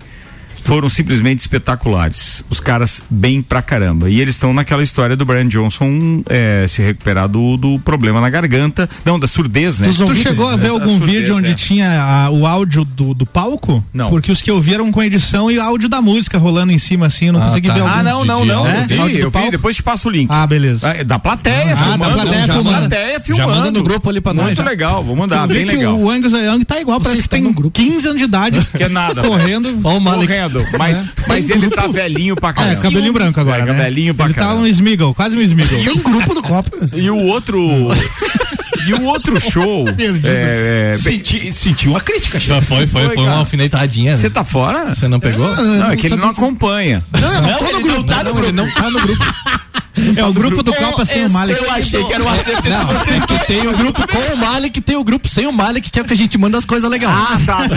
foram 0.64 0.88
simplesmente 0.88 1.40
espetaculares. 1.40 2.44
Os 2.50 2.60
caras 2.60 3.02
bem 3.10 3.42
pra 3.42 3.62
caramba. 3.62 4.08
E 4.08 4.20
eles 4.20 4.34
estão 4.34 4.52
naquela 4.52 4.82
história 4.82 5.16
do 5.16 5.24
Brian 5.24 5.48
Johnson 5.48 6.22
eh, 6.28 6.66
se 6.68 6.82
recuperar 6.82 7.28
do, 7.28 7.56
do 7.56 7.78
problema 7.80 8.20
na 8.20 8.30
garganta. 8.30 8.88
Não, 9.04 9.18
da 9.18 9.26
surdez, 9.26 9.78
né? 9.78 9.88
Tu 9.94 10.14
chegou 10.16 10.48
a 10.48 10.56
ver 10.56 10.68
Da 10.68 10.72
algum 10.74 10.98
surdez, 10.98 11.18
vídeo 11.20 11.36
onde 11.36 11.50
é. 11.50 11.54
tinha 11.54 12.02
a- 12.02 12.30
o 12.30 12.46
áudio 12.46 12.84
do, 12.84 13.14
do 13.14 13.26
palco? 13.26 13.84
Não. 13.92 14.08
Porque 14.10 14.30
os 14.30 14.40
que 14.42 14.50
eu 14.50 14.60
vi 14.60 14.74
eram 14.74 14.90
com 14.92 15.02
edição 15.02 15.50
e 15.50 15.58
áudio 15.58 15.88
da 15.88 16.00
música 16.00 16.38
rolando 16.38 16.72
em 16.72 16.78
cima, 16.78 17.06
assim, 17.06 17.26
eu 17.26 17.32
não 17.32 17.42
Ah, 17.42 17.46
consegui 17.46 17.68
tá. 17.68 17.74
ver 17.74 17.80
algum. 17.80 17.92
Ah, 17.94 18.02
não, 18.02 18.24
não, 18.24 18.44
não. 18.44 18.66
Eu 18.66 18.86
vi, 19.06 19.18
eu 19.18 19.30
vi, 19.30 19.50
depois 19.50 19.76
te 19.76 19.82
passo 19.82 20.08
o 20.08 20.10
link. 20.10 20.28
Ah, 20.30 20.46
beleza. 20.46 20.90
Ah, 20.90 21.02
Da 21.04 21.18
plateia, 21.18 21.72
Ah, 21.74 21.76
filmando. 21.76 21.98
da 22.16 22.22
plateia 22.22 22.44
filmando. 22.46 22.78
plateia 22.78 23.12
Já 23.14 23.20
filmando. 23.20 23.48
manda 23.50 23.70
no 23.70 23.82
grupo 23.82 24.08
ali 24.08 24.20
pra 24.20 24.32
nós, 24.32 24.46
Muito 24.46 24.62
já. 24.62 24.68
legal, 24.68 25.02
vou 25.02 25.16
mandar, 25.16 25.42
eu 25.42 25.48
bem 25.48 25.64
legal. 25.64 25.98
o 25.98 26.10
Angus 26.10 26.32
Young 26.32 26.64
tá 26.64 26.80
igual, 26.80 27.00
parece 27.00 27.22
que 27.22 27.28
tem 27.28 27.42
no 27.42 27.52
grupo? 27.52 27.70
15 27.72 28.06
anos 28.06 28.18
de 28.18 28.24
idade. 28.24 28.60
Que 28.76 28.84
é 28.84 28.88
nada. 28.88 29.22
Correndo. 29.22 29.78
Ó 29.84 29.96
o 29.96 30.00
Malik. 30.00 30.26
Correndo. 30.26 30.51
Mas, 30.78 31.08
mas 31.28 31.48
ele 31.50 31.68
tá 31.70 31.86
velhinho 31.86 32.34
pra 32.36 32.50
É, 32.50 32.52
caramba. 32.52 32.80
cabelinho 32.82 33.12
branco 33.12 33.40
agora, 33.40 33.62
É, 33.62 33.64
né? 33.66 33.72
cabelinho 33.74 34.14
pra 34.14 34.26
Ele 34.26 34.34
tá 34.34 34.40
caramba. 34.42 34.62
um 34.62 34.66
Smiggle, 34.66 35.14
quase 35.14 35.36
um 35.36 35.40
Smiggle. 35.40 35.84
Tem 35.84 36.02
grupo 36.02 36.34
do 36.34 36.42
Copa. 36.42 36.70
E 36.94 37.10
o 37.10 37.16
outro. 37.18 37.60
e 38.86 38.94
o 38.94 39.04
outro 39.04 39.38
show. 39.40 39.84
É, 40.24 40.92
é, 40.94 40.96
Senti, 40.96 41.52
senti 41.52 41.88
uma 41.88 42.00
crítica, 42.00 42.38
Já 42.40 42.60
foi, 42.60 42.86
foi, 42.86 43.04
Foi, 43.06 43.14
foi, 43.14 43.24
uma 43.24 43.36
alfinetadinha. 43.36 44.16
Você 44.16 44.24
né? 44.28 44.30
tá 44.30 44.44
fora? 44.44 44.94
Você 44.94 45.06
não 45.08 45.20
pegou? 45.20 45.54
Não, 45.56 45.90
é 45.90 45.96
que 45.96 46.06
ele 46.06 46.16
não 46.16 46.30
acompanha. 46.30 47.02
Não, 47.12 47.20
não 47.42 47.60
no 47.62 47.68
Ele 47.68 47.82
grupo. 47.82 47.98
não 47.98 48.04
tá 48.04 48.24
no 48.24 48.32
grupo. 48.32 48.48
Ele 48.48 48.52
não 48.56 48.70
tá 48.70 48.90
no 48.90 49.00
grupo. 49.00 49.24
É 50.16 50.24
o 50.24 50.32
grupo 50.32 50.62
do 50.62 50.72
Copa 50.72 51.04
sem 51.04 51.26
o 51.26 51.30
Malik. 51.30 51.62
Eu 51.62 51.70
achei 51.70 52.04
que 52.04 52.12
era 52.12 52.22
o 52.24 52.28
acerto 52.28 52.68
Não, 52.68 53.04
tem 53.04 53.20
que 53.20 53.46
tem 53.46 53.68
o 53.68 53.76
grupo 53.76 54.02
com 54.08 54.34
o 54.34 54.36
Malik, 54.36 54.80
tem 54.80 54.96
o 54.96 55.04
grupo 55.04 55.28
sem 55.28 55.46
o 55.46 55.52
Malik, 55.52 55.90
que 55.90 55.98
é 55.98 56.02
o 56.02 56.04
que 56.04 56.14
a 56.14 56.16
gente 56.16 56.36
manda 56.38 56.56
as 56.58 56.64
coisas 56.64 56.90
legais. 56.90 57.14
Ah, 57.14 57.38
tá. 57.44 57.66
Então 57.66 57.76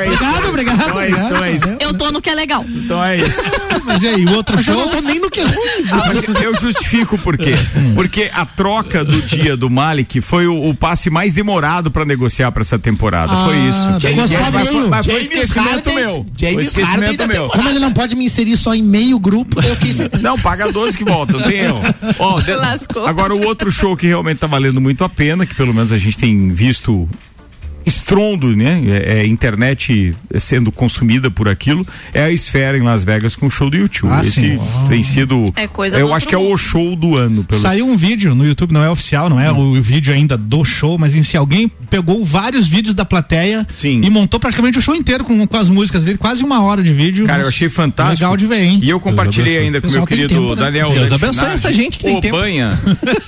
é 0.00 0.08
isso. 0.08 0.16
Obrigado, 0.16 0.48
obrigado, 0.48 0.80
Então 0.88 1.00
é 1.00 1.08
isso, 1.10 1.24
então 1.24 1.44
é 1.44 1.52
isso. 1.52 1.76
Eu 1.80 1.94
tô 1.94 2.10
no 2.10 2.20
que 2.22 2.30
é 2.30 2.34
legal. 2.34 2.64
Então 2.68 3.02
é 3.04 3.16
isso. 3.18 3.42
Mas 3.84 4.02
e 4.02 4.08
aí, 4.08 4.24
o 4.24 4.32
outro 4.32 4.56
eu 4.58 4.62
show? 4.62 4.74
não 4.74 4.88
tô 4.88 5.00
nem 5.00 5.20
no 5.20 5.30
que 5.30 5.40
é 5.40 5.44
ruim. 5.44 5.56
Ah, 5.92 6.42
eu 6.42 6.54
justifico 6.54 7.18
por 7.18 7.36
quê. 7.36 7.54
Porque 7.94 8.30
a 8.32 8.44
troca 8.46 9.04
do 9.04 9.20
dia 9.22 9.56
do 9.56 9.68
Malik 9.70 10.20
foi 10.20 10.46
o, 10.46 10.74
passe 10.74 11.10
mais 11.10 11.34
demorado 11.34 11.90
pra 11.90 12.04
negociar 12.04 12.50
pra 12.52 12.62
essa 12.62 12.78
temporada. 12.78 13.32
foi 13.44 13.56
Ah, 13.56 13.68
isso. 13.68 14.00
ficou 14.08 14.28
só 14.28 14.50
mas, 14.50 14.64
meio. 14.64 14.80
foi, 14.80 14.88
mas 14.88 15.06
foi 15.06 15.20
esquecimento 15.20 15.92
meu. 15.92 16.24
Foi 16.24 16.24
James 16.50 16.68
esquecimento 16.68 17.26
meu. 17.28 17.48
Como 17.48 17.68
ele 17.68 17.78
não 17.78 17.92
pode 17.92 18.16
me 18.16 18.24
inserir 18.24 18.56
só 18.56 18.74
em 18.74 18.82
meio 18.82 19.18
grupo, 19.18 19.60
eu 19.62 19.74
fiquei 19.76 19.92
sem. 19.92 20.08
Não, 20.20 20.38
paga 20.38 20.70
12 20.72 20.96
que 20.96 21.04
volta, 21.04 21.25
não 21.32 21.42
tem 21.42 21.58
erro. 21.60 21.80
Ó, 22.18 22.40
de- 22.40 22.52
Lascou. 22.54 23.06
Agora, 23.06 23.34
o 23.34 23.44
outro 23.46 23.70
show 23.70 23.96
que 23.96 24.06
realmente 24.06 24.38
tá 24.38 24.46
valendo 24.46 24.80
muito 24.80 25.02
a 25.04 25.08
pena, 25.08 25.44
que 25.46 25.54
pelo 25.54 25.72
menos 25.74 25.92
a 25.92 25.98
gente 25.98 26.16
tem 26.18 26.48
visto 26.52 27.08
estrondo, 27.86 28.56
né? 28.56 28.82
É, 28.88 29.20
é, 29.20 29.26
internet 29.26 30.14
sendo 30.36 30.72
consumida 30.72 31.30
por 31.30 31.48
aquilo, 31.48 31.86
é 32.12 32.24
a 32.24 32.30
Esfera 32.30 32.76
em 32.76 32.82
Las 32.82 33.04
Vegas 33.04 33.36
com 33.36 33.46
o 33.46 33.50
show 33.50 33.70
do 33.70 33.76
YouTube. 33.76 34.10
Ah, 34.12 34.20
Esse 34.20 34.32
sim. 34.32 34.58
tem 34.88 35.02
sido. 35.02 35.52
É 35.54 35.68
coisa 35.68 35.96
Eu 35.96 36.12
acho 36.12 36.26
que 36.26 36.34
é 36.34 36.38
o 36.38 36.56
show 36.56 36.96
do 36.96 37.16
ano. 37.16 37.44
Pelo... 37.44 37.60
Saiu 37.60 37.86
um 37.86 37.96
vídeo 37.96 38.34
no 38.34 38.44
YouTube, 38.44 38.72
não 38.72 38.82
é 38.82 38.90
oficial, 38.90 39.30
não 39.30 39.38
é 39.38 39.52
Hum. 39.52 39.72
o 39.72 39.74
vídeo 39.80 40.12
ainda 40.12 40.36
do 40.36 40.64
show, 40.64 40.98
mas 40.98 41.14
em 41.14 41.22
si 41.22 41.36
alguém 41.36 41.70
pegou 41.88 42.24
vários 42.24 42.66
vídeos 42.66 42.94
da 42.94 43.04
plateia 43.04 43.66
Sim. 43.74 44.00
e 44.04 44.10
montou 44.10 44.40
praticamente 44.40 44.78
o 44.78 44.82
show 44.82 44.94
inteiro 44.94 45.24
com, 45.24 45.46
com 45.46 45.56
as 45.56 45.68
músicas 45.68 46.02
dele, 46.02 46.18
quase 46.18 46.42
uma 46.42 46.62
hora 46.62 46.82
de 46.82 46.92
vídeo. 46.92 47.24
Cara, 47.24 47.44
eu 47.44 47.48
achei 47.48 47.68
fantástico. 47.68 48.24
Legal 48.24 48.36
de 48.36 48.46
ver, 48.46 48.62
hein? 48.62 48.80
E 48.82 48.90
eu 48.90 48.98
compartilhei 48.98 49.58
ainda 49.58 49.80
com 49.80 49.88
meu 49.88 50.04
querido 50.04 50.28
tempo, 50.28 50.54
né? 50.54 50.62
Daniel 50.62 50.92
Deus 50.92 51.12
abençoe 51.12 51.48
essa 51.48 51.72
gente 51.72 51.98
que 51.98 52.04
tem 52.04 52.20
tempo. 52.20 52.36
Banha, 52.36 52.70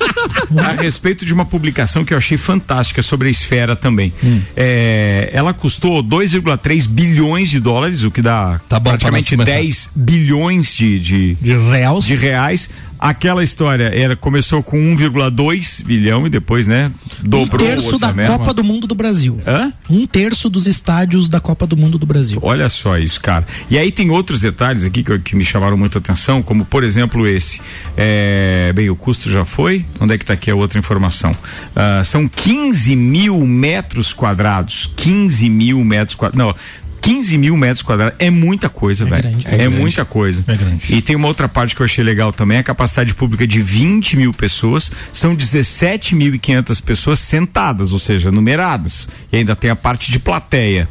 a 0.59 0.72
respeito 0.82 1.24
de 1.24 1.32
uma 1.32 1.44
publicação 1.44 2.04
que 2.04 2.12
eu 2.12 2.18
achei 2.18 2.36
fantástica 2.36 3.02
sobre 3.02 3.28
a 3.28 3.30
esfera 3.30 3.76
também. 3.76 4.12
Hum. 4.22 4.40
É, 4.57 5.30
ela 5.32 5.55
custou 5.55 6.03
2,3 6.03 6.86
bilhões 6.88 7.49
de 7.49 7.61
dólares, 7.61 8.03
o 8.03 8.11
que 8.11 8.20
dá 8.22 8.61
Tá 8.68 8.78
bom 8.78 8.90
pra 8.90 8.92
praticamente 8.92 9.36
nós 9.36 9.46
começar. 9.46 9.62
10 9.62 9.90
bilhões 9.94 10.74
de, 10.74 10.99
de, 10.99 11.34
De 11.40 11.57
reais. 11.57 12.05
de 12.05 12.14
reais. 12.14 12.70
Aquela 12.99 13.44
história 13.44 13.84
era, 13.94 14.16
começou 14.16 14.62
com 14.62 14.76
1,2 14.96 15.84
bilhão 15.84 16.26
e 16.26 16.30
depois, 16.30 16.66
né, 16.66 16.90
Um 17.24 17.28
dobrou 17.28 17.66
o 17.66 17.70
terço 17.70 17.99
da 17.99 18.09
orçamento. 18.09 18.38
Copa 18.38 18.55
do 18.55 18.64
Mundo 18.64 18.86
do 18.86 18.94
Brasil. 18.94 19.40
Hã? 19.46 19.72
Um 19.88 20.07
terço 20.07 20.51
dos 20.51 20.66
estádios 20.66 21.28
da 21.28 21.40
Copa 21.40 21.66
do 21.66 21.76
Mundo 21.76 21.99
do 21.99 22.07
Brasil. 22.07 22.38
Olha 22.42 22.68
só 22.68 22.99
isso, 22.99 23.20
cara. 23.20 23.46
E 23.70 23.78
aí 23.78 23.92
tem 23.92 24.11
outros 24.11 24.40
detalhes 24.40 24.84
aqui 24.84 25.03
que, 25.03 25.18
que 25.20 25.36
me 25.36 25.44
chamaram 25.44 25.76
muita 25.76 25.99
atenção, 25.99 26.42
como 26.42 26.64
por 26.64 26.82
exemplo 26.82 27.26
esse. 27.26 27.61
É, 27.96 28.72
bem, 28.74 28.90
o 28.90 28.96
custo 28.96 29.30
já 29.30 29.44
foi. 29.44 29.84
Onde 30.01 30.14
é 30.14 30.18
que 30.18 30.24
tá 30.24 30.34
aqui 30.34 30.51
a 30.51 30.55
outra 30.55 30.78
informação? 30.78 31.36
Ah, 31.74 32.03
são 32.05 32.26
15 32.28 32.96
mil 32.96 33.38
metros 33.46 34.12
quadrados. 34.12 34.90
15 34.96 35.49
mil 35.49 35.84
metros 35.84 36.14
quadrados. 36.16 36.38
Não. 36.38 36.55
15 37.01 37.38
mil 37.38 37.57
metros 37.57 37.82
quadrados 37.82 38.14
é 38.18 38.30
muita 38.30 38.68
coisa, 38.68 39.05
velho. 39.05 39.22
grande, 39.22 39.46
É, 39.46 39.55
é 39.55 39.57
grande. 39.59 39.76
muita 39.76 40.05
coisa. 40.05 40.44
É 40.46 40.55
grande. 40.55 40.94
E 40.94 41.01
tem 41.03 41.16
uma 41.16 41.28
outra 41.28 41.49
parte 41.49 41.74
que 41.74 41.80
eu 41.82 41.84
achei 41.84 42.05
legal 42.05 42.32
também, 42.32 42.59
a 42.59 42.62
capacidade 42.62 43.14
pública 43.14 43.46
de 43.46 43.61
20 43.61 44.16
mil 44.16 44.32
pessoas, 44.34 44.90
são 45.12 45.34
17.500 45.34 46.82
pessoas 46.82 47.18
sentadas, 47.18 47.92
ou 47.92 47.99
seja, 47.99 48.30
numeradas. 48.30 49.09
E 49.32 49.36
ainda 49.38 49.55
tem 49.57 49.70
a 49.70 49.76
parte 49.76 50.11
de 50.12 50.18
plateia. 50.18 50.88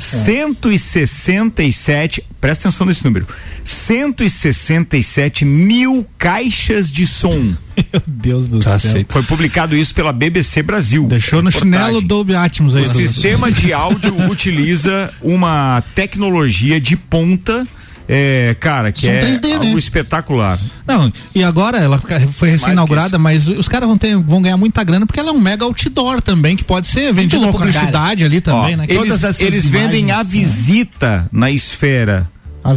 167, 0.00 2.24
presta 2.40 2.68
atenção 2.68 2.86
nesse 2.86 3.04
número, 3.04 3.26
167 3.64 5.44
mil 5.44 6.06
caixas 6.18 6.90
de 6.90 7.06
som. 7.06 7.36
Meu 7.92 8.02
Deus 8.06 8.48
do 8.48 8.62
céu. 8.62 9.04
Foi 9.08 9.22
publicado 9.22 9.76
isso 9.76 9.94
pela 9.94 10.12
BBC 10.12 10.62
Brasil. 10.62 11.06
Deixou 11.06 11.42
no 11.42 11.50
chinelo 11.50 12.00
Dolby 12.00 12.34
Atmos 12.34 12.74
aí. 12.76 12.84
O 12.84 12.88
do- 12.88 12.98
sistema 12.98 13.50
de 13.50 13.72
áudio 13.72 14.14
utiliza 14.30 15.12
uma 15.22 15.82
tecnologia 15.94 16.80
de 16.80 16.96
ponta, 16.96 17.66
é, 18.08 18.56
cara, 18.58 18.90
que 18.92 19.02
Som 19.06 19.12
é 19.12 19.20
3D, 19.20 19.52
algo 19.52 19.64
né? 19.66 19.72
espetacular. 19.72 20.58
Não, 20.86 21.12
e 21.34 21.44
agora 21.44 21.78
ela 21.78 21.98
foi 22.32 22.50
recém-inaugurada, 22.50 23.18
mas 23.18 23.46
os 23.48 23.68
caras 23.68 23.88
vão, 23.88 23.96
ter- 23.96 24.16
vão 24.16 24.42
ganhar 24.42 24.56
muita 24.56 24.82
grana 24.82 25.06
porque 25.06 25.20
ela 25.20 25.30
é 25.30 25.32
um 25.32 25.40
mega 25.40 25.64
outdoor 25.64 26.20
também, 26.20 26.56
que 26.56 26.64
pode 26.64 26.86
ser 26.86 27.12
vendida 27.12 27.38
louco, 27.42 27.58
publicidade 27.58 28.24
ali 28.24 28.40
também, 28.40 28.74
Ó, 28.74 28.78
né? 28.78 28.84
Eles, 28.88 28.98
Todas 29.02 29.24
essas 29.24 29.40
eles 29.40 29.66
vendem 29.66 30.10
a 30.10 30.14
imagens, 30.22 30.28
visita 30.32 31.28
na 31.32 31.50
esfera, 31.50 32.28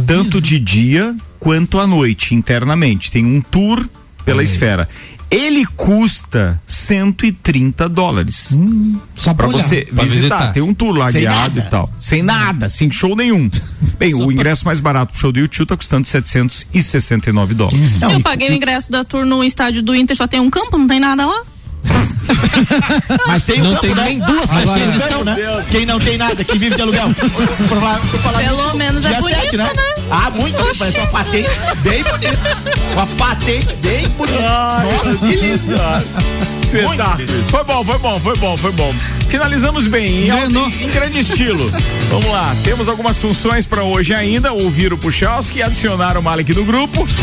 tanto 0.06 0.40
de 0.40 0.58
dia 0.58 1.14
quanto 1.38 1.78
à 1.78 1.86
noite, 1.86 2.34
internamente. 2.34 3.10
Tem 3.10 3.24
um 3.24 3.40
tour 3.40 3.86
pela 4.24 4.42
esfera. 4.42 4.88
Ele 5.30 5.66
custa 5.66 6.60
130 6.66 7.88
dólares. 7.88 8.56
Só 9.16 9.34
Pra 9.34 9.46
pra 9.48 9.56
olhar. 9.56 9.66
você 9.66 9.82
Pra 9.82 10.04
visitar. 10.04 10.36
visitar. 10.38 10.52
Tem 10.52 10.62
um 10.62 10.72
tour 10.72 10.96
lá 10.96 11.10
Sem 11.10 11.22
guiado 11.22 11.56
nada. 11.56 11.60
e 11.60 11.62
tal. 11.70 11.90
Sem 11.98 12.22
nada, 12.22 12.68
sem 12.68 12.90
show 12.90 13.16
nenhum. 13.16 13.50
Bem, 13.98 14.14
o 14.14 14.30
ingresso 14.30 14.64
mais 14.64 14.78
barato 14.80 15.12
pro 15.12 15.20
show 15.20 15.32
do 15.32 15.38
YouTube 15.40 15.66
tá 15.68 15.76
custando 15.76 16.06
769 16.06 17.54
dólares. 17.54 18.00
Não, 18.00 18.10
eu 18.12 18.18
e- 18.20 18.22
paguei 18.22 18.50
o 18.50 18.52
ingresso 18.54 18.90
da 18.92 19.04
tour 19.04 19.24
no 19.26 19.42
estádio 19.42 19.82
do 19.82 19.94
Inter, 19.94 20.16
só 20.16 20.26
tem 20.28 20.40
um 20.40 20.50
campo, 20.50 20.78
não 20.78 20.86
tem 20.86 21.00
nada 21.00 21.26
lá. 21.26 21.42
Mas 23.26 23.44
tem 23.44 23.60
um 23.60 23.64
Não 23.64 23.70
campo, 23.74 23.82
tem 23.86 23.94
né? 23.94 24.04
nem 24.04 24.18
duas 24.20 24.50
Agora, 24.50 24.66
caixinhas 24.66 24.94
de 24.94 25.12
som, 25.12 25.24
né? 25.24 25.36
Quem 25.70 25.84
não 25.84 25.98
tem 26.00 26.16
nada, 26.16 26.42
que 26.44 26.58
vive 26.58 26.74
de 26.76 26.80
aluguel. 26.82 27.08
Pelo 27.68 28.74
menos 28.74 29.04
é 29.04 29.20
bonito, 29.20 29.40
sete, 29.40 29.56
né? 29.56 29.68
Ah, 30.10 30.30
muito 30.30 30.56
bonito. 30.56 30.78
Parece 30.78 30.98
uma 30.98 31.06
patente 31.08 31.50
bem 31.82 32.02
bonita. 32.04 32.38
Uma 32.92 33.06
patente 33.06 33.74
bem 33.76 34.08
bonita. 34.10 34.42
Nossa, 34.42 35.16
que 35.18 35.36
lindo. 35.36 35.74
Espetáculo. 36.62 37.44
Foi 37.50 37.64
bom, 37.64 37.84
foi 37.84 37.98
bom, 37.98 38.20
foi 38.20 38.36
bom, 38.36 38.56
foi 38.56 38.72
bom. 38.72 38.94
Finalizamos 39.28 39.86
bem, 39.88 40.26
em, 40.26 40.30
alto- 40.30 40.44
Engrenou. 40.46 40.68
em 40.68 40.90
grande 40.90 41.18
estilo. 41.20 41.72
Vamos 42.10 42.30
lá, 42.30 42.54
temos 42.62 42.88
algumas 42.88 43.18
funções 43.20 43.66
para 43.66 43.82
hoje 43.82 44.14
ainda. 44.14 44.52
Ouvir 44.52 44.92
o 44.92 44.98
Puchalski 44.98 45.58
e 45.58 45.62
adicionar 45.62 46.16
o 46.16 46.22
Malik 46.22 46.52
no 46.54 46.64
grupo. 46.64 47.06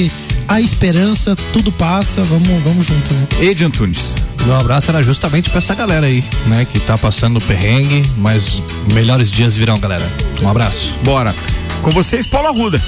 a 0.48 0.60
esperança, 0.60 1.36
tudo 1.52 1.72
passa, 1.72 2.24
vamos, 2.24 2.64
vamos 2.64 2.86
junto, 2.86 3.14
né? 3.14 3.28
Ed 3.39 3.64
Antunes. 3.64 4.16
Meu 4.46 4.56
abraço 4.56 4.91
era 4.91 5.02
justamente 5.02 5.50
pra 5.50 5.60
essa 5.60 5.74
galera 5.74 6.06
aí, 6.06 6.24
né? 6.48 6.66
Que 6.66 6.80
tá 6.80 6.98
passando 6.98 7.39
perrengue, 7.39 8.04
mas 8.18 8.62
melhores 8.91 9.32
dias 9.32 9.56
virão, 9.56 9.80
galera. 9.80 10.06
Um 10.41 10.50
abraço. 10.50 10.94
Bora. 11.04 11.34
Com 11.82 11.91
vocês, 11.91 12.26
Paulo 12.26 12.48
Arruda. 12.48 12.82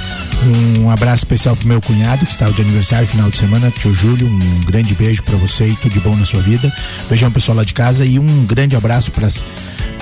Um 0.82 0.90
abraço 0.90 1.24
especial 1.24 1.56
pro 1.56 1.68
meu 1.68 1.82
cunhado 1.82 2.26
que 2.26 2.32
estava 2.32 2.52
de 2.52 2.62
aniversário 2.62 3.08
final 3.08 3.30
de 3.30 3.38
semana, 3.38 3.72
tio 3.72 3.94
Júlio. 3.94 4.28
Um 4.28 4.66
grande 4.66 4.94
beijo 4.94 5.24
pra 5.24 5.36
você 5.38 5.68
e 5.68 5.76
tudo 5.76 5.94
de 5.94 6.00
bom 6.00 6.16
na 6.16 6.26
sua 6.26 6.42
vida. 6.42 6.72
Beijão 7.10 7.32
pessoal 7.32 7.58
lá 7.58 7.64
de 7.64 7.74
casa 7.74 8.06
e 8.06 8.20
um 8.20 8.46
grande 8.46 8.76
abraço 8.76 9.12
pras, 9.12 9.44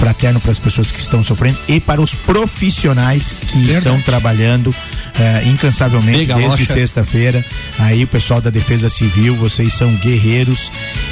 fraterno 0.04 0.38
para 0.42 0.52
as 0.52 0.60
pessoas 0.60 0.92
que 0.92 1.00
estão 1.00 1.24
sofrendo 1.24 1.58
e 1.66 1.80
para 1.80 2.02
os 2.02 2.14
profissionais 2.14 3.40
que 3.48 3.72
estão 3.72 4.02
trabalhando 4.02 4.76
eh, 5.18 5.44
incansavelmente 5.46 6.20
Liga, 6.20 6.36
desde 6.36 6.66
sexta-feira. 6.66 7.44
Aí 7.80 8.04
o 8.04 8.08
pessoal 8.08 8.42
da 8.42 8.50
Defesa 8.50 8.90
Civil, 8.90 9.34
vocês 9.38 9.74
são 9.74 9.90
guerreiros 9.96 10.70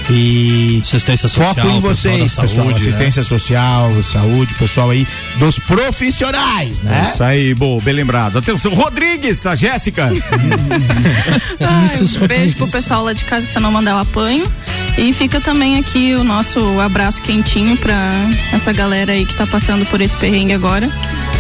E 0.10 0.82
assistência 0.84 1.30
social, 1.30 1.56
foco 1.56 1.68
em 1.68 1.82
pessoal 1.82 1.96
vocês, 1.96 2.36
pessoal. 2.36 2.48
saúde, 2.50 2.70
né? 2.70 2.76
assistência 2.76 3.24
social, 3.24 4.04
saúde, 4.04 4.54
pessoal 4.56 4.90
aí 4.90 5.08
dos 5.38 5.58
profissionais, 5.58 6.82
né? 6.82 7.06
É 7.06 7.14
Isso 7.14 7.24
aí, 7.24 7.54
boa, 7.54 7.82
bem 7.82 7.94
lembrado. 7.94 8.40
Atenção, 8.40 8.74
Rodrigues, 8.74 9.46
a 9.46 9.56
Jéssica. 9.56 10.10
Ai, 11.62 12.24
um 12.24 12.28
beijo 12.28 12.58
pro 12.58 12.68
pessoal 12.68 13.06
lá 13.06 13.14
de 13.14 13.24
casa 13.24 13.46
que 13.46 13.54
você 13.54 13.60
não 13.62 13.72
mandar 13.72 13.96
o 13.96 14.00
apanho. 14.00 14.52
E 14.98 15.14
fica 15.14 15.42
também 15.42 15.78
aqui 15.78 16.14
o 16.16 16.24
nosso 16.24 16.80
abraço 16.80 17.22
quentinho 17.22 17.78
pra 17.78 17.96
essa 18.54 18.72
galera 18.72 19.14
aí 19.14 19.26
que 19.26 19.36
tá 19.36 19.48
passando 19.48 19.86
por 19.86 20.02
esse 20.02 20.16
perrengue 20.18 20.54
agora. 20.54 20.90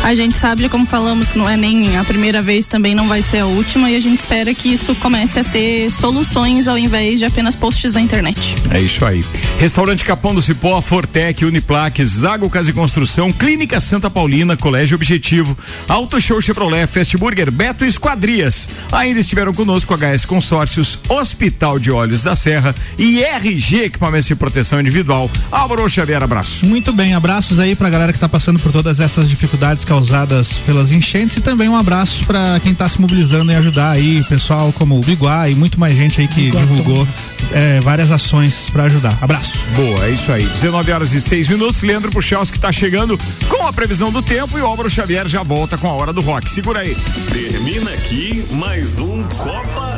A 0.04 0.16
gente 0.16 0.36
sabe, 0.36 0.68
como 0.68 0.86
falamos, 0.86 1.30
que 1.30 1.38
não 1.38 1.48
é 1.48 1.56
nem 1.56 1.96
a 1.96 2.04
primeira 2.04 2.42
vez, 2.42 2.66
também 2.66 2.96
não 2.96 3.08
vai 3.08 3.22
ser 3.22 3.40
a 3.40 3.46
última, 3.46 3.90
e 3.90 3.96
a 3.96 4.00
gente 4.00 4.18
espera 4.18 4.52
que 4.54 4.68
isso 4.68 4.96
comece 4.96 5.40
a 5.40 5.44
ter 5.44 5.92
soluções 5.92 6.68
ao 6.68 6.76
invés 6.78 7.20
de 7.20 7.26
apenas 7.26 7.56
posts 7.56 7.94
da 7.94 8.02
internet. 8.02 8.56
É 8.72 8.82
isso 8.82 9.06
aí. 9.06 9.24
Restaurante 9.60 10.04
Capão 10.04 10.34
do 10.34 10.42
Cipó, 10.42 10.82
Fortec, 10.82 11.46
Uniplaque, 11.46 12.04
Zago 12.04 12.50
Casa 12.50 12.72
e 12.72 12.74
Construção, 12.74 13.32
Clínica 13.32 13.80
Santa 13.80 14.10
Paulina, 14.10 14.58
Colégio 14.58 14.96
Objetivo, 14.96 15.56
Auto 15.88 16.20
Show 16.20 16.42
Chevrolet, 16.42 16.88
Fast 16.88 17.16
Burger, 17.16 17.52
Beto 17.52 17.86
e 17.86 17.88
Esquadrias. 17.88 18.68
Ainda 18.92 19.20
estiveram 19.20 19.54
conosco 19.54 19.96
HS 19.96 20.26
Consórcios, 20.26 20.98
Hospital 21.08 21.78
de 21.78 21.92
Olhos 21.92 22.24
da 22.24 22.36
Serra 22.36 22.74
e 22.98 23.22
RG 23.22 23.84
Equipamentos 23.84 24.26
de 24.26 24.36
Proteção 24.36 24.82
Individual. 24.82 25.30
Álvaro 25.52 25.88
Xavier, 25.88 26.24
abraço. 26.24 26.66
Muito 26.66 26.92
bem, 26.92 27.14
abraços 27.14 27.60
aí 27.60 27.76
pra 27.76 27.90
galera 27.90 28.12
que 28.12 28.20
tá 28.20 28.28
passando 28.28 28.60
por 28.60 28.72
todas 28.72 29.00
essas 29.00 29.30
dificuldades 29.30 29.86
causadas 29.92 30.54
pelas 30.66 30.90
enchentes 30.90 31.36
e 31.36 31.42
também 31.42 31.68
um 31.68 31.76
abraço 31.76 32.24
pra 32.24 32.62
quem 32.62 32.74
tá 32.74 32.88
se 32.88 33.02
mobilizando 33.02 33.52
em 33.52 33.56
ajudar 33.56 33.92
aí, 33.92 34.24
pessoal 34.24 34.72
como 34.72 34.98
o 34.98 35.02
Biguá 35.02 35.50
e 35.50 35.54
muito 35.54 35.78
mais 35.78 35.98
gente 35.98 36.22
aí 36.22 36.30
que 36.30 36.50
divulgou 36.50 37.06
é, 37.52 37.82
várias 37.82 38.10
ações 38.10 38.70
pra 38.70 38.84
ajudar. 38.84 39.18
Abraço. 39.20 39.60
Boa, 39.76 40.06
é 40.06 40.12
isso 40.12 40.32
aí. 40.32 40.46
19 40.46 40.94
horas 40.94 41.12
e 41.12 41.20
6 41.20 41.50
minutos. 41.50 41.84
Leandro 41.84 42.10
Puchalski 42.10 42.58
tá 42.58 42.72
chegando 42.72 43.18
com 43.50 43.68
a 43.68 43.74
previsão 43.74 44.10
do 44.14 44.22
tempo 44.22 44.58
e 44.58 44.62
o 44.62 44.66
Álvaro 44.66 44.90
Xavier 44.90 45.28
já 45.28 45.44
volta 45.44 45.78
com 45.78 45.90
a 45.90 45.92
hora 45.92 46.14
do 46.14 46.22
rock. 46.22 46.50
Segura 46.50 46.80
aí. 46.80 46.96
Termina 47.34 47.92
aqui 47.92 48.46
mais 48.54 48.98
um 48.98 49.24
Copa 49.24 49.91